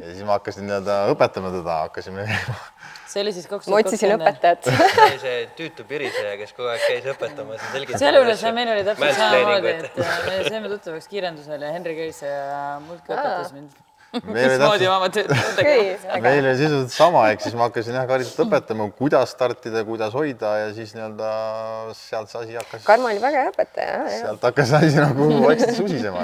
ja 0.01 0.09
siis 0.09 0.25
ma 0.25 0.39
hakkasin 0.39 0.67
nii-öelda 0.69 0.99
õpetama 1.13 1.53
teda, 1.55 1.79
hakkasime 1.87 2.27
see 3.15 3.23
oli 3.23 3.35
siis 3.37 3.47
kaks 3.51 3.69
ma 3.71 3.79
otsisin 3.83 4.15
õpetajat 4.17 4.69
oli 5.07 5.21
see 5.23 5.37
tüütu 5.59 5.87
piriseja, 5.89 6.35
kes 6.41 6.55
kogu 6.57 6.73
aeg 6.73 6.85
käis 6.89 7.09
õpetamas 7.15 7.61
ja 7.61 7.73
selgitamas. 7.77 8.03
sealjuures 8.03 8.45
meil 8.59 8.73
oli 8.75 8.87
täpselt 8.89 9.19
samamoodi, 9.21 9.75
et 9.75 9.99
äh, 10.03 10.15
me 10.27 10.39
saime 10.49 10.73
tuttavaks 10.73 11.11
kiirendusel 11.13 11.67
ja 11.69 11.75
Henri 11.77 11.97
käis 12.01 12.23
ja 12.25 12.79
muudkui 12.87 13.15
õpetas 13.15 13.55
mind. 13.55 13.83
Meil 14.23 14.53
oli 14.55 14.87
täpselt- 14.87 16.23
meil 16.23 16.45
oli 16.47 16.55
sisuliselt 16.57 16.93
sama, 16.95 17.25
ehk 17.33 17.41
siis 17.43 17.55
ma 17.59 17.67
hakkasin 17.69 17.97
jah 17.99 18.07
Karitat 18.09 18.45
õpetama, 18.47 18.87
kuidas 18.99 19.33
startida, 19.35 19.83
kuidas 19.89 20.15
hoida 20.15 20.53
ja 20.61 20.69
siis 20.77 20.95
nii-öelda 20.95 21.31
sealt 21.99 22.31
see 22.31 22.41
asi 22.45 22.55
hakkas, 22.61 22.85
Karmo 22.87 23.11
oli 23.11 23.19
väga 23.23 23.43
hea 23.43 23.51
õpetaja, 23.53 23.99
sealt 24.21 24.47
hakkas 24.47 24.73
asi 24.79 24.95
nagu 25.03 25.29
vaikselt 25.49 25.75
susisema. 25.81 26.23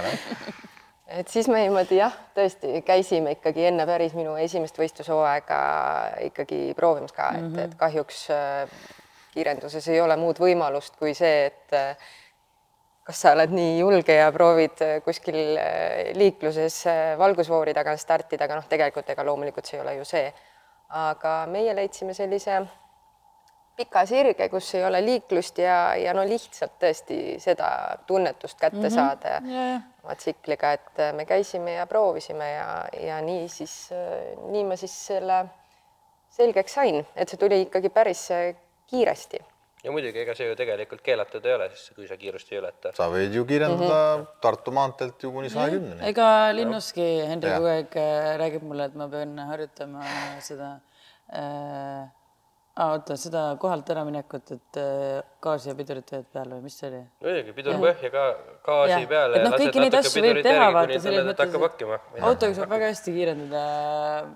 et 1.18 1.28
siis 1.34 1.48
me 1.50 1.64
niimoodi 1.64 1.98
jah, 1.98 2.14
tõesti 2.38 2.84
käisime 2.86 3.34
ikkagi 3.38 3.66
enne 3.72 3.86
päris 3.90 4.14
minu 4.14 4.36
esimest 4.38 4.78
võistlushooaega 4.78 5.60
ikkagi 6.30 6.62
proovimas 6.78 7.12
ka, 7.16 7.32
et, 7.40 7.58
et 7.66 7.76
kahjuks 7.80 8.22
äh, 8.30 8.80
kiirenduses 9.34 9.86
ei 9.90 10.00
ole 10.02 10.16
muud 10.18 10.38
võimalust 10.42 10.94
kui 10.98 11.14
see, 11.18 11.50
et 11.50 11.74
äh, 11.74 12.10
kas 13.06 13.22
sa 13.24 13.32
oled 13.34 13.54
nii 13.54 13.78
julge 13.80 14.14
ja 14.14 14.28
proovid 14.34 14.82
äh, 14.84 14.98
kuskil 15.04 15.38
äh, 15.58 16.10
liikluses 16.16 16.82
äh, 16.90 17.00
valgusfoori 17.18 17.74
taga 17.76 17.96
startida, 17.98 18.46
aga 18.46 18.60
noh, 18.60 18.68
tegelikult 18.70 19.08
ega 19.10 19.24
loomulikult 19.26 19.66
see 19.66 19.78
ei 19.78 19.84
ole 19.84 19.96
ju 20.00 20.06
see. 20.08 20.28
aga 20.90 21.44
meie 21.46 21.70
leidsime 21.74 22.14
sellise 22.18 22.56
pika 23.78 24.02
sirge, 24.10 24.48
kus 24.50 24.72
ei 24.74 24.82
ole 24.84 24.98
liiklust 25.04 25.60
ja, 25.62 25.94
ja 25.94 26.10
no 26.14 26.24
lihtsalt 26.26 26.74
tõesti 26.82 27.38
seda 27.40 27.68
tunnetust 28.08 28.58
kätte 28.58 28.76
mm 28.76 28.86
-hmm. 28.88 28.94
saada 28.94 29.28
ja. 29.28 29.80
oma 30.02 30.16
tsikliga, 30.18 30.72
et 30.72 31.02
me 31.14 31.24
käisime 31.24 31.76
ja 31.78 31.86
proovisime 31.86 32.50
ja, 32.50 32.84
ja 33.06 33.20
nii 33.22 33.48
siis, 33.48 33.90
nii 34.50 34.64
ma 34.64 34.76
siis 34.76 34.96
selle 35.06 35.44
selgeks 36.30 36.74
sain, 36.74 37.06
et 37.16 37.28
see 37.28 37.38
tuli 37.38 37.62
ikkagi 37.62 37.88
päris 37.88 38.28
kiiresti. 38.86 39.38
Ja 39.84 39.92
muidugi, 39.94 40.20
ega 40.22 40.34
see 40.36 40.48
ju 40.50 40.56
tegelikult 40.58 41.02
keelatud 41.04 41.46
ei 41.48 41.56
ole, 41.56 41.68
sest 41.72 41.94
kui 41.96 42.08
sa 42.08 42.18
kiirust 42.20 42.52
ei 42.52 42.60
ületa. 42.60 42.92
sa 42.96 43.08
võid 43.12 43.34
ju 43.36 43.46
kiirendada 43.48 43.98
mm 43.98 44.22
-hmm. 44.22 44.38
Tartu 44.44 44.74
maanteelt 44.76 45.22
ju 45.22 45.32
kuni 45.32 45.50
saja 45.50 45.74
kümneni. 45.74 46.00
ega 46.12 46.28
linnuski 46.52 47.08
Henri 47.32 47.50
kogu 47.56 47.72
aeg 47.74 47.96
äh, 47.96 48.36
räägib 48.44 48.62
mulle, 48.62 48.84
et 48.84 48.94
ma 48.94 49.08
pean 49.08 49.38
harjutama 49.38 50.04
seda 50.40 50.70
äh, 51.32 52.08
oota, 52.94 53.16
seda 53.20 53.42
kohalt 53.60 53.90
äraminekut, 53.92 54.52
et 54.54 54.78
äh, 54.80 55.20
gaasi 55.42 55.70
ja 55.70 55.74
pidurit 55.76 56.10
hoiad 56.14 56.26
peal 56.32 56.52
või 56.54 56.62
mis 56.64 56.76
see 56.80 56.88
oli? 56.88 57.00
muidugi, 57.24 57.54
pidur 57.56 57.78
põhja 57.82 58.10
ka 58.12 58.24
gaasi 58.66 58.92
Jah. 58.92 59.06
peale 59.10 59.38
et 59.38 59.46
noh, 59.46 59.56
kõiki 59.60 59.82
neid 59.84 59.96
asju 60.00 60.24
võib 60.24 60.40
teha, 60.46 60.66
vaata 60.76 60.98
selles 61.04 61.28
mõttes, 61.28 61.54
et 61.54 62.26
autoga 62.30 62.58
saab 62.58 62.74
väga 62.74 62.90
hästi 62.92 63.14
kiirendada 63.16 63.64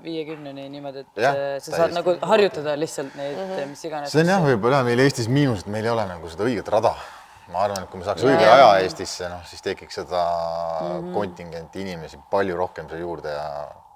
viiekümneni 0.04 0.66
niimoodi, 0.72 1.04
et 1.04 1.22
Jah, 1.26 1.40
äh, 1.40 1.58
sa 1.64 1.76
saad 1.78 1.96
nagu 1.96 2.16
harjutada 2.32 2.76
lihtsalt 2.80 3.14
neid 3.20 3.36
mm, 3.36 3.52
-hmm. 3.52 3.74
mis 3.74 3.84
iganes. 3.88 4.14
see 4.14 4.24
on 4.24 4.32
jah, 4.34 4.48
võib-olla 4.48 4.82
meil 4.86 5.04
Eestis 5.04 5.28
miinus, 5.28 5.64
et 5.64 5.70
meil 5.76 5.88
ei 5.88 5.94
ole 5.94 6.08
nagu 6.10 6.32
seda 6.32 6.48
õiget 6.48 6.72
rada. 6.74 6.94
ma 7.52 7.60
arvan, 7.60 7.82
et 7.84 7.90
kui 7.92 8.00
me 8.00 8.06
saaks 8.06 8.24
õige 8.24 8.44
aja 8.48 8.68
Eestisse, 8.80 9.28
noh, 9.28 9.42
siis 9.44 9.62
tekiks 9.62 10.00
seda 10.00 10.20
mm. 10.24 10.90
-hmm. 10.90 11.14
kontingenti 11.14 11.80
inimesi 11.86 12.20
palju 12.30 12.56
rohkem 12.56 12.88
siia 12.88 13.04
juurde 13.04 13.32
ja 13.32 13.48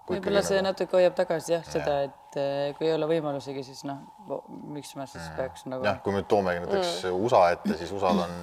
võib-olla 0.09 0.43
see 0.45 0.59
nagu, 0.59 0.73
natuke 0.73 0.99
hoiab 0.99 1.15
tagasi 1.19 1.53
jah, 1.53 1.65
seda, 1.69 1.97
et 2.09 2.39
äh, 2.41 2.71
kui 2.79 2.89
ei 2.89 2.95
ole 2.95 3.09
võimalusegi, 3.11 3.63
siis 3.67 3.85
noh, 3.89 4.01
miks 4.75 4.95
ma 4.99 5.07
siis 5.11 5.25
peaks 5.37 5.67
nagu 5.71 5.87
jah, 5.87 6.01
kui 6.05 6.17
me 6.17 6.23
toomegi 6.29 6.63
näiteks 6.65 6.93
mm. 7.09 7.27
USA 7.29 7.43
ette, 7.55 7.77
siis 7.81 7.93
USA-l 7.95 8.23
on 8.25 8.35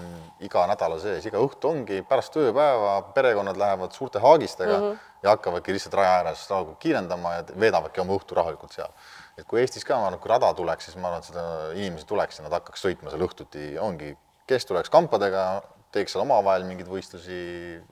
iga 0.45 0.65
nädala 0.69 0.97
sees, 1.01 1.25
iga 1.29 1.41
õhtu 1.41 1.71
ongi 1.71 2.01
pärast 2.07 2.33
tööpäeva, 2.35 2.95
perekonnad 3.15 3.59
lähevad 3.59 3.95
suurte 3.95 4.21
haagistega 4.23 4.77
mm 4.77 4.87
-hmm. 4.87 5.13
ja 5.23 5.35
hakkavadki 5.35 5.75
lihtsalt 5.75 5.99
raja 5.99 6.17
ääres 6.19 6.49
rahulikult 6.49 6.79
kiirendama 6.79 7.33
ja 7.33 7.45
veedavadki 7.59 8.01
oma 8.01 8.17
õhtu 8.17 8.35
rahulikult 8.35 8.73
seal. 8.73 8.91
et 9.37 9.45
kui 9.45 9.59
Eestis 9.59 9.85
ka, 9.85 9.99
ma 9.99 10.07
arvan, 10.07 10.19
kui 10.19 10.29
rada 10.29 10.53
tuleks, 10.53 10.85
siis 10.85 10.97
ma 10.97 11.07
arvan, 11.07 11.19
et 11.19 11.25
seda 11.31 11.43
inimesi 11.73 12.05
tuleks 12.05 12.39
ja 12.39 12.43
nad 12.43 12.53
hakkaks 12.59 12.85
sõitma 12.85 13.09
seal 13.09 13.21
õhtuti, 13.27 13.79
ongi, 13.79 14.17
kes 14.47 14.65
tuleks 14.65 14.89
kampadega, 14.89 15.61
teeks 15.95 16.15
seal 16.15 16.25
omavahel 16.25 16.65
mingeid 16.67 16.89
võistlusi, 16.91 17.41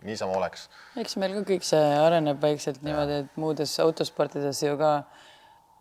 niisama 0.06 0.38
oleks. 0.40 0.68
eks 1.00 1.16
meil 1.22 1.36
ka 1.40 1.46
kõik 1.54 1.68
see 1.68 1.84
areneb 2.00 2.42
vaikselt 2.44 2.84
niimoodi, 2.86 3.24
et 3.24 3.38
muudes 3.40 3.76
autosportides 3.84 4.64
ju 4.66 4.76
ka 4.80 4.96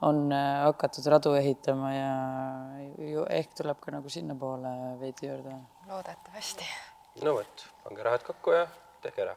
on 0.02 0.32
äh, 0.34 0.64
hakatud 0.66 1.06
radu 1.14 1.34
ehitama 1.38 1.92
ja 1.94 2.10
ju 3.12 3.26
ehk 3.30 3.54
tuleb 3.58 3.78
ka 3.82 3.94
nagu 3.94 4.10
sinnapoole 4.10 4.72
veidi 5.00 5.30
juurde. 5.30 5.54
loodetavasti. 5.88 6.66
no 7.22 7.38
vot, 7.38 7.64
pange 7.84 8.06
rahad 8.06 8.26
kokku 8.26 8.54
ja 8.56 8.66
tehke 9.04 9.26
ära. 9.26 9.36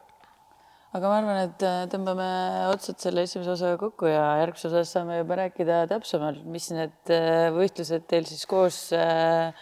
aga 0.96 1.10
ma 1.10 1.18
arvan, 1.20 1.40
et 1.46 1.66
äh, 1.66 1.84
tõmbame 1.92 2.28
otsad 2.72 2.98
selle 3.02 3.26
esimese 3.26 3.54
osaga 3.54 3.78
kokku 3.82 4.10
ja 4.10 4.24
järgmises 4.42 4.72
osas 4.72 4.94
saame 4.96 5.20
juba 5.20 5.38
rääkida 5.42 5.84
täpsemalt, 5.90 6.42
mis 6.50 6.70
need 6.74 7.14
äh, 7.14 7.48
võistlused 7.54 8.06
teil 8.10 8.26
siis 8.28 8.46
koos 8.50 8.80
äh, 8.96 9.54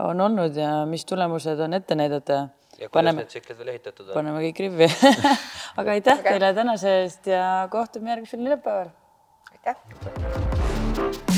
on 0.00 0.20
olnud 0.20 0.56
ja 0.56 0.86
mis 0.86 1.04
tulemused 1.04 1.60
on 1.60 1.74
ette 1.74 1.94
näidata. 1.94 2.32
ja 2.32 2.88
kuidas 2.88 2.92
paneme 2.92 3.20
need 3.20 3.28
tsiklid 3.28 3.58
veel 3.58 3.72
ehitatud 3.74 4.08
on? 4.08 4.14
paneme 4.14 4.44
kõik 4.46 4.62
rivvi 4.64 4.88
aga 5.80 5.96
aitäh 5.96 6.22
teile 6.24 6.54
tänase 6.54 6.94
eest 7.02 7.26
ja 7.28 7.68
kohtume 7.70 8.10
järgmisel 8.14 8.40
neljapäeval. 8.40 8.88
aitäh. 9.52 11.29